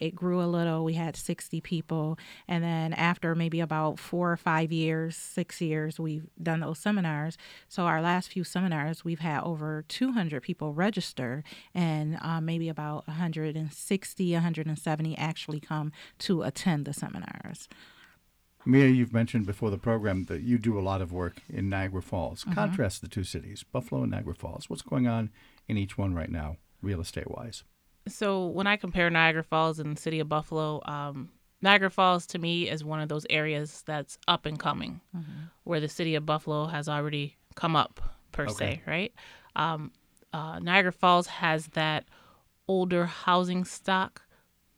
it 0.00 0.14
grew 0.14 0.42
a 0.42 0.46
little. 0.46 0.84
We 0.84 0.94
had 0.94 1.16
sixty 1.16 1.60
people, 1.60 2.18
and 2.48 2.64
then 2.64 2.92
after 2.92 3.34
maybe 3.34 3.60
about 3.60 3.98
four 3.98 4.32
or 4.32 4.36
five 4.36 4.72
years, 4.72 5.16
six 5.16 5.60
years, 5.60 6.00
we've 6.00 6.26
done 6.42 6.60
those 6.60 6.78
seminars. 6.78 7.36
So 7.68 7.84
our 7.84 8.02
last 8.02 8.30
few 8.30 8.44
seminars, 8.44 9.04
we've 9.04 9.20
had 9.20 9.42
over 9.42 9.84
two 9.88 10.12
hundred 10.12 10.42
people 10.42 10.72
register, 10.72 11.44
and 11.74 12.18
uh, 12.22 12.40
maybe 12.40 12.68
about 12.68 13.06
160, 13.06 14.32
170 14.32 15.18
actually 15.18 15.60
come 15.60 15.92
to 16.18 16.42
attend 16.42 16.84
the 16.84 16.92
seminars. 16.92 17.68
Mia, 18.66 18.86
you've 18.86 19.12
mentioned 19.12 19.46
before 19.46 19.70
the 19.70 19.78
program 19.78 20.24
that 20.24 20.42
you 20.42 20.58
do 20.58 20.78
a 20.78 20.80
lot 20.80 21.02
of 21.02 21.12
work 21.12 21.42
in 21.48 21.68
Niagara 21.68 22.02
Falls. 22.02 22.44
Mhm. 22.44 22.54
Contrast 22.54 23.00
the 23.02 23.08
two 23.08 23.24
cities, 23.24 23.62
Buffalo 23.62 24.02
and 24.02 24.10
Niagara 24.12 24.34
Falls. 24.34 24.70
What's 24.70 24.82
going 24.82 25.06
on 25.06 25.30
in 25.68 25.76
each 25.76 25.98
one 25.98 26.14
right 26.14 26.30
now, 26.30 26.56
real 26.80 27.00
estate 27.00 27.30
wise? 27.30 27.64
So 28.08 28.46
when 28.46 28.66
I 28.66 28.76
compare 28.76 29.08
Niagara 29.10 29.42
Falls 29.44 29.78
and 29.78 29.96
the 29.96 30.00
city 30.00 30.20
of 30.20 30.28
Buffalo, 30.28 30.80
um, 30.86 31.30
Niagara 31.62 31.90
Falls 31.90 32.26
to 32.28 32.38
me 32.38 32.68
is 32.68 32.84
one 32.84 33.00
of 33.00 33.08
those 33.08 33.26
areas 33.30 33.82
that's 33.86 34.18
up 34.28 34.44
and 34.44 34.58
coming, 34.58 35.00
Mhm. 35.16 35.50
where 35.64 35.80
the 35.80 35.88
city 35.88 36.14
of 36.14 36.26
Buffalo 36.26 36.66
has 36.66 36.88
already 36.88 37.36
come 37.54 37.74
up 37.76 38.00
per 38.32 38.44
Okay. 38.44 38.52
se, 38.76 38.82
right? 38.86 39.14
Um, 39.56 39.92
uh, 40.32 40.58
Niagara 40.58 40.92
Falls 40.92 41.26
has 41.28 41.68
that 41.68 42.04
older 42.68 43.06
housing 43.06 43.64
stock, 43.64 44.22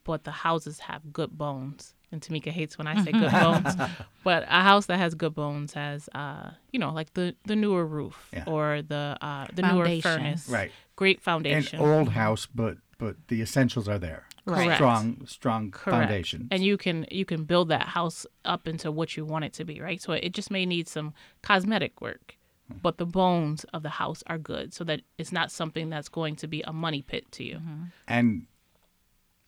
but 0.04 0.22
the 0.24 0.30
houses 0.30 0.80
have 0.80 1.12
good 1.12 1.36
bones. 1.36 1.94
And 2.12 2.20
Tamika 2.20 2.50
hates 2.50 2.78
when 2.78 2.86
I 2.86 3.02
say 3.04 3.10
good 3.12 3.30
bones, 3.44 3.74
but 4.22 4.44
a 4.44 4.62
house 4.62 4.86
that 4.86 4.98
has 4.98 5.14
good 5.14 5.34
bones 5.34 5.74
has, 5.74 6.08
uh, 6.14 6.50
you 6.72 6.78
know, 6.78 6.92
like 6.92 7.12
the 7.14 7.34
the 7.46 7.56
newer 7.56 7.84
roof 7.84 8.28
Yeah. 8.32 8.44
or 8.46 8.82
the 8.82 9.18
uh, 9.20 9.46
the 9.52 9.62
newer 9.62 9.84
Foundation. 9.84 10.02
furnace, 10.02 10.48
Right. 10.48 10.70
Great 10.94 11.20
foundation, 11.20 11.80
An 11.80 11.84
old 11.90 12.10
house, 12.10 12.46
but 12.46 12.78
but 12.98 13.16
the 13.28 13.42
essentials 13.42 13.88
are 13.88 13.98
there. 13.98 14.24
Correct. 14.46 14.76
Strong, 14.76 15.26
strong 15.26 15.70
Correct. 15.72 16.02
foundation. 16.08 16.46
and 16.52 16.62
you 16.62 16.76
can 16.76 17.04
you 17.10 17.24
can 17.24 17.42
build 17.44 17.68
that 17.70 17.88
house 17.88 18.24
up 18.44 18.68
into 18.68 18.92
what 18.92 19.16
you 19.16 19.24
want 19.24 19.44
it 19.44 19.52
to 19.54 19.64
be 19.64 19.80
right 19.80 20.00
so 20.00 20.12
it 20.12 20.32
just 20.32 20.52
may 20.52 20.64
need 20.64 20.86
some 20.88 21.12
cosmetic 21.42 22.00
work 22.00 22.36
Hmm. 22.70 22.78
but 22.82 22.98
the 22.98 23.06
bones 23.06 23.62
of 23.74 23.82
the 23.84 23.90
house 23.90 24.22
are 24.26 24.38
good 24.38 24.72
so 24.74 24.82
that 24.84 25.00
it's 25.18 25.30
not 25.32 25.52
something 25.52 25.88
that's 25.88 26.08
going 26.08 26.34
to 26.36 26.46
be 26.48 26.62
a 26.62 26.72
money 26.72 27.00
pit 27.02 27.24
to 27.32 27.44
you 27.44 27.60
And 28.08 28.46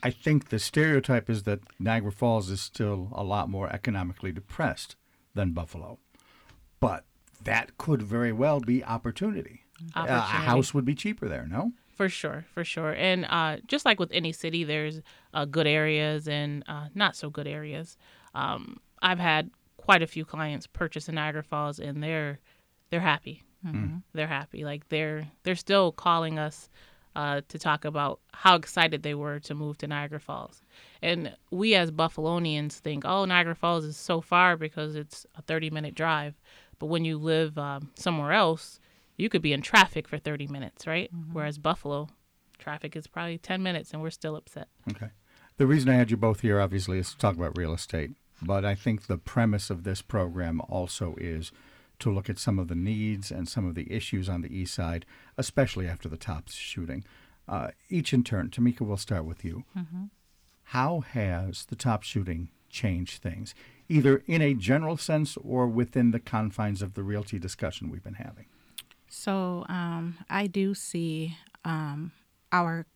I 0.03 0.11
think 0.11 0.49
the 0.51 0.59
stereotype 0.59 1.28
is 1.28 1.42
that 1.42 1.61
Niagara 1.78 2.12
Falls 2.12 2.51
is 2.51 2.61
still 2.61 3.09
a 3.12 3.24
lot 3.24 3.49
more 3.49 3.68
economically 3.72 4.30
depressed 4.32 4.94
than 5.34 5.53
Buffalo. 5.53 5.99
But 6.80 7.05
that 7.42 7.76
could 7.78 8.03
very 8.03 8.32
well 8.32 8.61
be 8.61 8.84
opportunity. 8.84 9.64
Uh, 9.94 10.07
a 10.09 10.20
house 10.20 10.72
would 10.74 10.84
be 10.84 10.94
cheaper 10.94 11.28
there, 11.28 11.46
no? 11.46 11.72
for 11.94 12.09
sure 12.09 12.44
for 12.55 12.62
sure 12.62 12.92
and 12.92 13.26
uh, 13.28 13.57
just 13.66 13.84
like 13.84 13.99
with 13.99 14.12
any 14.12 14.30
city 14.30 14.62
there's 14.62 15.03
uh, 15.34 15.44
good 15.44 15.66
areas 15.66 16.28
and 16.28 16.62
uh, 16.68 16.86
not 16.94 17.16
so 17.16 17.28
good 17.28 17.49
areas 17.49 17.96
um, 18.36 18.76
i've 19.03 19.18
had 19.18 19.51
quite 19.78 20.01
a 20.01 20.07
few 20.07 20.24
clients 20.24 20.64
purchase 20.68 21.09
in 21.09 21.16
niagara 21.16 21.42
falls 21.42 21.80
and 21.80 22.01
they're 22.01 22.38
they're 22.90 23.01
happy 23.01 23.42
Mm-hmm. 23.66 23.96
they're 24.14 24.28
happy 24.28 24.64
like 24.64 24.88
they're 24.90 25.26
they're 25.42 25.57
still 25.57 25.90
calling 25.90 26.38
us 26.38 26.68
uh, 27.18 27.40
to 27.48 27.58
talk 27.58 27.84
about 27.84 28.20
how 28.32 28.54
excited 28.54 29.02
they 29.02 29.12
were 29.12 29.40
to 29.40 29.52
move 29.52 29.76
to 29.76 29.88
Niagara 29.88 30.20
Falls. 30.20 30.62
And 31.02 31.34
we 31.50 31.74
as 31.74 31.90
Buffalonians 31.90 32.74
think, 32.74 33.04
oh, 33.04 33.24
Niagara 33.24 33.56
Falls 33.56 33.84
is 33.84 33.96
so 33.96 34.20
far 34.20 34.56
because 34.56 34.94
it's 34.94 35.26
a 35.36 35.42
30 35.42 35.68
minute 35.70 35.96
drive. 35.96 36.34
But 36.78 36.86
when 36.86 37.04
you 37.04 37.18
live 37.18 37.58
um, 37.58 37.90
somewhere 37.96 38.30
else, 38.30 38.78
you 39.16 39.28
could 39.28 39.42
be 39.42 39.52
in 39.52 39.62
traffic 39.62 40.06
for 40.06 40.16
30 40.16 40.46
minutes, 40.46 40.86
right? 40.86 41.12
Mm-hmm. 41.12 41.32
Whereas 41.32 41.58
Buffalo, 41.58 42.08
traffic 42.56 42.94
is 42.94 43.08
probably 43.08 43.36
10 43.36 43.64
minutes 43.64 43.92
and 43.92 44.00
we're 44.00 44.10
still 44.10 44.36
upset. 44.36 44.68
Okay. 44.88 45.08
The 45.56 45.66
reason 45.66 45.90
I 45.90 45.94
had 45.94 46.12
you 46.12 46.16
both 46.16 46.42
here, 46.42 46.60
obviously, 46.60 47.00
is 47.00 47.10
to 47.10 47.18
talk 47.18 47.34
about 47.34 47.58
real 47.58 47.74
estate. 47.74 48.12
But 48.40 48.64
I 48.64 48.76
think 48.76 49.08
the 49.08 49.18
premise 49.18 49.70
of 49.70 49.82
this 49.82 50.02
program 50.02 50.60
also 50.68 51.16
is 51.18 51.50
to 52.01 52.11
look 52.11 52.30
at 52.30 52.38
some 52.38 52.59
of 52.59 52.68
the 52.68 52.74
needs 52.74 53.30
and 53.30 53.49
some 53.49 53.66
of 53.66 53.74
the 53.74 53.92
issues 53.92 54.28
on 54.28 54.42
the 54.42 54.57
east 54.57 54.74
side, 54.74 55.05
especially 55.36 55.86
after 55.86 56.09
the 56.09 56.16
Tops 56.16 56.55
shooting. 56.55 57.05
Uh, 57.49 57.68
each 57.88 58.12
in 58.12 58.22
turn, 58.22 58.51
Tamika, 58.51 58.82
we'll 58.82 58.96
start 58.96 59.24
with 59.24 59.44
you. 59.44 59.64
Mm-hmm. 59.76 60.05
How 60.64 61.01
has 61.01 61.64
the 61.64 61.76
Top 61.76 62.03
shooting 62.03 62.51
changed 62.68 63.22
things, 63.22 63.55
either 63.88 64.22
in 64.26 64.42
a 64.42 64.55
general 64.55 64.96
sense 64.96 65.36
or 65.38 65.66
within 65.66 66.11
the 66.11 66.20
confines 66.20 66.82
of 66.82 66.94
the 66.94 67.03
realty 67.03 67.38
discussion 67.38 67.90
we've 67.90 68.05
been 68.05 68.14
having? 68.14 68.46
So 69.09 69.64
um, 69.68 70.18
I 70.28 70.46
do 70.46 70.74
see 70.74 71.36
um, 71.64 72.12
our 72.53 72.86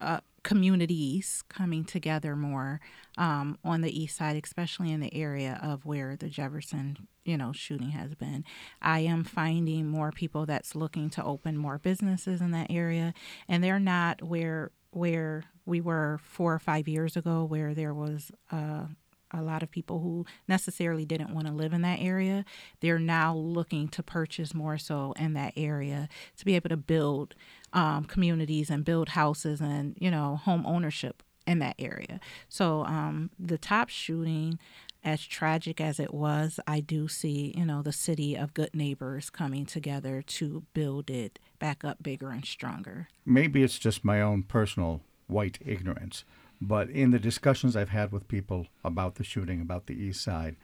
uh, 0.00 0.20
communities 0.42 1.42
coming 1.48 1.84
together 1.84 2.36
more 2.36 2.80
um, 3.18 3.58
on 3.64 3.80
the 3.80 4.00
east 4.00 4.16
side, 4.16 4.40
especially 4.42 4.92
in 4.92 5.00
the 5.00 5.12
area 5.12 5.58
of 5.62 5.84
where 5.84 6.14
the 6.16 6.28
Jefferson, 6.28 7.08
you 7.24 7.36
know, 7.36 7.52
shooting 7.52 7.90
has 7.90 8.14
been. 8.14 8.44
I 8.80 9.00
am 9.00 9.24
finding 9.24 9.86
more 9.86 10.12
people 10.12 10.46
that's 10.46 10.76
looking 10.76 11.10
to 11.10 11.24
open 11.24 11.56
more 11.56 11.78
businesses 11.78 12.40
in 12.40 12.52
that 12.52 12.70
area, 12.70 13.12
and 13.48 13.64
they're 13.64 13.80
not 13.80 14.22
where 14.22 14.70
where 14.92 15.44
we 15.66 15.80
were 15.80 16.20
four 16.22 16.54
or 16.54 16.58
five 16.58 16.86
years 16.86 17.16
ago, 17.16 17.44
where 17.44 17.74
there 17.74 17.94
was. 17.94 18.30
Uh, 18.50 18.86
a 19.32 19.42
lot 19.42 19.62
of 19.62 19.70
people 19.70 19.98
who 19.98 20.24
necessarily 20.46 21.04
didn't 21.04 21.34
want 21.34 21.48
to 21.48 21.52
live 21.52 21.72
in 21.72 21.82
that 21.82 22.00
area, 22.00 22.44
they're 22.80 22.98
now 22.98 23.34
looking 23.34 23.88
to 23.88 24.00
purchase 24.00 24.54
more 24.54 24.78
so 24.78 25.12
in 25.18 25.34
that 25.34 25.52
area 25.56 26.08
to 26.36 26.44
be 26.44 26.54
able 26.54 26.68
to 26.68 26.76
build 26.76 27.34
um, 27.76 28.04
communities 28.04 28.70
and 28.70 28.84
build 28.84 29.10
houses 29.10 29.60
and 29.60 29.96
you 30.00 30.10
know 30.10 30.36
home 30.36 30.66
ownership 30.66 31.22
in 31.46 31.60
that 31.60 31.76
area. 31.78 32.18
So 32.48 32.84
um, 32.86 33.30
the 33.38 33.58
top 33.58 33.88
shooting, 33.88 34.58
as 35.04 35.24
tragic 35.24 35.80
as 35.80 36.00
it 36.00 36.12
was, 36.12 36.58
I 36.66 36.80
do 36.80 37.06
see 37.06 37.54
you 37.56 37.66
know 37.66 37.82
the 37.82 37.92
city 37.92 38.34
of 38.34 38.54
good 38.54 38.74
neighbors 38.74 39.30
coming 39.30 39.66
together 39.66 40.22
to 40.22 40.64
build 40.72 41.10
it 41.10 41.38
back 41.60 41.84
up 41.84 42.02
bigger 42.02 42.30
and 42.30 42.44
stronger. 42.44 43.08
Maybe 43.24 43.62
it's 43.62 43.78
just 43.78 44.04
my 44.04 44.20
own 44.20 44.42
personal 44.42 45.02
white 45.28 45.58
ignorance, 45.64 46.24
but 46.60 46.88
in 46.88 47.10
the 47.10 47.18
discussions 47.18 47.76
I've 47.76 47.90
had 47.90 48.10
with 48.10 48.26
people 48.26 48.66
about 48.82 49.16
the 49.16 49.24
shooting, 49.24 49.60
about 49.60 49.86
the 49.86 49.94
East 49.94 50.24
Side, 50.24 50.56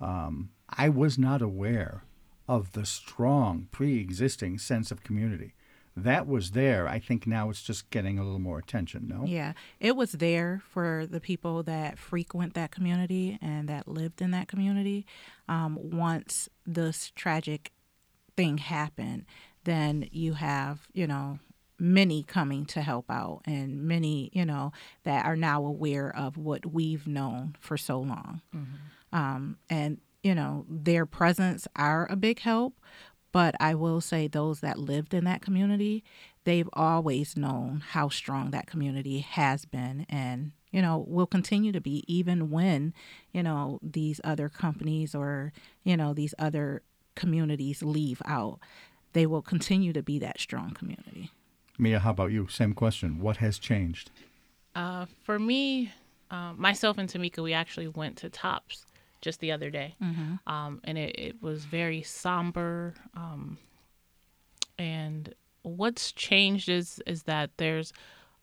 um, 0.00 0.50
I 0.68 0.90
was 0.90 1.18
not 1.18 1.40
aware 1.40 2.02
of 2.46 2.72
the 2.72 2.84
strong 2.84 3.68
pre-existing 3.70 4.58
sense 4.58 4.90
of 4.90 5.02
community 5.02 5.54
that 6.04 6.26
was 6.26 6.52
there. 6.52 6.88
I 6.88 6.98
think 6.98 7.26
now 7.26 7.50
it's 7.50 7.62
just 7.62 7.90
getting 7.90 8.18
a 8.18 8.24
little 8.24 8.38
more 8.38 8.58
attention, 8.58 9.08
no? 9.08 9.24
Yeah, 9.26 9.52
it 9.80 9.96
was 9.96 10.12
there 10.12 10.62
for 10.68 11.06
the 11.06 11.20
people 11.20 11.62
that 11.64 11.98
frequent 11.98 12.54
that 12.54 12.70
community 12.70 13.38
and 13.40 13.68
that 13.68 13.86
lived 13.88 14.20
in 14.20 14.30
that 14.32 14.48
community. 14.48 15.06
Um, 15.48 15.78
once 15.80 16.48
this 16.66 17.12
tragic 17.14 17.72
thing 18.36 18.58
happened, 18.58 19.24
then 19.64 20.08
you 20.12 20.34
have, 20.34 20.88
you 20.92 21.06
know, 21.06 21.38
many 21.78 22.22
coming 22.22 22.64
to 22.66 22.82
help 22.82 23.10
out 23.10 23.40
and 23.44 23.82
many, 23.82 24.30
you 24.32 24.44
know, 24.44 24.72
that 25.04 25.24
are 25.24 25.36
now 25.36 25.64
aware 25.64 26.14
of 26.14 26.36
what 26.36 26.66
we've 26.66 27.06
known 27.06 27.56
for 27.60 27.76
so 27.76 28.00
long. 28.00 28.40
Mm-hmm. 28.54 29.16
Um, 29.16 29.58
and, 29.70 29.98
you 30.22 30.34
know, 30.34 30.66
their 30.68 31.06
presence 31.06 31.68
are 31.76 32.10
a 32.10 32.16
big 32.16 32.40
help, 32.40 32.74
but 33.32 33.54
I 33.60 33.74
will 33.74 34.00
say 34.00 34.26
those 34.26 34.60
that 34.60 34.78
lived 34.78 35.14
in 35.14 35.24
that 35.24 35.42
community, 35.42 36.04
they've 36.44 36.68
always 36.72 37.36
known 37.36 37.82
how 37.90 38.08
strong 38.08 38.50
that 38.50 38.66
community 38.66 39.20
has 39.20 39.64
been 39.64 40.06
and 40.08 40.52
you 40.70 40.82
know 40.82 41.04
will 41.06 41.26
continue 41.26 41.72
to 41.72 41.80
be 41.80 42.04
even 42.06 42.50
when 42.50 42.94
you 43.32 43.42
know 43.42 43.78
these 43.82 44.20
other 44.24 44.48
companies 44.48 45.14
or 45.14 45.52
you 45.84 45.96
know 45.96 46.12
these 46.14 46.34
other 46.38 46.82
communities 47.14 47.82
leave 47.82 48.22
out. 48.24 48.58
They 49.12 49.26
will 49.26 49.42
continue 49.42 49.92
to 49.92 50.02
be 50.02 50.18
that 50.20 50.38
strong 50.38 50.72
community. 50.72 51.30
Mia 51.78 52.00
how 52.00 52.10
about 52.10 52.32
you? 52.32 52.48
Same 52.48 52.74
question. 52.74 53.20
What 53.20 53.38
has 53.38 53.58
changed? 53.58 54.10
Uh, 54.74 55.06
for 55.24 55.38
me 55.38 55.92
uh, 56.30 56.52
myself 56.56 56.98
and 56.98 57.08
tamika 57.08 57.42
we 57.42 57.52
actually 57.52 57.88
went 57.88 58.16
to 58.18 58.28
tops 58.28 58.84
just 59.20 59.40
the 59.40 59.52
other 59.52 59.70
day, 59.70 59.96
mm-hmm. 60.02 60.52
um, 60.52 60.80
and 60.84 60.96
it, 60.98 61.18
it, 61.18 61.42
was 61.42 61.64
very 61.64 62.02
somber. 62.02 62.94
Um, 63.14 63.58
and 64.78 65.34
what's 65.62 66.12
changed 66.12 66.68
is 66.68 67.02
is 67.06 67.24
that 67.24 67.50
there's 67.56 67.92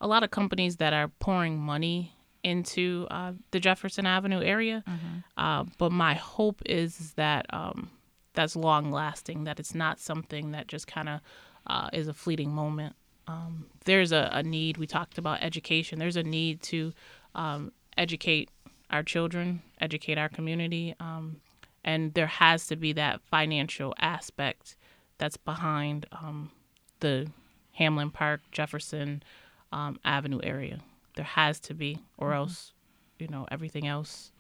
a 0.02 0.08
lot 0.08 0.24
of 0.24 0.32
companies 0.32 0.78
that 0.78 0.94
are 0.94 1.08
pouring 1.20 1.58
money 1.58 2.14
into 2.44 3.08
uh, 3.10 3.34
the 3.52 3.60
Jefferson 3.60 4.06
Avenue 4.06 4.42
area, 4.42 4.84
mm-hmm. 4.88 5.20
uh, 5.38 5.66
but 5.78 5.92
my 5.92 6.14
hope 6.14 6.62
is 6.66 7.14
that 7.14 7.46
um, 7.52 7.90
that's 8.34 8.56
long 8.56 8.92
lasting. 8.92 9.46
That 9.46 9.60
it's 9.60 9.74
not 9.74 10.00
something 10.00 10.52
that 10.52 10.68
just 10.68 10.88
kind 10.88 11.10
of 11.10 11.22
uh, 11.68 11.90
is 11.94 12.08
a 12.08 12.14
fleeting 12.14 12.52
moment. 12.52 12.96
Um, 13.28 13.66
there's 13.86 14.12
a, 14.12 14.30
a, 14.32 14.44
need. 14.44 14.78
We 14.78 14.86
talked 14.86 15.18
about 15.18 15.42
education. 15.42 15.98
There's 15.98 16.16
a 16.16 16.24
need 16.24 16.62
to 16.64 16.94
um, 17.34 17.72
educate 17.98 18.50
our 18.90 19.04
children, 19.04 19.62
educate 19.80 20.18
our 20.18 20.30
community. 20.30 20.96
Um, 21.00 21.42
and 21.84 22.14
there 22.14 22.28
has 22.28 22.68
to 22.68 22.76
be 22.76 22.94
that 22.94 23.22
financial 23.22 23.94
aspect 24.00 24.76
that's 25.18 25.38
behind 25.38 26.06
um, 26.12 26.52
the 27.00 27.28
Hamlin 27.74 28.12
Park, 28.12 28.42
Jefferson 28.52 29.24
um, 29.72 30.00
Avenue 30.04 30.40
area. 30.44 30.80
There 31.16 31.26
has 31.26 31.60
to 31.62 31.74
be, 31.74 32.00
or 32.18 32.30
mm-hmm. 32.30 32.38
else, 32.38 32.74
you 33.20 33.28
know, 33.28 33.48
everything 33.52 33.88
else 33.88 34.32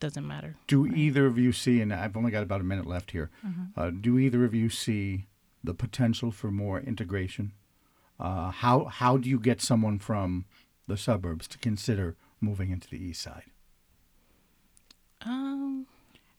doesn't 0.00 0.26
matter. 0.26 0.56
Do 0.66 0.84
right? 0.84 0.96
either 0.96 1.26
of 1.26 1.38
you 1.38 1.52
see, 1.52 1.80
and 1.80 1.92
I've 1.92 2.16
only 2.16 2.30
got 2.30 2.42
about 2.42 2.60
a 2.60 2.64
minute 2.64 2.86
left 2.86 3.10
here, 3.10 3.30
mm-hmm. 3.44 3.78
uh, 3.78 3.90
do 3.90 4.18
either 4.18 4.44
of 4.44 4.54
you 4.54 4.68
see 4.68 5.26
the 5.64 5.74
potential 5.74 6.30
for 6.30 6.50
more 6.50 6.78
integration? 6.80 7.52
Uh, 8.20 8.50
how, 8.50 8.84
how 8.84 9.16
do 9.16 9.28
you 9.28 9.38
get 9.38 9.60
someone 9.60 9.98
from 9.98 10.44
the 10.86 10.96
suburbs 10.96 11.46
to 11.48 11.58
consider 11.58 12.16
moving 12.40 12.70
into 12.70 12.88
the 12.88 13.02
east 13.02 13.22
side? 13.22 13.50
Um, 15.22 15.86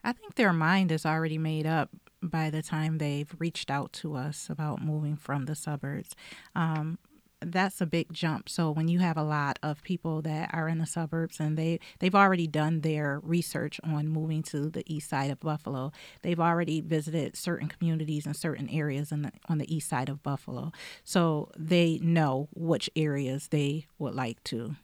I 0.03 0.13
think 0.13 0.35
their 0.35 0.53
mind 0.53 0.91
is 0.91 1.05
already 1.05 1.37
made 1.37 1.65
up 1.65 1.89
by 2.21 2.49
the 2.49 2.61
time 2.61 2.97
they've 2.97 3.33
reached 3.37 3.69
out 3.69 3.93
to 3.93 4.15
us 4.15 4.49
about 4.49 4.81
moving 4.81 5.15
from 5.15 5.45
the 5.45 5.55
suburbs. 5.55 6.15
Um, 6.55 6.97
that's 7.41 7.79
a 7.79 7.85
big 7.85 8.11
jump. 8.11 8.49
So 8.49 8.69
when 8.71 8.87
you 8.87 8.99
have 8.99 9.17
a 9.17 9.23
lot 9.23 9.59
of 9.63 9.81
people 9.83 10.21
that 10.23 10.49
are 10.53 10.67
in 10.67 10.79
the 10.79 10.85
suburbs 10.85 11.39
and 11.39 11.57
they 11.57 11.79
they've 11.99 12.15
already 12.15 12.47
done 12.47 12.81
their 12.81 13.21
research 13.23 13.79
on 13.83 14.09
moving 14.09 14.43
to 14.43 14.69
the 14.69 14.83
east 14.93 15.09
side 15.09 15.31
of 15.31 15.39
Buffalo, 15.39 15.91
they've 16.21 16.39
already 16.39 16.81
visited 16.81 17.37
certain 17.37 17.67
communities 17.67 18.25
and 18.25 18.35
certain 18.35 18.69
areas 18.69 19.11
in 19.11 19.21
the, 19.21 19.31
on 19.47 19.57
the 19.57 19.73
east 19.73 19.89
side 19.89 20.09
of 20.09 20.21
Buffalo. 20.21 20.71
So 21.03 21.49
they 21.57 21.99
know 22.01 22.49
which 22.53 22.89
areas 22.95 23.47
they 23.47 23.85
would 23.97 24.15
like 24.15 24.43
to 24.45 24.75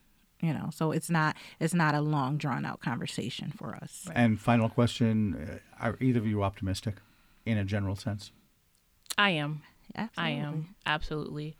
you 0.46 0.52
know 0.52 0.70
so 0.72 0.92
it's 0.92 1.10
not 1.10 1.36
it's 1.60 1.74
not 1.74 1.94
a 1.94 2.00
long 2.00 2.36
drawn 2.36 2.64
out 2.64 2.80
conversation 2.80 3.52
for 3.56 3.74
us. 3.74 4.06
And 4.14 4.40
final 4.40 4.68
question 4.68 5.60
uh, 5.80 5.84
are 5.84 5.96
either 6.00 6.20
of 6.20 6.26
you 6.26 6.42
optimistic 6.42 6.96
in 7.44 7.58
a 7.58 7.64
general 7.64 7.96
sense? 7.96 8.32
I 9.18 9.30
am. 9.30 9.62
Absolutely. 9.94 10.34
i 10.34 10.46
am. 10.46 10.74
Absolutely. 10.84 11.56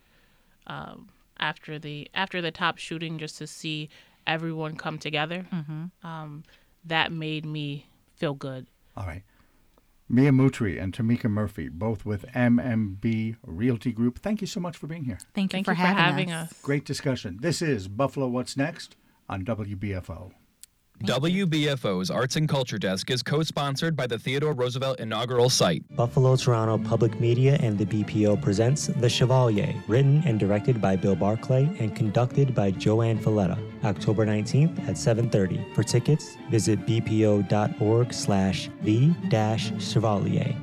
Um, 0.67 1.09
after 1.39 1.79
the 1.79 2.09
after 2.15 2.41
the 2.41 2.51
top 2.51 2.79
shooting 2.79 3.19
just 3.19 3.39
to 3.39 3.47
see 3.47 3.89
everyone 4.27 4.77
come 4.77 4.99
together 4.99 5.47
mm-hmm. 5.53 6.07
um, 6.07 6.43
that 6.85 7.13
made 7.13 7.45
me 7.45 7.87
feel 8.17 8.35
good. 8.35 8.67
All 8.97 9.07
right 9.07 9.23
Mia 10.09 10.31
Mootry 10.31 10.81
and 10.81 10.93
Tamika 10.93 11.29
Murphy, 11.29 11.69
both 11.69 12.05
with 12.07 12.25
MMB 12.33 13.37
Realty 13.45 13.93
Group. 13.93 14.21
Thank 14.21 14.41
you 14.41 14.47
so 14.47 14.61
much 14.61 14.77
for 14.77 14.87
being 14.87 15.05
here. 15.05 15.19
Thank 15.35 15.53
you, 15.53 15.57
Thank 15.57 15.67
for, 15.67 15.73
you 15.73 15.77
having 15.77 15.97
for, 15.97 16.03
having 16.03 16.33
us. 16.33 16.53
us. 16.53 16.61
Great 16.63 16.85
discussion. 16.85 17.39
This 17.41 17.61
is 17.61 17.89
Buffalo 17.89 18.29
What's 18.29 18.57
Next 18.57 18.97
on 19.29 19.45
WBFO. 19.45 20.31
WBFO's 21.03 22.11
Arts 22.11 22.37
and 22.37 22.49
Culture 22.49 22.79
Desk 22.79 23.11
is 23.11 23.23
co 23.23 23.43
sponsored 23.43 23.95
by 23.95 24.07
the 24.07 24.19
Theodore 24.19 24.55
Roosevelt 24.55 24.99
Inaugural 24.99 25.51
Site. 25.51 25.85
Buffalo 25.95 26.37
Toronto 26.37 26.79
Public 26.79 27.21
Media 27.21 27.59
and 27.61 27.79
the 27.79 27.85
BPO 27.85 28.41
presents 28.43 28.87
The 28.87 29.09
Chevalier, 29.09 29.75
written 29.89 30.23
and 30.25 30.41
directed 30.41 30.81
by 30.81 30.97
Bill 30.97 31.15
Barclay 31.15 31.65
and 31.79 31.95
conducted 31.95 32.55
by 32.55 32.73
JoAnn 32.73 33.19
Falletta. 33.23 33.59
October 33.85 34.27
19th 34.27 34.79
at 34.89 34.97
7.30. 34.97 35.75
For 35.75 35.83
tickets, 35.83 36.37
visit 36.51 36.85
bpo.org 36.87 38.13
slash 38.13 38.71
the-chevalier. 38.83 40.57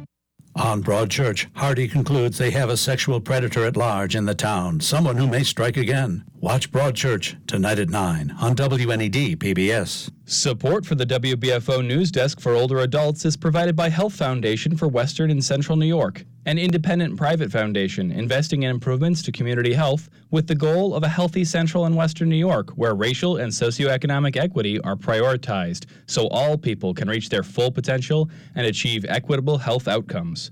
On 0.55 0.83
Broadchurch, 0.83 1.47
Hardy 1.55 1.87
concludes 1.87 2.37
they 2.37 2.51
have 2.51 2.69
a 2.69 2.77
sexual 2.77 3.19
predator 3.19 3.65
at 3.65 3.77
large 3.77 4.15
in 4.15 4.25
the 4.25 4.35
town, 4.35 4.79
someone 4.79 5.17
who 5.17 5.27
may 5.27 5.43
strike 5.43 5.77
again. 5.77 6.25
Watch 6.43 6.73
Broadchurch 6.73 7.37
tonight 7.47 7.79
at 7.79 7.87
9 7.87 8.35
on 8.37 8.53
WNED 8.53 9.37
PBS. 9.37 10.11
Support 10.25 10.85
for 10.85 10.93
the 10.93 11.05
WBFO 11.05 11.87
News 11.87 12.11
Desk 12.11 12.37
for 12.41 12.53
older 12.53 12.79
adults 12.79 13.23
is 13.23 13.37
provided 13.37 13.77
by 13.77 13.87
Health 13.87 14.13
Foundation 14.13 14.75
for 14.75 14.89
Western 14.89 15.31
and 15.31 15.41
Central 15.41 15.77
New 15.77 15.85
York, 15.85 16.25
an 16.45 16.57
independent 16.57 17.15
private 17.15 17.49
foundation 17.49 18.11
investing 18.11 18.63
in 18.63 18.71
improvements 18.71 19.21
to 19.21 19.31
community 19.31 19.71
health 19.71 20.09
with 20.31 20.47
the 20.47 20.53
goal 20.53 20.93
of 20.93 21.03
a 21.03 21.07
healthy 21.07 21.45
Central 21.45 21.85
and 21.85 21.95
Western 21.95 22.27
New 22.27 22.35
York 22.35 22.71
where 22.71 22.93
racial 22.93 23.37
and 23.37 23.49
socioeconomic 23.49 24.35
equity 24.35 24.81
are 24.81 24.97
prioritized 24.97 25.85
so 26.07 26.27
all 26.27 26.57
people 26.57 26.93
can 26.93 27.07
reach 27.07 27.29
their 27.29 27.43
full 27.43 27.71
potential 27.71 28.29
and 28.55 28.67
achieve 28.67 29.05
equitable 29.07 29.59
health 29.59 29.87
outcomes. 29.87 30.51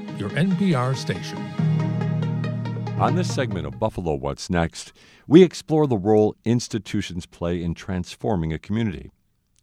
your 0.21 0.29
NPR 0.29 0.95
station. 0.95 1.39
On 2.99 3.15
this 3.15 3.33
segment 3.33 3.65
of 3.65 3.79
Buffalo 3.79 4.13
What's 4.13 4.51
Next, 4.51 4.93
we 5.27 5.41
explore 5.41 5.87
the 5.87 5.97
role 5.97 6.35
institutions 6.45 7.25
play 7.25 7.63
in 7.63 7.73
transforming 7.73 8.53
a 8.53 8.59
community. 8.59 9.09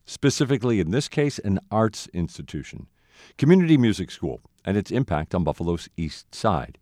Specifically, 0.05 0.81
in 0.81 0.91
this 0.91 1.07
case, 1.07 1.39
an 1.39 1.61
arts 1.71 2.09
institution, 2.13 2.89
Community 3.37 3.77
Music 3.77 4.11
School, 4.11 4.41
and 4.65 4.77
its 4.77 4.91
impact 4.91 5.33
on 5.33 5.45
Buffalo's 5.45 5.89
East 5.97 6.35
Side. 6.35 6.77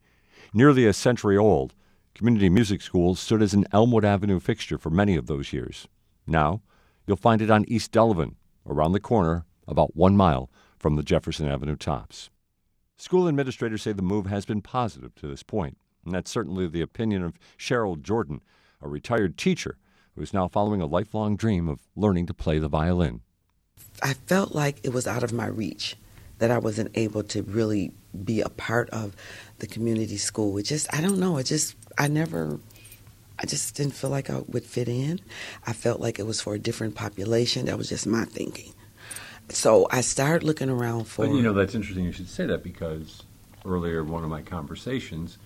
Nearly 0.55 0.87
a 0.87 0.95
century 0.95 1.37
old, 1.37 1.75
Community 2.15 2.49
Music 2.49 2.81
School 2.81 3.15
stood 3.15 3.43
as 3.43 3.53
an 3.53 3.67
Elmwood 3.75 4.07
Avenue 4.07 4.41
fixture 4.41 4.79
for 4.79 4.89
many 4.89 5.17
of 5.17 5.27
those 5.27 5.53
years. 5.53 5.87
Now, 6.27 6.63
you'll 7.07 7.19
find 7.19 7.43
it 7.43 7.51
on 7.51 7.67
East 7.69 7.93
Delavan, 7.93 8.37
around 8.67 8.93
the 8.93 9.01
corner, 9.01 9.45
about 9.69 9.95
one 9.95 10.17
mile 10.17 10.49
from 10.79 10.97
the 10.97 11.03
Jefferson 11.03 11.47
Avenue 11.47 11.77
tops. 11.77 12.31
School 12.97 13.29
administrators 13.29 13.83
say 13.83 13.93
the 13.93 14.03
move 14.03 14.27
has 14.27 14.47
been 14.47 14.63
positive 14.63 15.15
to 15.17 15.29
this. 15.29 15.45
And 15.53 15.75
that's 16.15 16.31
certainly 16.31 16.67
the 16.67 16.81
opinion 16.81 17.23
of 17.23 17.39
Cheryl 17.59 18.01
Jordan, 18.01 18.41
a 18.81 18.89
retired 18.89 19.37
teacher 19.37 19.77
who 20.15 20.23
is 20.23 20.33
now 20.33 20.49
following 20.49 20.81
a 20.81 20.87
lifelong 20.87 21.37
dream 21.37 21.69
of 21.69 21.81
learning 21.95 22.27
to 22.27 22.35
play 22.35 22.59
the 22.59 22.69
violin. 22.69 23.21
I 24.03 24.15
felt 24.15 24.55
like 24.55 24.81
it 24.83 24.93
was 24.93 25.07
out 25.07 25.23
of 25.23 25.33
my 25.33 25.47
reach, 25.47 25.97
that 26.39 26.51
I 26.51 26.59
wasn't 26.59 26.91
able 26.95 27.23
to 27.25 27.43
really 27.43 27.93
be 28.25 28.41
a 28.41 28.49
part 28.49 28.89
of 28.91 29.15
the 29.59 29.67
community 29.67 30.17
school. 30.17 30.57
It 30.59 30.65
just, 30.65 30.93
I 30.95 31.01
don't 31.01 31.19
know, 31.19 31.39
it 31.39 31.45
just, 31.45 31.77
I 31.99 32.09
never, 32.09 32.61
I 33.39 33.47
just 33.47 33.75
didn't 33.75 33.95
feel 33.95 34.11
like 34.11 34.31
I 34.31 34.41
would 34.47 34.65
fit 34.65 34.89
in. 34.89 35.21
I 35.67 35.73
felt 35.73 36.01
like 36.01 36.19
it 36.19 36.27
was 36.27 36.41
for 36.41 36.55
a 36.55 36.59
different 36.59 36.95
population. 36.95 37.67
That 37.67 37.79
was 37.79 37.89
just 37.89 38.07
my 38.07 38.25
thinking. 38.25 38.73
So 39.49 39.87
I 39.91 40.01
started 40.01 40.45
looking 40.45 40.69
around 40.69 41.05
for. 41.05 41.27
But 41.27 41.35
you 41.35 41.43
know, 41.43 41.53
that's 41.53 41.75
interesting 41.75 42.05
you 42.05 42.13
should 42.13 42.29
say 42.29 42.47
that 42.47 42.63
because 42.63 43.23
earlier, 43.65 44.03
one 44.05 44.25
of 44.25 44.31
my 44.31 44.43
conversations, 44.43 45.39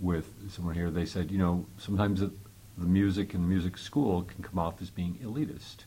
with 0.00 0.32
someone 0.50 0.74
here, 0.74 0.90
they 0.90 1.06
said, 1.06 1.30
you 1.30 1.38
know, 1.38 1.66
sometimes 1.78 2.20
the, 2.20 2.30
the 2.76 2.86
music 2.86 3.34
and 3.34 3.44
the 3.44 3.48
music 3.48 3.78
school 3.78 4.22
can 4.22 4.42
come 4.42 4.58
off 4.58 4.80
as 4.82 4.90
being 4.90 5.18
elitist. 5.22 5.84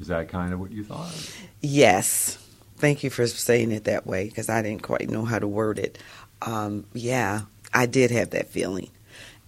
Is 0.00 0.08
that 0.08 0.28
kind 0.28 0.52
of 0.52 0.60
what 0.60 0.70
you 0.70 0.84
thought? 0.84 1.12
Yes. 1.60 2.38
Thank 2.76 3.02
you 3.02 3.10
for 3.10 3.26
saying 3.26 3.72
it 3.72 3.84
that 3.84 4.06
way 4.06 4.26
because 4.26 4.48
I 4.48 4.62
didn't 4.62 4.82
quite 4.82 5.10
know 5.10 5.24
how 5.24 5.38
to 5.38 5.48
word 5.48 5.78
it. 5.78 5.98
Um, 6.42 6.86
yeah, 6.92 7.42
I 7.74 7.86
did 7.86 8.12
have 8.12 8.30
that 8.30 8.48
feeling. 8.48 8.90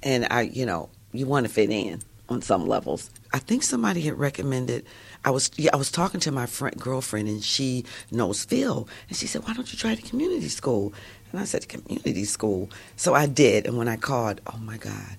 And 0.02 0.26
I, 0.30 0.42
you 0.42 0.66
know, 0.66 0.90
you 1.12 1.26
want 1.26 1.46
to 1.46 1.52
fit 1.52 1.70
in 1.70 2.02
on 2.28 2.42
some 2.42 2.66
levels. 2.66 3.10
I 3.32 3.38
think 3.38 3.62
somebody 3.62 4.00
had 4.00 4.18
recommended. 4.18 4.86
I 5.24 5.30
was 5.30 5.50
yeah, 5.56 5.70
I 5.72 5.76
was 5.76 5.90
talking 5.90 6.20
to 6.20 6.32
my 6.32 6.46
friend 6.46 6.78
girlfriend 6.78 7.28
and 7.28 7.42
she 7.44 7.84
knows 8.10 8.44
Phil 8.44 8.88
and 9.08 9.16
she 9.16 9.26
said, 9.26 9.46
"Why 9.46 9.52
don't 9.54 9.70
you 9.72 9.78
try 9.78 9.94
the 9.94 10.02
community 10.02 10.48
school?" 10.48 10.92
And 11.32 11.40
I 11.40 11.44
said, 11.44 11.68
community 11.68 12.24
school. 12.24 12.68
So 12.96 13.14
I 13.14 13.26
did. 13.26 13.66
And 13.66 13.76
when 13.76 13.88
I 13.88 13.96
called, 13.96 14.40
oh 14.52 14.58
my 14.58 14.76
God, 14.76 15.16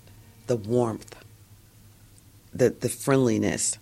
the 0.47 0.57
warmth, 0.57 1.15
the, 2.53 2.69
the 2.71 2.89
friendliness, 2.89 3.77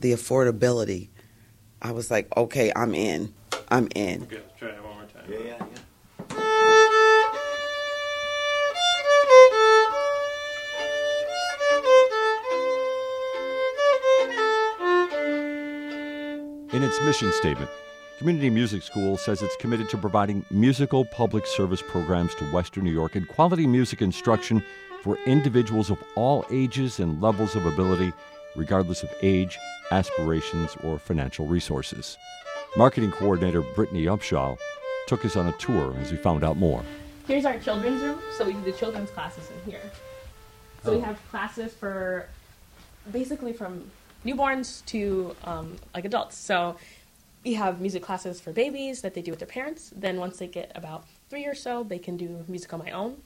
the 0.00 0.12
affordability. 0.12 1.08
I 1.82 1.92
was 1.92 2.10
like, 2.10 2.34
okay, 2.36 2.72
I'm 2.74 2.94
in. 2.94 3.34
I'm 3.68 3.88
in. 3.94 4.22
Okay, 4.22 4.40
try 4.58 4.68
it 4.70 4.82
one 4.82 4.94
more 4.94 5.04
time. 5.04 5.24
Yeah, 5.30 5.38
yeah, 5.38 5.64
In 16.78 16.84
its 16.84 17.00
mission 17.00 17.32
statement, 17.32 17.68
Community 18.18 18.48
Music 18.50 18.84
School 18.84 19.16
says 19.16 19.42
it's 19.42 19.56
committed 19.56 19.88
to 19.88 19.98
providing 19.98 20.44
musical 20.48 21.04
public 21.04 21.44
service 21.44 21.82
programs 21.82 22.36
to 22.36 22.44
Western 22.52 22.84
New 22.84 22.92
York 22.92 23.16
and 23.16 23.26
quality 23.26 23.66
music 23.66 24.00
instruction 24.00 24.62
for 25.02 25.18
individuals 25.26 25.90
of 25.90 25.98
all 26.14 26.46
ages 26.52 27.00
and 27.00 27.20
levels 27.20 27.56
of 27.56 27.66
ability, 27.66 28.12
regardless 28.54 29.02
of 29.02 29.12
age, 29.22 29.58
aspirations, 29.90 30.76
or 30.84 31.00
financial 31.00 31.48
resources. 31.48 32.16
Marketing 32.76 33.10
coordinator 33.10 33.62
Brittany 33.74 34.04
Upshaw 34.04 34.56
took 35.08 35.24
us 35.24 35.34
on 35.34 35.48
a 35.48 35.52
tour 35.54 35.96
as 35.98 36.12
we 36.12 36.16
found 36.16 36.44
out 36.44 36.58
more. 36.58 36.84
Here's 37.26 37.44
our 37.44 37.58
children's 37.58 38.02
room, 38.02 38.20
so 38.36 38.44
we 38.44 38.52
do 38.52 38.62
the 38.62 38.70
children's 38.70 39.10
classes 39.10 39.50
in 39.50 39.72
here. 39.72 39.82
So 40.84 40.92
we 40.92 40.98
oh. 40.98 41.00
have 41.00 41.18
classes 41.32 41.72
for 41.72 42.28
basically 43.10 43.52
from 43.52 43.90
newborns 44.24 44.84
to 44.86 45.34
um, 45.44 45.76
like 45.94 46.04
adults. 46.04 46.36
So 46.36 46.76
we 47.44 47.54
have 47.54 47.80
music 47.80 48.02
classes 48.02 48.40
for 48.40 48.52
babies 48.52 49.00
that 49.02 49.14
they 49.14 49.22
do 49.22 49.30
with 49.30 49.38
their 49.38 49.48
parents. 49.48 49.92
Then 49.94 50.18
once 50.18 50.38
they 50.38 50.48
get 50.48 50.72
about 50.74 51.06
three 51.30 51.46
or 51.46 51.54
so, 51.54 51.82
they 51.82 51.98
can 51.98 52.16
do 52.16 52.44
music 52.48 52.72
on 52.72 52.80
my 52.80 52.90
own, 52.90 53.22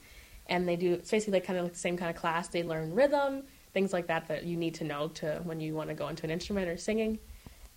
and 0.48 0.68
they 0.68 0.76
do 0.76 0.94
it's 0.94 1.10
basically 1.10 1.34
like 1.34 1.46
kind 1.46 1.58
of 1.58 1.64
like 1.64 1.72
the 1.72 1.78
same 1.78 1.96
kind 1.96 2.10
of 2.10 2.16
class. 2.16 2.48
They 2.48 2.62
learn 2.62 2.94
rhythm, 2.94 3.44
things 3.72 3.92
like 3.92 4.06
that 4.08 4.28
that 4.28 4.44
you 4.44 4.56
need 4.56 4.74
to 4.74 4.84
know 4.84 5.08
to 5.08 5.40
when 5.44 5.60
you 5.60 5.74
want 5.74 5.88
to 5.88 5.94
go 5.94 6.08
into 6.08 6.24
an 6.24 6.30
instrument 6.30 6.68
or 6.68 6.76
singing. 6.76 7.18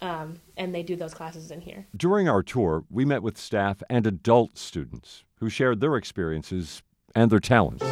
Um, 0.01 0.41
and 0.57 0.75
they 0.75 0.83
do 0.83 0.97
those 0.97 1.13
classes 1.13 1.51
in 1.51 1.61
here. 1.61 1.87
During 1.95 2.27
our 2.27 2.43
tour, 2.43 2.83
we 2.89 3.05
met 3.05 3.23
with 3.23 3.37
staff 3.37 3.81
and 3.89 4.05
adult 4.05 4.57
students 4.57 5.23
who 5.39 5.49
shared 5.49 5.79
their 5.79 5.95
experiences 5.95 6.83
and 7.15 7.31
their 7.31 7.39
talents. 7.39 7.85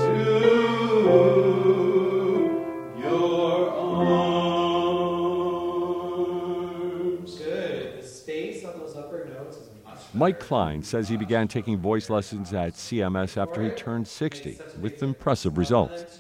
Mike 10.15 10.39
Klein 10.39 10.83
says 10.83 11.09
he 11.09 11.17
began 11.17 11.47
taking 11.47 11.77
voice 11.77 12.07
lessons 12.07 12.53
at 12.53 12.73
CMS 12.73 13.35
after 13.35 13.63
he 13.63 13.71
turned 13.71 14.07
60 14.07 14.59
with 14.79 15.01
impressive 15.01 15.57
results. 15.57 16.19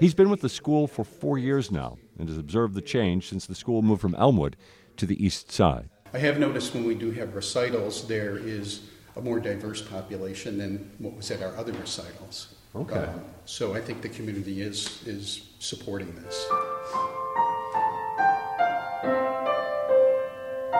He's 0.00 0.14
been 0.14 0.30
with 0.30 0.40
the 0.40 0.48
school 0.48 0.88
for 0.88 1.04
four 1.04 1.38
years 1.38 1.70
now 1.70 1.98
and 2.18 2.28
has 2.28 2.36
observed 2.36 2.74
the 2.74 2.82
change 2.82 3.28
since 3.28 3.46
the 3.46 3.54
school 3.54 3.82
moved 3.82 4.00
from 4.00 4.16
Elmwood 4.16 4.56
to 4.96 5.06
the 5.06 5.24
east 5.24 5.52
side. 5.52 5.90
I 6.12 6.18
have 6.18 6.40
noticed 6.40 6.74
when 6.74 6.84
we 6.84 6.96
do 6.96 7.12
have 7.12 7.36
recitals, 7.36 8.08
there 8.08 8.36
is 8.36 8.82
a 9.14 9.20
more 9.20 9.38
diverse 9.38 9.80
population 9.80 10.58
than 10.58 10.90
what 10.98 11.14
was 11.14 11.30
at 11.30 11.40
our 11.40 11.56
other 11.56 11.72
recitals. 11.72 12.54
Okay. 12.74 12.98
Um, 12.98 13.22
so 13.44 13.74
I 13.74 13.80
think 13.80 14.02
the 14.02 14.08
community 14.08 14.62
is 14.62 15.02
is 15.06 15.48
supporting 15.58 16.14
this. 16.16 16.46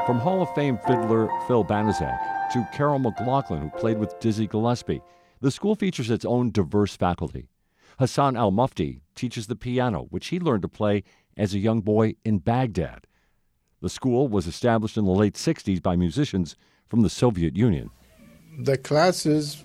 From 0.07 0.19
Hall 0.19 0.43
of 0.43 0.53
Fame 0.55 0.79
fiddler 0.87 1.29
Phil 1.47 1.65
Banaszak 1.65 2.40
to 2.53 2.67
Carol 2.73 2.99
McLaughlin, 2.99 3.63
who 3.63 3.71
played 3.71 3.99
with 3.99 4.19
Dizzy 4.19 4.47
Gillespie, 4.47 5.01
the 5.41 5.51
school 5.51 5.77
features 5.77 6.11
its 6.11 6.25
own 6.25 6.51
diverse 6.51 6.97
faculty. 6.97 7.49
Hassan 7.99 8.37
Al 8.37 8.51
Mufti 8.51 9.03
teaches 9.15 9.47
the 9.47 9.55
piano, 9.55 10.07
which 10.11 10.29
he 10.29 10.41
learned 10.41 10.63
to 10.63 10.69
play 10.69 11.05
as 11.37 11.55
a 11.55 11.59
young 11.59 11.81
boy 11.81 12.17
in 12.25 12.39
Baghdad. 12.39 13.07
The 13.81 13.89
school 13.89 14.27
was 14.27 14.47
established 14.47 14.97
in 14.97 15.05
the 15.05 15.11
late 15.13 15.35
60s 15.35 15.83
by 15.83 15.97
musicians 15.97 16.57
from 16.89 17.03
the 17.03 17.11
Soviet 17.11 17.57
Union. 17.57 17.91
The 18.59 18.77
classes 18.77 19.65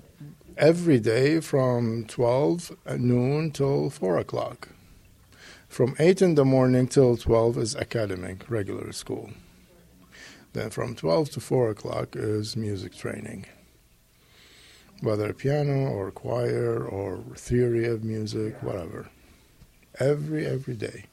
every 0.57 0.99
day 0.99 1.39
from 1.39 2.05
12 2.07 2.71
at 2.85 2.99
noon 2.99 3.51
till 3.51 3.89
4 3.89 4.19
o'clock. 4.19 4.69
From 5.67 5.95
8 5.97 6.21
in 6.21 6.35
the 6.35 6.45
morning 6.45 6.87
till 6.87 7.17
12 7.17 7.57
is 7.57 7.75
academic, 7.75 8.49
regular 8.49 8.91
school. 8.91 9.31
Then 10.55 10.69
from 10.69 10.95
12 10.95 11.31
to 11.31 11.39
4 11.41 11.71
o'clock 11.71 12.15
is 12.15 12.55
music 12.55 12.95
training. 12.95 13.45
whether 15.01 15.33
piano 15.33 15.89
or 15.89 16.09
choir 16.11 16.81
or 16.85 17.17
theory 17.35 17.85
of 17.85 18.05
music, 18.05 18.63
whatever. 18.63 19.09
Every, 19.99 20.45
every 20.47 20.75
day. 20.75 21.03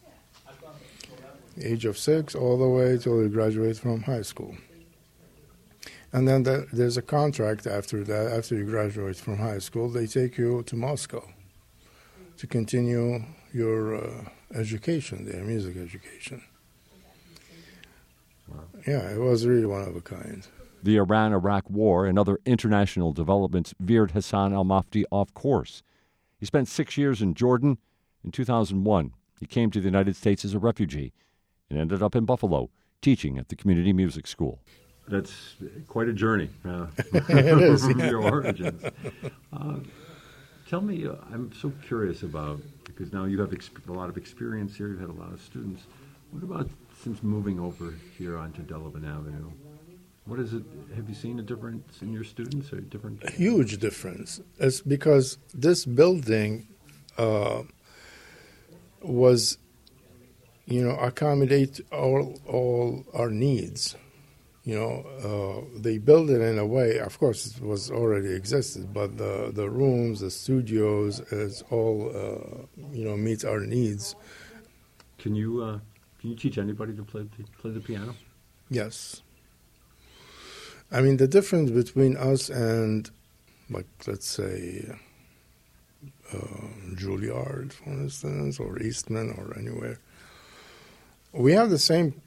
Age 1.61 1.85
of 1.87 1.99
six 1.99 2.37
all 2.37 2.57
the 2.57 2.69
way 2.69 2.97
till 2.99 3.21
you 3.21 3.29
graduate 3.29 3.77
from 3.77 4.03
high 4.03 4.23
school. 4.23 4.55
And 6.13 6.29
then 6.29 6.45
the, 6.45 6.69
there's 6.73 6.97
a 6.97 7.03
contract 7.03 7.67
after 7.67 8.05
that, 8.05 8.33
after 8.33 8.55
you 8.55 8.65
graduate 8.65 9.17
from 9.17 9.39
high 9.39 9.59
school, 9.59 9.89
they 9.89 10.07
take 10.07 10.39
you 10.39 10.63
to 10.63 10.77
Moscow 10.77 11.25
to 12.37 12.47
continue 12.47 13.25
your 13.53 13.97
uh, 13.97 14.25
education 14.55 15.27
there, 15.27 15.43
music 15.43 15.77
education. 15.77 16.43
Yeah, 18.87 19.11
it 19.11 19.19
was 19.19 19.47
really 19.47 19.67
one 19.67 19.83
of 19.83 19.97
a 19.97 20.01
kind. 20.01 20.47
The 20.83 20.97
Iran 20.97 21.33
Iraq 21.33 21.71
War 21.71 22.07
and 22.07 22.19
other 22.19 22.41
international 22.45 23.13
developments 23.13 23.75
veered 23.79 24.11
Hassan 24.11 24.53
al 24.53 24.65
Mufti 24.65 25.05
off 25.11 25.33
course. 25.35 25.83
He 26.39 26.47
spent 26.47 26.69
six 26.69 26.97
years 26.97 27.23
in 27.23 27.35
Jordan. 27.35 27.79
In 28.25 28.33
2001, 28.33 29.13
he 29.39 29.47
came 29.47 29.71
to 29.71 29.81
the 29.81 29.87
United 29.87 30.17
States 30.17 30.45
as 30.45 30.55
a 30.55 30.59
refugee 30.59 31.13
and 31.71 31.79
ended 31.79 32.03
up 32.03 32.17
in 32.17 32.25
Buffalo 32.25 32.71
teaching 33.01 33.39
at 33.39 33.49
the 33.49 33.57
community 33.57 33.93
music 33.93 34.27
school. 34.27 34.61
That's 35.09 35.57
quite 35.89 36.09
a 36.09 36.13
journey 36.13 36.49
uh, 36.65 36.87
It 37.13 37.63
is, 37.63 37.85
from 37.85 37.99
yeah. 37.99 38.11
your 38.11 38.23
origins. 38.23 38.83
Uh, 39.53 39.77
tell 40.69 40.81
me, 40.81 41.07
uh, 41.07 41.15
I'm 41.33 41.53
so 41.53 41.73
curious 41.87 42.23
about 42.23 42.61
because 42.85 43.13
now 43.13 43.25
you 43.25 43.41
have 43.41 43.51
exp- 43.51 43.89
a 43.89 43.93
lot 43.93 44.09
of 44.09 44.17
experience 44.17 44.77
here. 44.77 44.89
You've 44.89 45.01
had 45.01 45.11
a 45.11 45.13
lot 45.13 45.33
of 45.33 45.41
students. 45.41 45.83
What 46.31 46.43
about 46.43 46.69
since 47.03 47.23
moving 47.23 47.59
over 47.59 47.95
here 48.17 48.37
onto 48.39 48.63
Delavan 48.63 49.07
Avenue? 49.09 49.51
What 50.25 50.39
is 50.39 50.55
it? 50.55 50.63
Have 50.95 51.09
you 51.09 51.15
seen 51.15 51.39
a 51.41 51.43
difference 51.43 52.01
in 52.01 52.13
your 52.13 52.23
students 52.23 52.73
or 52.73 52.81
different? 52.81 53.29
huge 53.31 53.79
difference. 53.79 54.41
It's 54.59 54.81
because 54.81 55.39
this 55.53 55.85
building 55.85 56.69
uh, 57.19 57.63
was, 59.03 59.59
you 60.67 60.85
know, 60.85 60.97
accommodate 60.97 61.81
all 61.91 62.39
all 62.47 63.05
our 63.15 63.31
needs. 63.31 63.97
You 64.65 64.77
know, 64.79 65.67
uh, 65.75 65.81
they 65.81 65.99
built 65.99 66.31
it 66.31 66.41
in 66.41 66.57
a 66.57 66.67
way. 66.67 66.99
Of 66.99 67.19
course, 67.19 67.57
it 67.57 67.61
was 67.65 67.91
already 67.91 68.33
existed, 68.33 68.95
but 68.95 69.19
the 69.19 69.51
the 69.53 69.69
rooms, 69.69 70.21
the 70.21 70.31
studios, 70.31 71.19
it's 71.33 71.63
all 71.63 72.13
uh, 72.15 72.83
you 72.93 73.05
know 73.05 73.17
meets 73.17 73.43
our 73.43 73.59
needs. 73.59 74.15
Can 75.19 75.35
you 75.35 75.63
uh, 75.63 75.79
can 76.23 76.31
you 76.31 76.37
teach 76.37 76.57
anybody 76.57 76.95
to 76.95 77.03
play 77.03 77.27
play 77.59 77.73
the 77.73 77.81
piano? 77.81 78.15
Yes. 78.71 79.23
I 80.93 81.01
mean, 81.01 81.17
the 81.17 81.27
difference 81.27 81.71
between 81.71 82.17
us 82.17 82.49
and, 82.49 83.11
like, 83.69 83.87
let's 84.07 84.29
say, 84.29 84.95
uh, 86.33 86.37
Juilliard, 86.95 87.73
for 87.73 87.91
instance, 87.91 88.61
or 88.61 88.79
Eastman, 88.79 89.35
or 89.37 89.59
anywhere, 89.59 89.99
we 91.33 91.53
have 91.55 91.71
the 91.71 91.79
same 91.79 92.23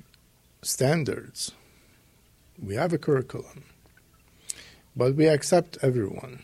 standards. 0.61 1.53
We 2.61 2.75
have 2.75 2.91
a 2.91 2.97
curriculum, 2.97 3.63
but 4.95 5.15
we 5.15 5.27
accept 5.27 5.77
everyone. 5.81 6.43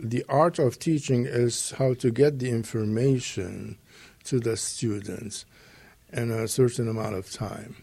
The 0.00 0.24
art 0.28 0.58
of 0.58 0.80
teaching 0.80 1.26
is 1.26 1.72
how 1.78 1.94
to 1.94 2.10
get 2.10 2.40
the 2.40 2.50
information 2.50 3.78
to 4.24 4.40
the 4.40 4.56
students 4.56 5.44
in 6.14 6.30
a 6.30 6.48
certain 6.48 6.88
amount 6.88 7.16
of 7.16 7.30
time. 7.30 7.76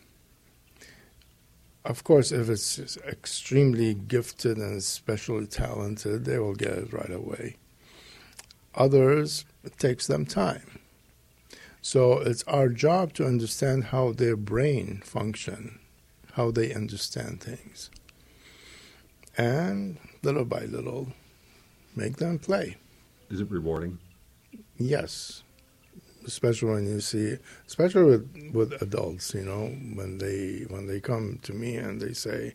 Of 1.83 2.03
course, 2.03 2.31
if 2.31 2.49
it's 2.49 2.97
extremely 2.97 3.93
gifted 3.93 4.57
and 4.57 4.77
especially 4.77 5.47
talented, 5.47 6.25
they 6.25 6.39
will 6.39 6.55
get 6.55 6.71
it 6.71 6.93
right 6.93 7.11
away. 7.11 7.57
Others, 8.75 9.45
it 9.63 9.77
takes 9.77 10.07
them 10.07 10.25
time. 10.25 10.79
So 11.81 12.19
it's 12.19 12.43
our 12.43 12.69
job 12.69 13.13
to 13.13 13.25
understand 13.25 13.85
how 13.85 14.13
their 14.13 14.37
brain 14.37 15.01
function, 15.03 15.79
how 16.33 16.51
they 16.51 16.73
understand 16.73 17.41
things, 17.41 17.89
and 19.37 19.97
little 20.21 20.45
by 20.45 20.65
little, 20.65 21.09
make 21.95 22.17
them 22.17 22.37
play. 22.37 22.77
Is 23.29 23.41
it 23.41 23.49
rewarding? 23.49 23.97
Yes, 24.77 25.43
especially 26.25 26.71
when 26.71 26.85
you 26.87 27.01
see, 27.01 27.37
especially 27.67 28.03
with 28.03 28.51
with 28.53 28.81
adults, 28.81 29.33
you 29.33 29.43
know, 29.43 29.67
when 29.95 30.17
they 30.17 30.65
when 30.69 30.87
they 30.87 30.99
come 30.99 31.39
to 31.43 31.53
me 31.53 31.75
and 31.75 32.01
they 32.01 32.13
say, 32.13 32.53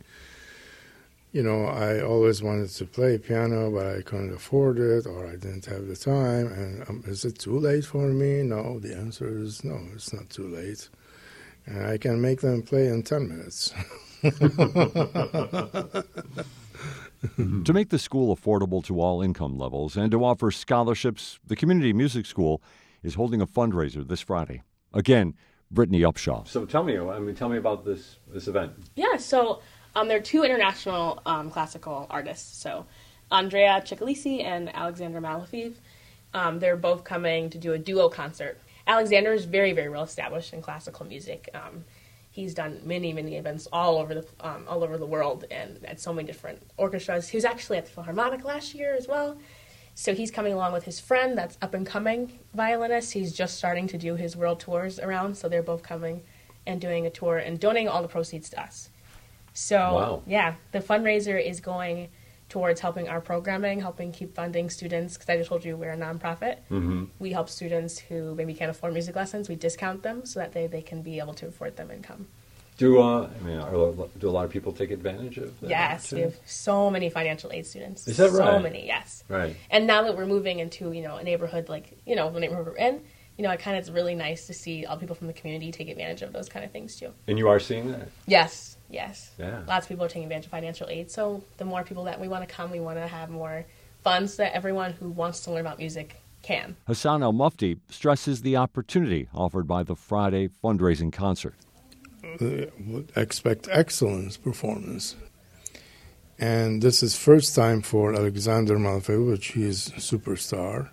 you 1.32 1.42
know, 1.42 1.66
I 1.66 2.00
always 2.00 2.42
wanted 2.42 2.70
to 2.70 2.86
play 2.86 3.18
piano, 3.18 3.70
but 3.70 3.86
I 3.86 4.00
couldn't 4.02 4.32
afford 4.34 4.78
it, 4.78 5.06
or 5.06 5.26
I 5.26 5.36
didn't 5.36 5.66
have 5.66 5.86
the 5.86 5.96
time. 5.96 6.46
And 6.46 6.88
um, 6.88 7.04
is 7.06 7.24
it 7.24 7.38
too 7.38 7.58
late 7.58 7.84
for 7.84 8.08
me? 8.08 8.42
No, 8.42 8.78
the 8.78 8.96
answer 8.96 9.28
is 9.40 9.62
no. 9.62 9.78
It's 9.94 10.12
not 10.12 10.30
too 10.30 10.48
late, 10.48 10.88
and 11.66 11.86
I 11.86 11.98
can 11.98 12.20
make 12.20 12.40
them 12.40 12.62
play 12.62 12.86
in 12.86 13.02
ten 13.02 13.28
minutes. 13.28 13.74
to 17.64 17.72
make 17.72 17.90
the 17.90 17.98
school 17.98 18.34
affordable 18.34 18.82
to 18.84 19.00
all 19.00 19.22
income 19.22 19.58
levels 19.58 19.96
and 19.96 20.10
to 20.10 20.24
offer 20.24 20.50
scholarships, 20.50 21.38
the 21.46 21.56
Community 21.56 21.92
Music 21.92 22.24
School 22.26 22.62
is 23.06 23.14
holding 23.14 23.40
a 23.40 23.46
fundraiser 23.46 24.06
this 24.06 24.20
Friday. 24.20 24.62
Again, 24.92 25.34
Brittany 25.70 26.00
Upshaw. 26.00 26.46
So 26.46 26.66
tell 26.66 26.82
me, 26.82 26.98
I 26.98 27.18
mean, 27.20 27.36
tell 27.36 27.48
me 27.48 27.56
about 27.56 27.84
this 27.84 28.16
this 28.32 28.48
event. 28.48 28.72
Yeah, 28.96 29.16
so 29.16 29.62
um, 29.94 30.08
there 30.08 30.18
are 30.18 30.28
two 30.34 30.42
international 30.42 31.22
um, 31.24 31.50
classical 31.50 32.06
artists. 32.10 32.60
So 32.60 32.86
Andrea 33.30 33.80
Ciccolisi 33.84 34.44
and 34.44 34.74
Alexander 34.74 35.20
Malofeev. 35.20 35.74
Um, 36.34 36.58
they're 36.58 36.76
both 36.76 37.04
coming 37.04 37.48
to 37.50 37.58
do 37.58 37.72
a 37.72 37.78
duo 37.78 38.08
concert. 38.08 38.60
Alexander 38.86 39.32
is 39.32 39.44
very, 39.44 39.72
very 39.72 39.88
well 39.88 40.02
established 40.02 40.52
in 40.52 40.60
classical 40.60 41.06
music. 41.06 41.48
Um, 41.54 41.84
he's 42.30 42.54
done 42.54 42.80
many, 42.84 43.12
many 43.12 43.36
events 43.36 43.66
all 43.72 43.98
over 43.98 44.14
the 44.14 44.26
um, 44.40 44.64
all 44.68 44.82
over 44.82 44.98
the 44.98 45.06
world 45.06 45.44
and 45.50 45.84
at 45.84 46.00
so 46.00 46.12
many 46.12 46.26
different 46.26 46.60
orchestras. 46.76 47.28
He 47.28 47.36
was 47.36 47.44
actually 47.44 47.78
at 47.78 47.86
the 47.86 47.92
Philharmonic 47.92 48.44
last 48.44 48.74
year 48.74 48.94
as 48.94 49.06
well. 49.06 49.38
So 49.98 50.14
he's 50.14 50.30
coming 50.30 50.52
along 50.52 50.74
with 50.74 50.84
his 50.84 51.00
friend 51.00 51.38
that's 51.38 51.56
up 51.62 51.72
and 51.72 51.86
coming 51.86 52.38
violinist. 52.54 53.14
He's 53.14 53.32
just 53.32 53.56
starting 53.56 53.86
to 53.88 53.96
do 53.96 54.14
his 54.14 54.36
world 54.36 54.60
tours 54.60 55.00
around, 55.00 55.36
so 55.38 55.48
they're 55.48 55.62
both 55.62 55.82
coming 55.82 56.22
and 56.66 56.78
doing 56.80 57.06
a 57.06 57.10
tour 57.10 57.38
and 57.38 57.58
donating 57.58 57.88
all 57.88 58.02
the 58.02 58.08
proceeds 58.08 58.50
to 58.50 58.60
us. 58.62 58.90
So 59.54 59.76
Wow. 59.78 60.22
yeah, 60.26 60.56
the 60.72 60.80
fundraiser 60.80 61.42
is 61.42 61.60
going 61.60 62.08
towards 62.50 62.80
helping 62.80 63.08
our 63.08 63.22
programming, 63.22 63.80
helping 63.80 64.12
keep 64.12 64.34
funding 64.34 64.68
students. 64.68 65.14
Because 65.14 65.30
I 65.30 65.38
just 65.38 65.48
told 65.48 65.64
you 65.64 65.78
we're 65.78 65.92
a 65.92 65.96
nonprofit. 65.96 66.58
Mhm. 66.70 67.08
We 67.18 67.32
help 67.32 67.48
students 67.48 67.98
who 67.98 68.34
maybe 68.34 68.52
can't 68.52 68.70
afford 68.70 68.92
music 68.92 69.16
lessons. 69.16 69.48
We 69.48 69.56
discount 69.56 70.02
them 70.02 70.26
so 70.26 70.40
that 70.40 70.52
they, 70.52 70.66
they 70.66 70.82
can 70.82 71.00
be 71.00 71.18
able 71.20 71.32
to 71.34 71.46
afford 71.46 71.76
them 71.76 71.90
income. 71.90 72.28
Do 72.78 73.00
uh, 73.00 73.28
I 73.40 73.44
mean, 73.44 73.58
are, 73.58 73.94
do 74.18 74.28
a 74.28 74.30
lot 74.30 74.44
of 74.44 74.50
people 74.50 74.72
take 74.72 74.90
advantage 74.90 75.38
of 75.38 75.58
that? 75.60 75.70
yes, 75.70 76.12
we 76.12 76.20
have 76.20 76.34
so 76.44 76.90
many 76.90 77.08
financial 77.08 77.50
aid 77.52 77.66
students. 77.66 78.06
Is 78.06 78.18
that 78.18 78.30
So 78.30 78.38
right? 78.38 78.62
many, 78.62 78.86
yes. 78.86 79.24
Right. 79.28 79.56
And 79.70 79.86
now 79.86 80.02
that 80.02 80.16
we're 80.16 80.26
moving 80.26 80.58
into 80.58 80.92
you 80.92 81.02
know 81.02 81.16
a 81.16 81.24
neighborhood 81.24 81.68
like 81.68 81.98
you 82.06 82.16
know 82.16 82.30
the 82.30 82.40
neighborhood 82.40 82.66
we're 82.66 82.76
in, 82.76 83.00
you 83.38 83.44
know, 83.44 83.50
it 83.50 83.60
kind 83.60 83.76
of 83.76 83.82
is 83.84 83.90
really 83.90 84.14
nice 84.14 84.46
to 84.46 84.54
see 84.54 84.84
all 84.86 84.96
people 84.96 85.14
from 85.14 85.26
the 85.26 85.32
community 85.32 85.70
take 85.72 85.88
advantage 85.88 86.22
of 86.22 86.32
those 86.32 86.48
kind 86.48 86.64
of 86.64 86.70
things 86.70 86.96
too. 86.96 87.12
And 87.28 87.38
you 87.38 87.48
are 87.48 87.60
seeing 87.60 87.92
that? 87.92 88.08
Yes, 88.26 88.76
yes. 88.90 89.30
Yeah. 89.38 89.62
Lots 89.66 89.86
of 89.86 89.88
people 89.88 90.04
are 90.04 90.08
taking 90.08 90.24
advantage 90.24 90.46
of 90.46 90.50
financial 90.50 90.88
aid. 90.88 91.10
So 91.10 91.42
the 91.58 91.64
more 91.64 91.82
people 91.82 92.04
that 92.04 92.20
we 92.20 92.28
want 92.28 92.48
to 92.48 92.54
come, 92.54 92.70
we 92.70 92.80
want 92.80 92.98
to 92.98 93.06
have 93.06 93.30
more 93.30 93.64
funds 94.02 94.34
so 94.34 94.44
that 94.44 94.54
everyone 94.54 94.92
who 94.92 95.08
wants 95.10 95.40
to 95.40 95.50
learn 95.50 95.60
about 95.60 95.78
music 95.78 96.16
can. 96.42 96.76
Hassan 96.86 97.22
Al 97.22 97.32
Mufti 97.32 97.78
stresses 97.90 98.42
the 98.42 98.56
opportunity 98.56 99.28
offered 99.34 99.66
by 99.66 99.82
the 99.82 99.96
Friday 99.96 100.48
fundraising 100.48 101.12
concert. 101.12 101.54
Would 102.40 103.12
expect 103.16 103.68
excellence 103.70 104.36
performance. 104.36 105.16
And 106.38 106.82
this 106.82 107.02
is 107.02 107.16
first 107.16 107.54
time 107.54 107.80
for 107.80 108.14
Alexander 108.14 108.76
Malfevich. 108.76 109.52
He's 109.52 109.88
a 109.88 109.92
superstar, 109.92 110.90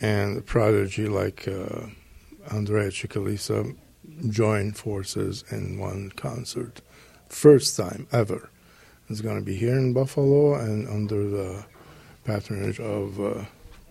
and 0.00 0.44
prodigy 0.46 1.06
like 1.06 1.46
uh, 1.46 1.86
Andrea 2.50 2.88
Ciccolisa 2.90 3.76
join 4.28 4.72
forces 4.72 5.44
in 5.50 5.78
one 5.78 6.10
concert. 6.16 6.80
First 7.28 7.76
time 7.76 8.06
ever. 8.10 8.50
It's 9.08 9.20
going 9.20 9.36
to 9.36 9.44
be 9.44 9.56
here 9.56 9.76
in 9.76 9.92
Buffalo 9.92 10.54
and 10.54 10.88
under 10.88 11.28
the 11.28 11.64
patronage 12.24 12.80
of 12.80 13.20
uh, 13.20 13.44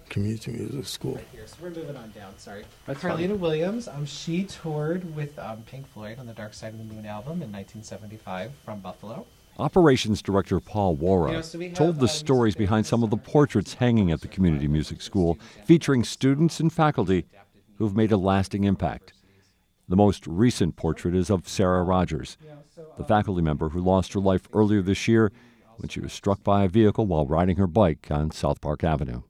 Community 0.09 0.51
Music 0.51 0.85
School. 0.85 1.15
Right 1.15 1.27
Here, 1.31 1.47
so 1.47 1.55
we're 1.61 1.69
moving 1.69 1.95
on 1.95 2.11
down. 2.11 2.37
Sorry. 2.37 2.65
That's 2.85 2.99
Carlena 2.99 3.33
fine. 3.33 3.39
Williams. 3.39 3.87
Um, 3.87 4.05
she 4.05 4.43
toured 4.43 5.15
with 5.15 5.37
um, 5.39 5.63
Pink 5.63 5.87
Floyd 5.87 6.19
on 6.19 6.27
the 6.27 6.33
Dark 6.33 6.53
Side 6.53 6.73
of 6.73 6.77
the 6.79 6.93
Moon 6.93 7.05
album 7.05 7.41
in 7.41 7.51
1975 7.51 8.51
from 8.65 8.79
Buffalo. 8.79 9.25
Operations 9.57 10.21
Director 10.21 10.59
Paul 10.59 10.95
Wara 10.95 11.27
You 11.27 11.33
know, 11.33 11.41
so 11.41 11.59
have, 11.59 11.73
told 11.73 11.99
the 11.99 12.05
uh, 12.05 12.07
stories 12.07 12.55
behind 12.55 12.85
some 12.85 13.03
of 13.03 13.09
the 13.09 13.17
portraits 13.17 13.73
hanging 13.73 14.11
at 14.11 14.21
the 14.21 14.27
Community 14.27 14.67
Music 14.67 15.01
School, 15.01 15.37
featuring 15.65 16.03
students 16.03 16.59
and 16.59 16.71
faculty 16.71 17.25
who've 17.77 17.95
made 17.95 18.11
a 18.11 18.17
lasting 18.17 18.63
impact. 18.63 19.13
The 19.89 19.95
most 19.95 20.25
recent 20.27 20.75
portrait 20.75 21.15
is 21.15 21.29
of 21.29 21.47
Sarah 21.47 21.83
Rogers, 21.83 22.37
the 22.97 23.03
faculty 23.03 23.41
member 23.41 23.69
who 23.69 23.81
lost 23.81 24.13
her 24.13 24.19
life 24.19 24.47
earlier 24.53 24.81
this 24.81 25.07
year 25.07 25.31
when 25.77 25.89
she 25.89 25.99
was 25.99 26.13
struck 26.13 26.43
by 26.43 26.63
a 26.63 26.69
vehicle 26.69 27.05
while 27.05 27.25
riding 27.25 27.57
her 27.57 27.67
bike 27.67 28.07
on 28.11 28.31
South 28.31 28.61
Park 28.61 28.83
Avenue. 28.83 29.23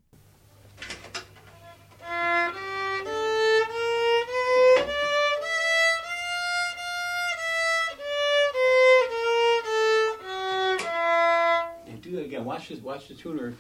Watch 12.90 13.08
the 13.08 13.14
tuner 13.14 13.54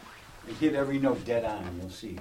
and 0.47 0.57
hit 0.57 0.73
every 0.73 0.97
note 0.97 1.23
dead 1.23 1.45
on. 1.45 1.63
and 1.63 1.79
You'll 1.79 1.91
see. 1.91 2.17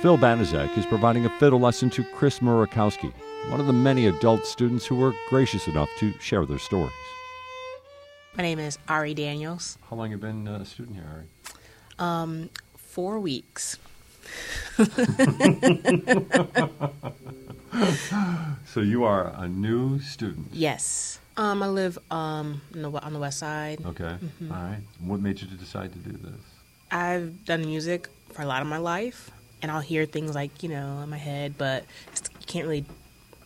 Phil 0.00 0.16
Banaszak 0.16 0.78
is 0.78 0.86
providing 0.86 1.26
a 1.26 1.30
fiddle 1.40 1.58
lesson 1.58 1.90
to 1.90 2.04
Chris 2.14 2.38
Murakowski, 2.38 3.12
one 3.48 3.58
of 3.58 3.66
the 3.66 3.72
many 3.72 4.06
adult 4.06 4.46
students 4.46 4.86
who 4.86 4.94
were 4.94 5.12
gracious 5.28 5.66
enough 5.66 5.88
to 5.98 6.12
share 6.20 6.46
their 6.46 6.60
stories. 6.60 6.92
My 8.36 8.44
name 8.44 8.60
is 8.60 8.78
Ari 8.86 9.14
Daniels. 9.14 9.76
How 9.90 9.96
long 9.96 10.12
have 10.12 10.20
you 10.20 10.24
been 10.24 10.46
a 10.46 10.64
student 10.64 10.94
here, 10.94 11.06
Ari? 11.16 11.26
Um, 11.98 12.50
four 12.76 13.18
weeks. 13.18 13.76
so 18.66 18.80
you 18.80 19.02
are 19.02 19.34
a 19.36 19.48
new 19.48 19.98
student. 19.98 20.46
yes. 20.52 21.18
Um, 21.40 21.62
I 21.62 21.68
live 21.68 21.96
um, 22.10 22.60
on, 22.74 22.82
the, 22.82 22.90
on 23.02 23.14
the 23.14 23.18
west 23.18 23.38
side. 23.38 23.80
Okay. 23.86 24.14
Mhm. 24.42 24.50
All 24.50 24.62
right. 24.62 24.82
What 25.00 25.20
made 25.20 25.40
you 25.40 25.46
decide 25.48 25.90
to 25.94 25.98
do 25.98 26.12
this? 26.12 26.40
I've 26.90 27.46
done 27.46 27.62
music 27.62 28.08
for 28.34 28.42
a 28.42 28.46
lot 28.46 28.60
of 28.60 28.68
my 28.68 28.76
life, 28.76 29.30
and 29.62 29.70
I'll 29.72 29.80
hear 29.80 30.04
things 30.04 30.34
like 30.34 30.62
you 30.62 30.68
know 30.68 31.00
in 31.02 31.08
my 31.08 31.16
head, 31.16 31.54
but 31.56 31.84
you 32.40 32.46
can't 32.46 32.66
really 32.66 32.84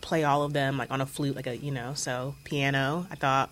play 0.01 0.25
all 0.25 0.43
of 0.43 0.51
them 0.51 0.77
like 0.77 0.91
on 0.91 0.99
a 0.99 1.05
flute, 1.05 1.37
like 1.37 1.47
a 1.47 1.55
you 1.55 1.71
know. 1.71 1.93
So 1.93 2.35
piano, 2.43 3.07
I 3.09 3.15
thought 3.15 3.49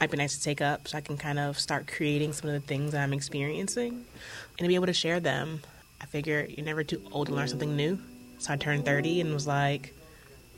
might 0.00 0.10
be 0.10 0.16
nice 0.16 0.34
to 0.38 0.42
take 0.42 0.62
up, 0.62 0.88
so 0.88 0.96
I 0.96 1.02
can 1.02 1.18
kind 1.18 1.38
of 1.38 1.60
start 1.60 1.86
creating 1.86 2.32
some 2.32 2.48
of 2.48 2.54
the 2.54 2.66
things 2.66 2.92
that 2.92 3.02
I'm 3.02 3.12
experiencing, 3.12 3.92
and 3.92 4.58
to 4.60 4.66
be 4.68 4.76
able 4.76 4.86
to 4.86 4.94
share 4.94 5.20
them. 5.20 5.60
I 6.00 6.06
figure 6.06 6.46
you're 6.48 6.64
never 6.64 6.84
too 6.84 7.02
old 7.12 7.26
to 7.26 7.34
learn 7.34 7.48
something 7.48 7.76
new, 7.76 7.98
so 8.38 8.54
I 8.54 8.56
turned 8.56 8.86
30 8.86 9.20
and 9.20 9.34
was 9.34 9.46
like, 9.46 9.92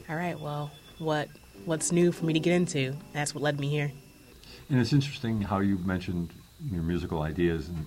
all 0.09 0.15
right, 0.15 0.39
well, 0.39 0.71
what 0.99 1.29
what's 1.65 1.93
new 1.93 2.13
for 2.13 2.25
me 2.27 2.33
to 2.33 2.41
get 2.41 2.53
into? 2.53 2.97
That's 3.13 3.35
what 3.35 3.43
led 3.43 3.59
me 3.59 3.69
here. 3.69 3.93
And 4.69 4.81
it's 4.81 4.93
interesting 4.93 5.41
how 5.41 5.61
you 5.61 5.79
mentioned 5.79 6.31
your 6.71 6.83
musical 6.83 7.23
ideas. 7.23 7.69
And 7.69 7.87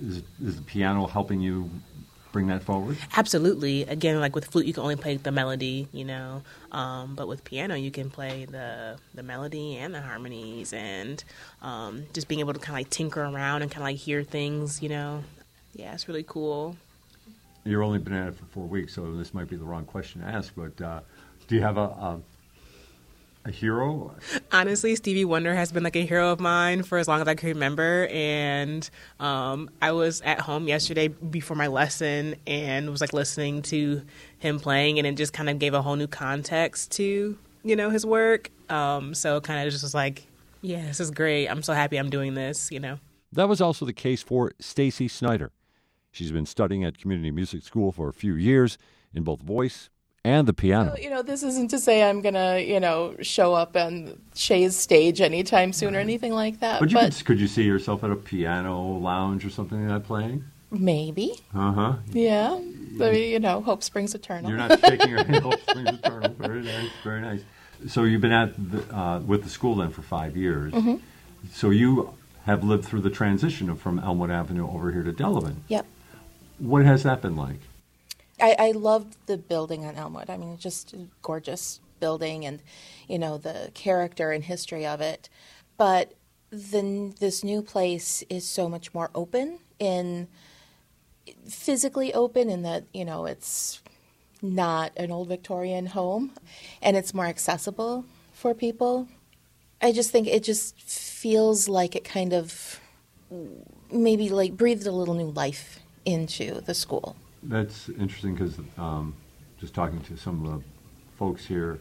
is, 0.00 0.22
is 0.42 0.56
the 0.56 0.62
piano 0.62 1.06
helping 1.06 1.40
you 1.40 1.70
bring 2.32 2.48
that 2.48 2.62
forward? 2.62 2.98
Absolutely. 3.16 3.82
Again, 3.82 4.20
like 4.20 4.34
with 4.34 4.46
flute, 4.46 4.66
you 4.66 4.74
can 4.74 4.82
only 4.82 4.96
play 4.96 5.16
the 5.16 5.30
melody, 5.30 5.88
you 5.92 6.04
know, 6.04 6.42
um, 6.72 7.14
but 7.14 7.28
with 7.28 7.44
piano, 7.44 7.76
you 7.76 7.90
can 7.90 8.10
play 8.10 8.44
the 8.44 8.98
the 9.14 9.22
melody 9.22 9.76
and 9.76 9.94
the 9.94 10.00
harmonies, 10.00 10.72
and 10.72 11.22
um, 11.62 12.04
just 12.12 12.26
being 12.26 12.40
able 12.40 12.52
to 12.52 12.58
kind 12.58 12.70
of 12.70 12.80
like 12.80 12.90
tinker 12.90 13.22
around 13.22 13.62
and 13.62 13.70
kind 13.70 13.82
of 13.82 13.88
like 13.88 13.96
hear 13.96 14.24
things, 14.24 14.82
you 14.82 14.88
know. 14.88 15.22
Yeah, 15.74 15.94
it's 15.94 16.08
really 16.08 16.24
cool. 16.24 16.76
You've 17.64 17.82
only 17.82 17.98
been 17.98 18.12
at 18.12 18.28
it 18.28 18.34
for 18.36 18.44
four 18.46 18.66
weeks, 18.66 18.92
so 18.94 19.14
this 19.14 19.32
might 19.32 19.48
be 19.48 19.56
the 19.56 19.64
wrong 19.64 19.84
question 19.84 20.20
to 20.20 20.26
ask. 20.26 20.52
But 20.54 20.80
uh, 20.80 21.00
do 21.46 21.54
you 21.54 21.62
have 21.62 21.78
a, 21.78 21.82
a 21.82 22.20
a 23.44 23.50
hero? 23.50 24.14
Honestly, 24.52 24.96
Stevie 24.96 25.24
Wonder 25.24 25.54
has 25.54 25.70
been 25.70 25.82
like 25.82 25.96
a 25.96 26.04
hero 26.04 26.32
of 26.32 26.40
mine 26.40 26.82
for 26.82 26.98
as 26.98 27.08
long 27.08 27.20
as 27.20 27.28
I 27.28 27.34
can 27.34 27.50
remember. 27.50 28.08
And 28.10 28.88
um, 29.20 29.70
I 29.82 29.92
was 29.92 30.20
at 30.22 30.40
home 30.40 30.66
yesterday 30.66 31.08
before 31.08 31.56
my 31.56 31.66
lesson 31.66 32.36
and 32.46 32.90
was 32.90 33.00
like 33.00 33.12
listening 33.12 33.62
to 33.62 34.02
him 34.38 34.60
playing, 34.60 34.98
and 34.98 35.06
it 35.06 35.16
just 35.16 35.32
kind 35.32 35.50
of 35.50 35.58
gave 35.58 35.74
a 35.74 35.82
whole 35.82 35.96
new 35.96 36.06
context 36.06 36.92
to 36.92 37.38
you 37.62 37.76
know 37.76 37.90
his 37.90 38.06
work. 38.06 38.50
Um, 38.70 39.14
so 39.14 39.40
kind 39.40 39.66
of 39.66 39.72
just 39.72 39.82
was 39.82 39.94
like, 39.94 40.26
yeah, 40.62 40.86
this 40.86 41.00
is 41.00 41.10
great. 41.10 41.48
I'm 41.48 41.62
so 41.62 41.74
happy 41.74 41.98
I'm 41.98 42.10
doing 42.10 42.34
this. 42.34 42.70
You 42.70 42.80
know. 42.80 42.98
That 43.32 43.48
was 43.48 43.60
also 43.60 43.84
the 43.84 43.92
case 43.92 44.22
for 44.22 44.52
Stacy 44.60 45.08
Snyder. 45.08 45.50
She's 46.12 46.30
been 46.30 46.46
studying 46.46 46.84
at 46.84 46.96
Community 46.96 47.32
Music 47.32 47.64
School 47.64 47.90
for 47.90 48.08
a 48.08 48.12
few 48.12 48.36
years 48.36 48.78
in 49.12 49.24
both 49.24 49.40
voice 49.40 49.90
and 50.24 50.48
the 50.48 50.52
piano. 50.54 50.96
You 51.00 51.10
know, 51.10 51.22
this 51.22 51.42
isn't 51.42 51.68
to 51.68 51.78
say 51.78 52.02
I'm 52.02 52.22
gonna, 52.22 52.58
you 52.58 52.80
know, 52.80 53.14
show 53.20 53.54
up 53.54 53.76
on 53.76 54.18
Shea's 54.34 54.76
stage 54.76 55.20
anytime 55.20 55.72
soon 55.72 55.94
or 55.94 55.98
anything 56.00 56.32
like 56.32 56.60
that. 56.60 56.80
But 56.80 56.90
But, 56.92 57.02
you 57.04 57.10
could, 57.10 57.24
could 57.26 57.40
you 57.40 57.46
see 57.46 57.62
yourself 57.64 58.02
at 58.04 58.10
a 58.10 58.16
piano 58.16 58.82
lounge 58.98 59.44
or 59.44 59.50
something 59.50 59.86
like 59.86 60.00
that 60.02 60.06
playing? 60.06 60.44
maybe, 60.70 61.32
Uh 61.54 61.72
huh. 61.72 61.92
yeah. 62.10 62.52
I 62.54 62.58
mean, 63.12 63.30
you 63.30 63.38
know, 63.38 63.60
hope 63.60 63.82
springs 63.84 64.12
eternal. 64.14 64.50
You're 64.50 64.58
not 64.58 64.80
shaking 64.80 65.08
your 65.08 65.22
head. 65.22 65.42
Hope 65.42 65.60
springs 65.68 65.88
eternal. 66.00 66.30
Very 66.38 66.62
nice. 66.62 66.88
Very 67.04 67.20
nice. 67.20 67.42
So 67.86 68.02
you've 68.04 68.20
been 68.20 68.32
at 68.32 68.54
the, 68.72 68.96
uh, 68.96 69.20
with 69.20 69.44
the 69.44 69.50
school 69.50 69.76
then 69.76 69.90
for 69.90 70.02
five 70.02 70.36
years. 70.36 70.72
Mhm. 70.72 70.98
So 71.52 71.70
you 71.70 72.14
have 72.46 72.64
lived 72.64 72.84
through 72.86 73.02
the 73.02 73.10
transition 73.10 73.68
of 73.70 73.80
from 73.80 73.98
Elmwood 74.00 74.30
Avenue 74.30 74.68
over 74.68 74.90
here 74.90 75.02
to 75.04 75.12
Delavan. 75.12 75.56
Yep. 75.68 75.86
What 76.58 76.84
has 76.84 77.02
that 77.04 77.20
been 77.22 77.36
like? 77.36 77.60
I, 78.40 78.56
I 78.58 78.70
loved 78.72 79.16
the 79.26 79.36
building 79.36 79.84
on 79.84 79.96
Elmwood. 79.96 80.30
I 80.30 80.36
mean, 80.36 80.54
it's 80.54 80.62
just 80.62 80.92
a 80.92 81.06
gorgeous 81.22 81.80
building, 82.00 82.44
and 82.44 82.60
you 83.08 83.18
know 83.18 83.38
the 83.38 83.70
character 83.74 84.32
and 84.32 84.44
history 84.44 84.86
of 84.86 85.00
it. 85.00 85.28
But 85.76 86.14
the 86.50 87.14
this 87.20 87.42
new 87.44 87.62
place 87.62 88.22
is 88.28 88.46
so 88.46 88.68
much 88.68 88.94
more 88.94 89.10
open 89.14 89.58
in 89.78 90.28
physically 91.48 92.12
open 92.12 92.50
in 92.50 92.62
that 92.62 92.84
you 92.92 93.04
know 93.04 93.26
it's 93.26 93.82
not 94.42 94.92
an 94.96 95.10
old 95.10 95.28
Victorian 95.28 95.86
home, 95.86 96.32
and 96.82 96.96
it's 96.96 97.14
more 97.14 97.26
accessible 97.26 98.04
for 98.32 98.54
people. 98.54 99.08
I 99.80 99.92
just 99.92 100.10
think 100.10 100.26
it 100.28 100.42
just 100.42 100.80
feels 100.80 101.68
like 101.68 101.96
it 101.96 102.04
kind 102.04 102.32
of 102.32 102.80
maybe 103.90 104.28
like 104.28 104.56
breathed 104.56 104.86
a 104.86 104.92
little 104.92 105.14
new 105.14 105.30
life 105.30 105.80
into 106.04 106.60
the 106.60 106.74
school. 106.74 107.16
That's 107.44 107.88
interesting 107.90 108.34
because 108.34 108.58
um, 108.78 109.14
just 109.60 109.74
talking 109.74 110.00
to 110.02 110.16
some 110.16 110.44
of 110.46 110.52
the 110.58 110.64
folks 111.18 111.46
here, 111.46 111.78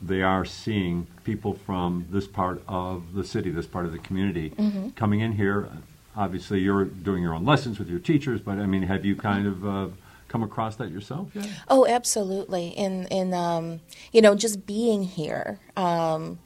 they 0.00 0.22
are 0.22 0.44
seeing 0.44 1.06
people 1.24 1.54
from 1.54 2.06
this 2.10 2.26
part 2.26 2.62
of 2.68 3.14
the 3.14 3.24
city, 3.24 3.50
this 3.50 3.66
part 3.66 3.84
of 3.84 3.92
the 3.92 3.98
community, 3.98 4.50
Mhm. 4.50 4.94
coming 4.96 5.20
in 5.20 5.32
here. 5.32 5.68
Obviously, 6.16 6.60
you're 6.60 6.84
doing 6.84 7.22
your 7.22 7.34
own 7.34 7.44
lessons 7.44 7.78
with 7.78 7.88
your 7.88 7.98
teachers, 7.98 8.40
but 8.40 8.58
I 8.58 8.66
mean, 8.66 8.82
have 8.82 9.04
you 9.04 9.14
kind 9.16 9.46
of 9.46 9.66
uh, 9.66 9.88
come 10.28 10.42
across 10.42 10.76
that 10.76 10.90
yourself? 10.90 11.28
Oh, 11.68 11.86
absolutely. 11.86 12.68
In 12.68 13.06
in 13.06 13.34
um, 13.34 13.80
you 14.12 14.20
know, 14.22 14.34
just 14.34 14.66
being 14.66 15.02
here. 15.04 15.58
Um, 15.76 16.38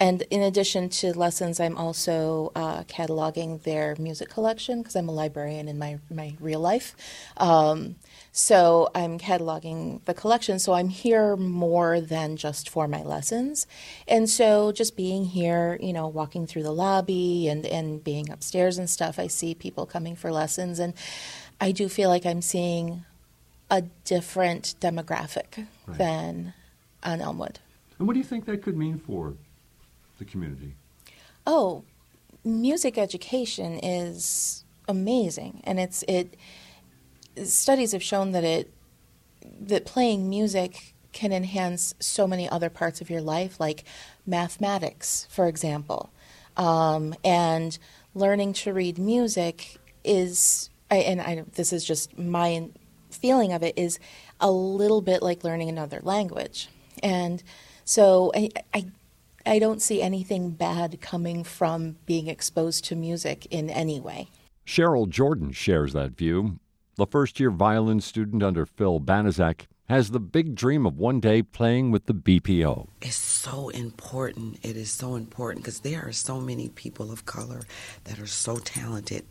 and 0.00 0.22
in 0.30 0.42
addition 0.42 0.88
to 0.88 1.16
lessons, 1.16 1.60
I'm 1.60 1.76
also 1.76 2.50
uh, 2.56 2.82
cataloging 2.84 3.62
their 3.62 3.94
music 3.98 4.28
collection 4.30 4.80
because 4.82 4.96
I'm 4.96 5.08
a 5.08 5.12
librarian 5.12 5.68
in 5.68 5.78
my 5.78 5.98
my 6.10 6.34
real 6.40 6.60
life. 6.60 6.96
Um, 7.36 7.96
so 8.32 8.90
I'm 8.94 9.18
cataloging 9.18 10.04
the 10.04 10.14
collection. 10.14 10.58
So 10.58 10.72
I'm 10.72 10.88
here 10.88 11.36
more 11.36 12.00
than 12.00 12.36
just 12.36 12.68
for 12.68 12.88
my 12.88 13.02
lessons. 13.02 13.66
And 14.08 14.28
so 14.28 14.72
just 14.72 14.96
being 14.96 15.26
here, 15.26 15.78
you 15.80 15.92
know, 15.92 16.08
walking 16.08 16.46
through 16.46 16.64
the 16.64 16.72
lobby 16.72 17.46
and 17.48 17.64
and 17.66 18.02
being 18.02 18.28
upstairs 18.30 18.78
and 18.78 18.90
stuff, 18.90 19.18
I 19.18 19.28
see 19.28 19.54
people 19.54 19.86
coming 19.86 20.16
for 20.16 20.32
lessons, 20.32 20.78
and 20.80 20.94
I 21.60 21.70
do 21.70 21.88
feel 21.88 22.08
like 22.08 22.26
I'm 22.26 22.42
seeing 22.42 23.04
a 23.70 23.82
different 24.04 24.74
demographic 24.80 25.66
Right. 25.86 25.98
than 25.98 26.54
on 27.04 27.20
Elmwood. 27.20 27.60
And 27.98 28.06
what 28.08 28.14
do 28.14 28.18
you 28.18 28.24
think 28.24 28.46
that 28.46 28.62
could 28.62 28.76
mean 28.76 28.98
for 28.98 29.34
the 30.24 30.30
community? 30.30 30.74
Oh, 31.46 31.84
music 32.44 32.98
education 32.98 33.78
is 33.82 34.64
amazing, 34.88 35.60
and 35.64 35.80
it's 35.80 36.04
it. 36.08 36.36
Studies 37.44 37.92
have 37.92 38.02
shown 38.02 38.32
that 38.32 38.44
it 38.44 38.72
that 39.60 39.84
playing 39.84 40.28
music 40.28 40.94
can 41.12 41.32
enhance 41.32 41.94
so 41.98 42.26
many 42.26 42.48
other 42.48 42.70
parts 42.70 43.00
of 43.00 43.10
your 43.10 43.20
life, 43.20 43.58
like 43.60 43.84
mathematics, 44.26 45.26
for 45.30 45.46
example, 45.46 46.10
um, 46.56 47.14
and 47.24 47.78
learning 48.14 48.52
to 48.52 48.72
read 48.72 48.98
music 48.98 49.78
is. 50.04 50.68
I, 50.90 50.96
and 50.96 51.20
I, 51.22 51.44
this 51.54 51.72
is 51.72 51.84
just 51.84 52.18
my 52.18 52.68
feeling 53.10 53.52
of 53.52 53.62
it 53.62 53.78
is 53.78 53.98
a 54.40 54.50
little 54.50 55.00
bit 55.00 55.22
like 55.22 55.42
learning 55.42 55.70
another 55.70 56.00
language, 56.02 56.68
and 57.02 57.42
so 57.84 58.30
I, 58.34 58.50
I 58.74 58.86
I 59.44 59.58
don't 59.58 59.82
see 59.82 60.02
anything 60.02 60.50
bad 60.50 61.00
coming 61.00 61.44
from 61.44 61.96
being 62.06 62.28
exposed 62.28 62.84
to 62.86 62.96
music 62.96 63.46
in 63.50 63.70
any 63.70 64.00
way. 64.00 64.28
Cheryl 64.66 65.08
Jordan 65.08 65.52
shares 65.52 65.92
that 65.92 66.16
view. 66.16 66.58
The 66.96 67.06
first 67.06 67.40
year 67.40 67.50
violin 67.50 68.00
student 68.00 68.42
under 68.42 68.66
Phil 68.66 69.00
Banaszak 69.00 69.66
has 69.88 70.10
the 70.10 70.20
big 70.20 70.54
dream 70.54 70.86
of 70.86 70.96
one 70.96 71.20
day 71.20 71.42
playing 71.42 71.90
with 71.90 72.06
the 72.06 72.14
BPO. 72.14 72.88
It's 73.00 73.16
so 73.16 73.68
important. 73.70 74.58
It 74.62 74.76
is 74.76 74.90
so 74.90 75.16
important 75.16 75.64
because 75.64 75.80
there 75.80 76.06
are 76.06 76.12
so 76.12 76.40
many 76.40 76.68
people 76.68 77.10
of 77.10 77.26
color 77.26 77.62
that 78.04 78.20
are 78.20 78.26
so 78.26 78.56
talented, 78.56 79.26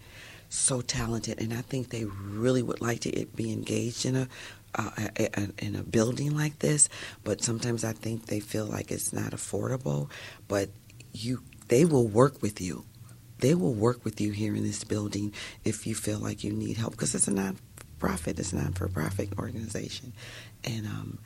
so 0.49 0.81
talented, 0.81 1.39
and 1.39 1.53
I 1.53 1.61
think 1.61 1.89
they 1.89 2.05
really 2.05 2.61
would 2.61 2.81
like 2.81 2.99
to 3.01 3.25
be 3.35 3.51
engaged 3.51 4.05
in 4.05 4.15
a, 4.15 4.27
uh, 4.75 4.91
in 5.59 5.75
a 5.75 5.83
building 5.83 6.35
like 6.35 6.59
this. 6.59 6.89
But 7.23 7.41
sometimes 7.41 7.83
I 7.83 7.93
think 7.93 8.25
they 8.25 8.39
feel 8.39 8.65
like 8.65 8.91
it's 8.91 9.13
not 9.13 9.31
affordable. 9.31 10.09
But 10.47 10.69
you, 11.13 11.43
they 11.67 11.85
will 11.85 12.07
work 12.07 12.41
with 12.41 12.61
you. 12.61 12.85
They 13.39 13.55
will 13.55 13.73
work 13.73 14.05
with 14.05 14.21
you 14.21 14.31
here 14.31 14.55
in 14.55 14.63
this 14.63 14.83
building 14.83 15.33
if 15.65 15.87
you 15.87 15.95
feel 15.95 16.19
like 16.19 16.43
you 16.43 16.53
need 16.53 16.77
help 16.77 16.91
because 16.91 17.15
it's 17.15 17.27
a 17.27 17.33
non-profit, 17.33 18.39
it's 18.39 18.53
a 18.53 18.57
non-for-profit 18.57 19.29
organization, 19.39 20.13
and 20.63 20.85
um, 20.85 21.17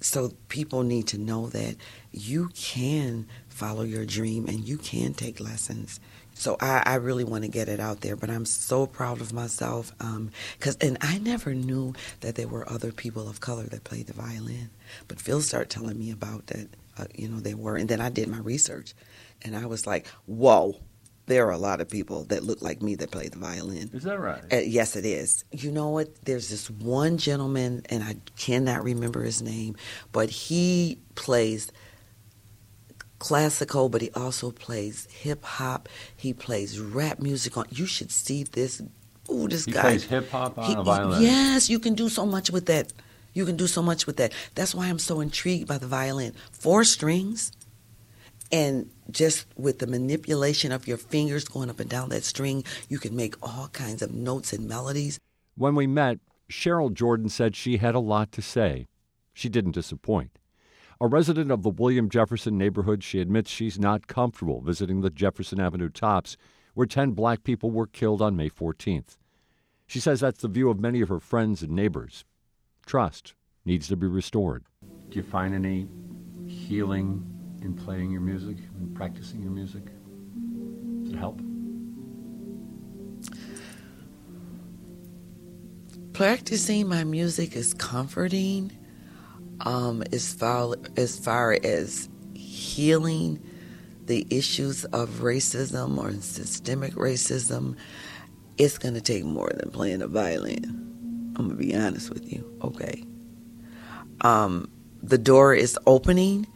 so 0.00 0.32
people 0.48 0.84
need 0.84 1.08
to 1.08 1.18
know 1.18 1.48
that 1.48 1.74
you 2.12 2.50
can 2.54 3.26
follow 3.48 3.82
your 3.82 4.04
dream 4.04 4.46
and 4.46 4.60
you 4.60 4.78
can 4.78 5.12
take 5.12 5.40
lessons. 5.40 5.98
So 6.38 6.58
I, 6.60 6.82
I 6.84 6.94
really 6.96 7.24
want 7.24 7.44
to 7.44 7.48
get 7.48 7.68
it 7.70 7.80
out 7.80 8.02
there, 8.02 8.14
but 8.14 8.28
I'm 8.28 8.44
so 8.44 8.86
proud 8.86 9.22
of 9.22 9.32
myself 9.32 9.90
because, 9.96 10.74
um, 10.74 10.88
and 10.88 10.98
I 11.00 11.18
never 11.18 11.54
knew 11.54 11.94
that 12.20 12.34
there 12.34 12.46
were 12.46 12.70
other 12.70 12.92
people 12.92 13.26
of 13.26 13.40
color 13.40 13.64
that 13.64 13.84
played 13.84 14.06
the 14.08 14.12
violin. 14.12 14.68
But 15.08 15.18
Phil 15.18 15.40
started 15.40 15.70
telling 15.70 15.98
me 15.98 16.10
about 16.10 16.48
that, 16.48 16.68
uh, 16.98 17.06
you 17.14 17.28
know, 17.28 17.40
there 17.40 17.56
were, 17.56 17.76
and 17.76 17.88
then 17.88 18.02
I 18.02 18.10
did 18.10 18.28
my 18.28 18.38
research, 18.38 18.92
and 19.42 19.56
I 19.56 19.64
was 19.64 19.86
like, 19.86 20.06
whoa, 20.26 20.76
there 21.24 21.46
are 21.46 21.52
a 21.52 21.58
lot 21.58 21.80
of 21.80 21.88
people 21.88 22.24
that 22.24 22.44
look 22.44 22.60
like 22.60 22.82
me 22.82 22.96
that 22.96 23.10
play 23.10 23.28
the 23.28 23.38
violin. 23.38 23.90
Is 23.94 24.02
that 24.02 24.20
right? 24.20 24.42
Uh, 24.52 24.58
yes, 24.58 24.94
it 24.94 25.06
is. 25.06 25.42
You 25.52 25.72
know 25.72 25.88
what? 25.88 26.22
There's 26.26 26.50
this 26.50 26.68
one 26.70 27.16
gentleman, 27.16 27.82
and 27.88 28.04
I 28.04 28.16
cannot 28.36 28.84
remember 28.84 29.22
his 29.22 29.40
name, 29.40 29.74
but 30.12 30.28
he 30.28 30.98
plays 31.14 31.72
classical, 33.26 33.88
but 33.88 34.02
he 34.02 34.10
also 34.12 34.52
plays 34.52 35.08
hip 35.10 35.44
hop. 35.44 35.88
He 36.16 36.32
plays 36.32 36.78
rap 36.78 37.18
music 37.18 37.56
on. 37.56 37.66
You 37.70 37.86
should 37.86 38.12
see 38.12 38.44
this. 38.44 38.80
Ooh, 39.28 39.48
this 39.48 39.64
he 39.64 39.72
guy 39.72 39.80
plays 39.82 40.04
hip 40.04 40.30
hop 40.30 40.56
on 40.58 40.66
he- 40.66 40.74
a 40.74 40.82
violin. 40.82 41.22
Yes, 41.22 41.68
you 41.68 41.80
can 41.80 41.94
do 41.94 42.08
so 42.08 42.24
much 42.24 42.50
with 42.50 42.66
that. 42.66 42.92
You 43.34 43.44
can 43.44 43.56
do 43.56 43.66
so 43.66 43.82
much 43.82 44.06
with 44.06 44.16
that. 44.18 44.32
That's 44.54 44.74
why 44.74 44.86
I'm 44.86 45.00
so 45.00 45.20
intrigued 45.20 45.66
by 45.66 45.78
the 45.78 45.88
violin. 45.88 46.34
Four 46.52 46.84
strings, 46.84 47.52
and 48.52 48.88
just 49.10 49.46
with 49.56 49.80
the 49.80 49.86
manipulation 49.88 50.70
of 50.70 50.86
your 50.86 50.96
fingers 50.96 51.44
going 51.44 51.68
up 51.68 51.80
and 51.80 51.90
down 51.90 52.10
that 52.10 52.24
string, 52.24 52.64
you 52.88 52.98
can 52.98 53.16
make 53.16 53.34
all 53.42 53.68
kinds 53.72 54.02
of 54.02 54.14
notes 54.14 54.52
and 54.52 54.68
melodies. 54.68 55.18
When 55.56 55.74
we 55.74 55.86
met, 55.88 56.18
Cheryl 56.50 56.92
Jordan 56.92 57.28
said 57.28 57.56
she 57.56 57.78
had 57.78 57.96
a 57.96 58.00
lot 58.00 58.30
to 58.32 58.42
say. 58.42 58.86
She 59.34 59.48
didn't 59.48 59.72
disappoint. 59.72 60.38
A 60.98 61.06
resident 61.06 61.50
of 61.50 61.62
the 61.62 61.68
William 61.68 62.08
Jefferson 62.08 62.56
neighborhood, 62.56 63.04
she 63.04 63.20
admits 63.20 63.50
she's 63.50 63.78
not 63.78 64.06
comfortable 64.06 64.62
visiting 64.62 65.02
the 65.02 65.10
Jefferson 65.10 65.60
Avenue 65.60 65.90
tops, 65.90 66.38
where 66.72 66.86
10 66.86 67.10
black 67.10 67.44
people 67.44 67.70
were 67.70 67.86
killed 67.86 68.22
on 68.22 68.34
May 68.34 68.48
14th. 68.48 69.18
She 69.86 70.00
says 70.00 70.20
that's 70.20 70.40
the 70.40 70.48
view 70.48 70.70
of 70.70 70.80
many 70.80 71.02
of 71.02 71.10
her 71.10 71.20
friends 71.20 71.62
and 71.62 71.72
neighbors. 71.72 72.24
Trust 72.86 73.34
needs 73.66 73.88
to 73.88 73.96
be 73.96 74.06
restored. 74.06 74.64
Do 75.10 75.18
you 75.18 75.22
find 75.22 75.54
any 75.54 75.86
healing 76.46 77.24
in 77.60 77.74
playing 77.74 78.10
your 78.10 78.22
music 78.22 78.56
and 78.78 78.94
practicing 78.94 79.42
your 79.42 79.52
music? 79.52 79.84
Does 81.02 81.12
it 81.12 81.18
help? 81.18 81.40
Practicing 86.14 86.88
my 86.88 87.04
music 87.04 87.54
is 87.54 87.74
comforting. 87.74 88.72
Um, 89.60 90.02
as 90.12 90.32
far 90.34 90.74
as 90.96 91.18
far 91.18 91.58
as 91.64 92.08
healing 92.34 93.42
the 94.04 94.26
issues 94.30 94.84
of 94.86 95.08
racism 95.20 95.98
or 95.98 96.12
systemic 96.20 96.94
racism, 96.94 97.76
it's 98.58 98.78
going 98.78 98.94
to 98.94 99.00
take 99.00 99.24
more 99.24 99.50
than 99.54 99.70
playing 99.70 100.02
a 100.02 100.06
violin. 100.06 101.32
I'm 101.36 101.48
going 101.48 101.50
to 101.50 101.56
be 101.56 101.74
honest 101.74 102.10
with 102.10 102.32
you. 102.32 102.58
Okay. 102.62 103.04
Um, 104.22 104.70
the 105.02 105.18
door 105.18 105.54
is 105.54 105.78
opening 105.86 106.46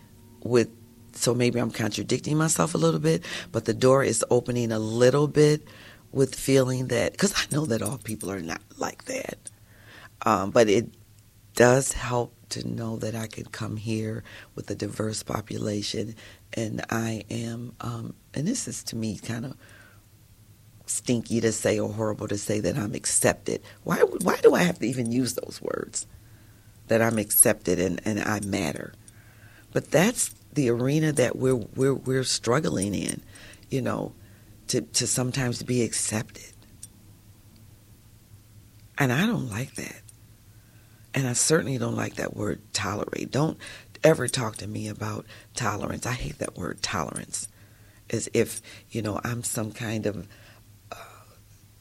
with, 0.42 0.68
so 1.12 1.34
maybe 1.34 1.58
I'm 1.58 1.70
contradicting 1.70 2.38
myself 2.38 2.74
a 2.74 2.78
little 2.78 3.00
bit, 3.00 3.24
but 3.52 3.64
the 3.64 3.74
door 3.74 4.02
is 4.02 4.24
opening 4.30 4.72
a 4.72 4.78
little 4.78 5.26
bit 5.26 5.66
with 6.12 6.34
feeling 6.34 6.88
that, 6.88 7.12
because 7.12 7.34
I 7.36 7.44
know 7.54 7.66
that 7.66 7.82
all 7.82 7.98
people 7.98 8.30
are 8.30 8.40
not 8.40 8.62
like 8.78 9.04
that. 9.04 9.38
Um, 10.22 10.50
but 10.50 10.68
it 10.68 10.88
does 11.54 11.92
help 11.92 12.34
to 12.50 12.68
know 12.68 12.96
that 12.98 13.14
I 13.14 13.26
could 13.26 13.52
come 13.52 13.76
here 13.76 14.22
with 14.54 14.70
a 14.70 14.74
diverse 14.74 15.22
population, 15.22 16.14
and 16.52 16.84
I 16.90 17.24
am, 17.30 17.74
um, 17.80 18.14
and 18.34 18.46
this 18.46 18.68
is 18.68 18.82
to 18.84 18.96
me 18.96 19.18
kind 19.18 19.44
of 19.44 19.56
stinky 20.86 21.40
to 21.40 21.52
say 21.52 21.78
or 21.78 21.92
horrible 21.92 22.28
to 22.28 22.38
say 22.38 22.60
that 22.60 22.76
I'm 22.76 22.94
accepted. 22.94 23.62
Why? 23.84 23.98
Why 23.98 24.36
do 24.42 24.54
I 24.54 24.62
have 24.62 24.78
to 24.80 24.86
even 24.86 25.12
use 25.12 25.34
those 25.34 25.60
words? 25.62 26.06
That 26.88 27.00
I'm 27.00 27.18
accepted 27.18 27.78
and, 27.78 28.00
and 28.04 28.20
I 28.20 28.40
matter. 28.40 28.92
But 29.72 29.90
that's 29.90 30.34
the 30.52 30.68
arena 30.70 31.12
that 31.12 31.36
we're 31.36 31.54
we're 31.76 31.94
we're 31.94 32.24
struggling 32.24 32.94
in, 32.94 33.22
you 33.70 33.80
know, 33.80 34.12
to 34.68 34.80
to 34.80 35.06
sometimes 35.06 35.62
be 35.62 35.82
accepted. 35.82 36.52
And 38.98 39.12
I 39.12 39.26
don't 39.26 39.48
like 39.48 39.74
that. 39.76 40.02
And 41.14 41.26
I 41.26 41.32
certainly 41.32 41.78
don't 41.78 41.96
like 41.96 42.14
that 42.16 42.36
word 42.36 42.60
tolerate. 42.72 43.30
Don't 43.30 43.58
ever 44.04 44.28
talk 44.28 44.56
to 44.58 44.66
me 44.66 44.88
about 44.88 45.26
tolerance. 45.54 46.06
I 46.06 46.12
hate 46.12 46.38
that 46.38 46.56
word 46.56 46.82
tolerance. 46.82 47.48
As 48.08 48.28
if, 48.32 48.60
you 48.90 49.02
know, 49.02 49.20
I'm 49.24 49.42
some 49.42 49.72
kind 49.72 50.06
of 50.06 50.28
uh, 50.90 50.96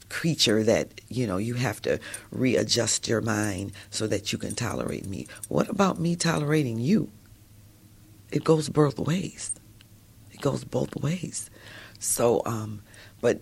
creature 0.10 0.64
that, 0.64 1.02
you 1.10 1.28
know, 1.28 1.38
you 1.38 1.56
have 1.56 1.82
to 1.84 2.00
readjust 2.32 3.08
your 3.08 3.22
mind 3.22 3.72
so 3.90 4.08
that 4.08 4.32
you 4.32 4.38
can 4.38 4.56
tolerate 4.56 5.06
me. 5.06 5.28
What 5.48 5.70
about 5.70 6.00
me 6.00 6.16
tolerating 6.16 6.80
you? 6.80 7.12
It 8.32 8.44
goes 8.44 8.70
both 8.70 9.00
ways. 9.00 9.54
It 10.32 10.42
goes 10.42 10.64
both 10.64 10.96
ways. 10.96 11.50
So, 12.00 12.42
um, 12.46 12.82
but 13.22 13.42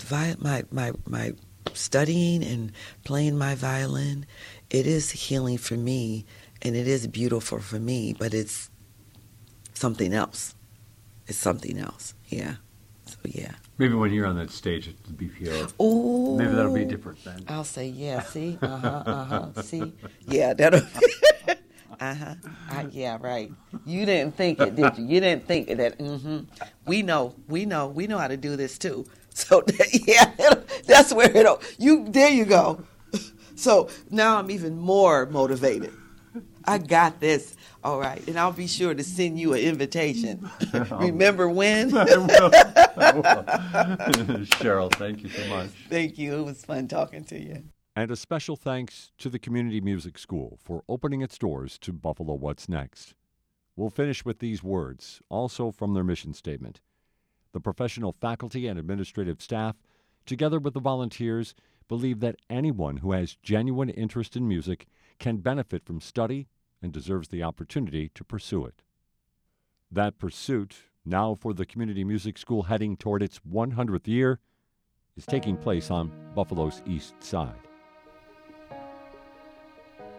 vi- 0.00 0.36
my, 0.38 0.64
my, 0.70 0.92
my 1.06 1.32
studying 1.74 2.42
and 2.44 2.72
playing 3.04 3.36
my 3.36 3.54
violin, 3.54 4.26
it 4.70 4.86
is 4.86 5.10
healing 5.10 5.58
for 5.58 5.74
me 5.74 6.26
and 6.62 6.76
it 6.76 6.86
is 6.86 7.06
beautiful 7.06 7.58
for 7.58 7.78
me, 7.78 8.14
but 8.18 8.34
it's 8.34 8.70
something 9.74 10.12
else. 10.12 10.54
It's 11.26 11.38
something 11.38 11.78
else. 11.78 12.14
Yeah. 12.28 12.56
So 13.06 13.16
yeah. 13.24 13.52
Maybe 13.78 13.94
when 13.94 14.12
you're 14.12 14.26
on 14.26 14.36
that 14.36 14.50
stage 14.50 14.88
at 14.88 14.94
the 15.04 15.12
BPO, 15.12 15.80
Ooh. 15.80 16.36
maybe 16.36 16.50
that'll 16.52 16.74
be 16.74 16.84
different 16.84 17.22
then. 17.24 17.44
I'll 17.48 17.64
say 17.64 17.86
yeah. 17.86 18.22
See, 18.22 18.58
uh 18.60 18.76
huh, 18.76 19.02
uh 19.06 19.24
huh. 19.24 19.62
See, 19.62 19.92
yeah, 20.26 20.52
that'll. 20.52 20.80
uh 22.00 22.14
huh. 22.14 22.34
Yeah, 22.90 23.18
right. 23.20 23.52
You 23.86 24.04
didn't 24.04 24.36
think 24.36 24.60
it, 24.60 24.74
did 24.74 24.98
you? 24.98 25.06
You 25.06 25.20
didn't 25.20 25.46
think 25.46 25.68
that. 25.68 25.98
Mm-hmm. 25.98 26.38
We 26.86 27.02
know. 27.02 27.36
We 27.46 27.66
know. 27.66 27.86
We 27.86 28.08
know 28.08 28.18
how 28.18 28.28
to 28.28 28.36
do 28.36 28.56
this 28.56 28.78
too. 28.78 29.06
So 29.32 29.62
yeah, 29.92 30.32
that's 30.86 31.12
where 31.12 31.30
it'll. 31.34 31.62
You 31.78 32.08
there. 32.08 32.30
You 32.30 32.44
go. 32.46 32.82
So 33.58 33.88
now 34.08 34.38
I'm 34.38 34.52
even 34.52 34.78
more 34.78 35.26
motivated. 35.26 35.92
I 36.64 36.78
got 36.78 37.18
this. 37.18 37.56
All 37.82 37.98
right, 37.98 38.24
and 38.28 38.38
I'll 38.38 38.52
be 38.52 38.68
sure 38.68 38.94
to 38.94 39.02
send 39.02 39.38
you 39.38 39.52
an 39.54 39.60
invitation. 39.60 40.48
Remember 40.92 41.48
when? 41.48 41.96
I 41.96 42.04
will. 42.04 42.50
I 42.96 43.12
will. 43.14 43.22
Cheryl, 44.46 44.92
thank 44.94 45.22
you 45.22 45.28
so 45.28 45.46
much. 45.48 45.70
Thank 45.88 46.18
you. 46.18 46.36
It 46.38 46.44
was 46.44 46.64
fun 46.64 46.86
talking 46.86 47.24
to 47.24 47.38
you. 47.38 47.64
And 47.96 48.12
a 48.12 48.16
special 48.16 48.54
thanks 48.54 49.10
to 49.18 49.28
the 49.28 49.40
Community 49.40 49.80
Music 49.80 50.18
School 50.18 50.58
for 50.62 50.84
opening 50.88 51.20
its 51.20 51.36
doors 51.36 51.78
to 51.78 51.92
Buffalo 51.92 52.34
What's 52.34 52.68
Next. 52.68 53.14
We'll 53.74 53.90
finish 53.90 54.24
with 54.24 54.38
these 54.38 54.62
words, 54.62 55.20
also 55.28 55.72
from 55.72 55.94
their 55.94 56.04
mission 56.04 56.32
statement. 56.32 56.80
The 57.52 57.60
professional 57.60 58.12
faculty 58.12 58.68
and 58.68 58.78
administrative 58.78 59.42
staff, 59.42 59.76
together 60.26 60.60
with 60.60 60.74
the 60.74 60.80
volunteers, 60.80 61.54
believe 61.88 62.20
that 62.20 62.36
anyone 62.48 62.98
who 62.98 63.12
has 63.12 63.36
genuine 63.42 63.88
interest 63.88 64.36
in 64.36 64.46
music 64.46 64.86
can 65.18 65.38
benefit 65.38 65.84
from 65.84 66.00
study 66.00 66.46
and 66.82 66.92
deserves 66.92 67.28
the 67.28 67.42
opportunity 67.42 68.10
to 68.14 68.22
pursue 68.22 68.64
it. 68.66 68.82
That 69.90 70.18
pursuit, 70.18 70.76
now 71.04 71.34
for 71.34 71.54
the 71.54 71.66
Community 71.66 72.04
Music 72.04 72.38
School 72.38 72.64
heading 72.64 72.96
toward 72.96 73.22
its 73.22 73.40
100th 73.40 74.06
year, 74.06 74.38
is 75.16 75.26
taking 75.26 75.56
place 75.56 75.90
on 75.90 76.12
Buffalo's 76.34 76.82
east 76.86 77.14
side. 77.20 77.54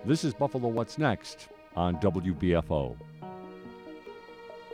This 0.06 0.24
is 0.24 0.34
Buffalo 0.34 0.70
What's 0.70 0.98
Next 0.98 1.50
on 1.76 1.98
WBFO. 1.98 2.98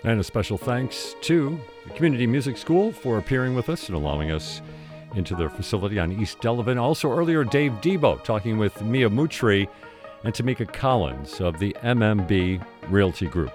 And 0.04 0.20
a 0.20 0.24
special 0.24 0.58
thanks 0.58 1.16
to 1.22 1.60
the 1.86 1.94
Community 1.94 2.28
Music 2.28 2.58
School 2.58 2.92
for 2.92 3.18
appearing 3.18 3.56
with 3.56 3.70
us 3.70 3.88
and 3.90 3.96
allowing 3.96 4.32
us 4.32 4.62
into 5.16 5.36
their 5.36 5.50
facility 5.50 6.00
on 6.00 6.12
East 6.12 6.40
Delavan. 6.40 6.80
Also, 6.80 7.12
earlier, 7.12 7.44
Dave 7.44 7.72
Debo 7.82 8.24
talking 8.24 8.58
with 8.58 8.82
Mia 8.82 9.10
Mootry 9.10 9.68
and 10.24 10.34
Tamika 10.34 10.72
Collins 10.72 11.40
of 11.42 11.60
the 11.60 11.76
MMB 11.84 12.66
Realty 12.90 13.28
Group. 13.28 13.54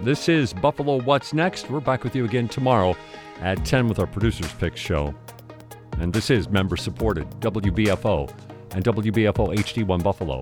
This 0.00 0.28
is 0.28 0.52
Buffalo 0.52 1.00
What's 1.00 1.32
Next. 1.32 1.70
We're 1.70 1.80
back 1.80 2.04
with 2.04 2.14
you 2.14 2.24
again 2.24 2.48
tomorrow 2.48 2.96
at 3.40 3.64
10 3.64 3.88
with 3.88 3.98
our 3.98 4.06
Producers 4.06 4.52
Pick 4.54 4.76
show. 4.76 5.14
And 5.98 6.12
this 6.12 6.30
is 6.30 6.48
member 6.48 6.76
supported 6.76 7.28
WBFO 7.40 8.30
and 8.72 8.84
WBFO 8.84 9.56
HD1 9.56 10.02
Buffalo, 10.02 10.40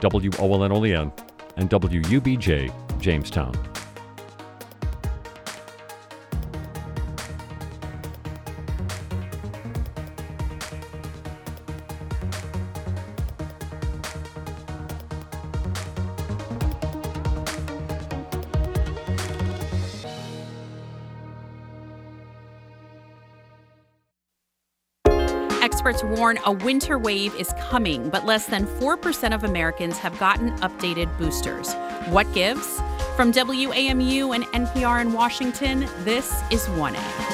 WOLN 0.00 0.70
Olean, 0.70 1.12
and 1.56 1.70
WUBJ 1.70 3.00
Jamestown. 3.00 3.79
Warn 26.30 26.38
a 26.44 26.64
winter 26.64 26.96
wave 26.96 27.34
is 27.34 27.52
coming, 27.58 28.08
but 28.08 28.24
less 28.24 28.46
than 28.46 28.64
4% 28.64 29.34
of 29.34 29.42
Americans 29.42 29.98
have 29.98 30.16
gotten 30.20 30.50
updated 30.58 31.08
boosters. 31.18 31.74
What 32.08 32.32
gives? 32.32 32.80
From 33.16 33.32
WAMU 33.32 34.32
and 34.36 34.44
NPR 34.44 35.00
in 35.00 35.12
Washington, 35.12 35.88
this 36.04 36.40
is 36.52 36.66
1A. 36.66 37.29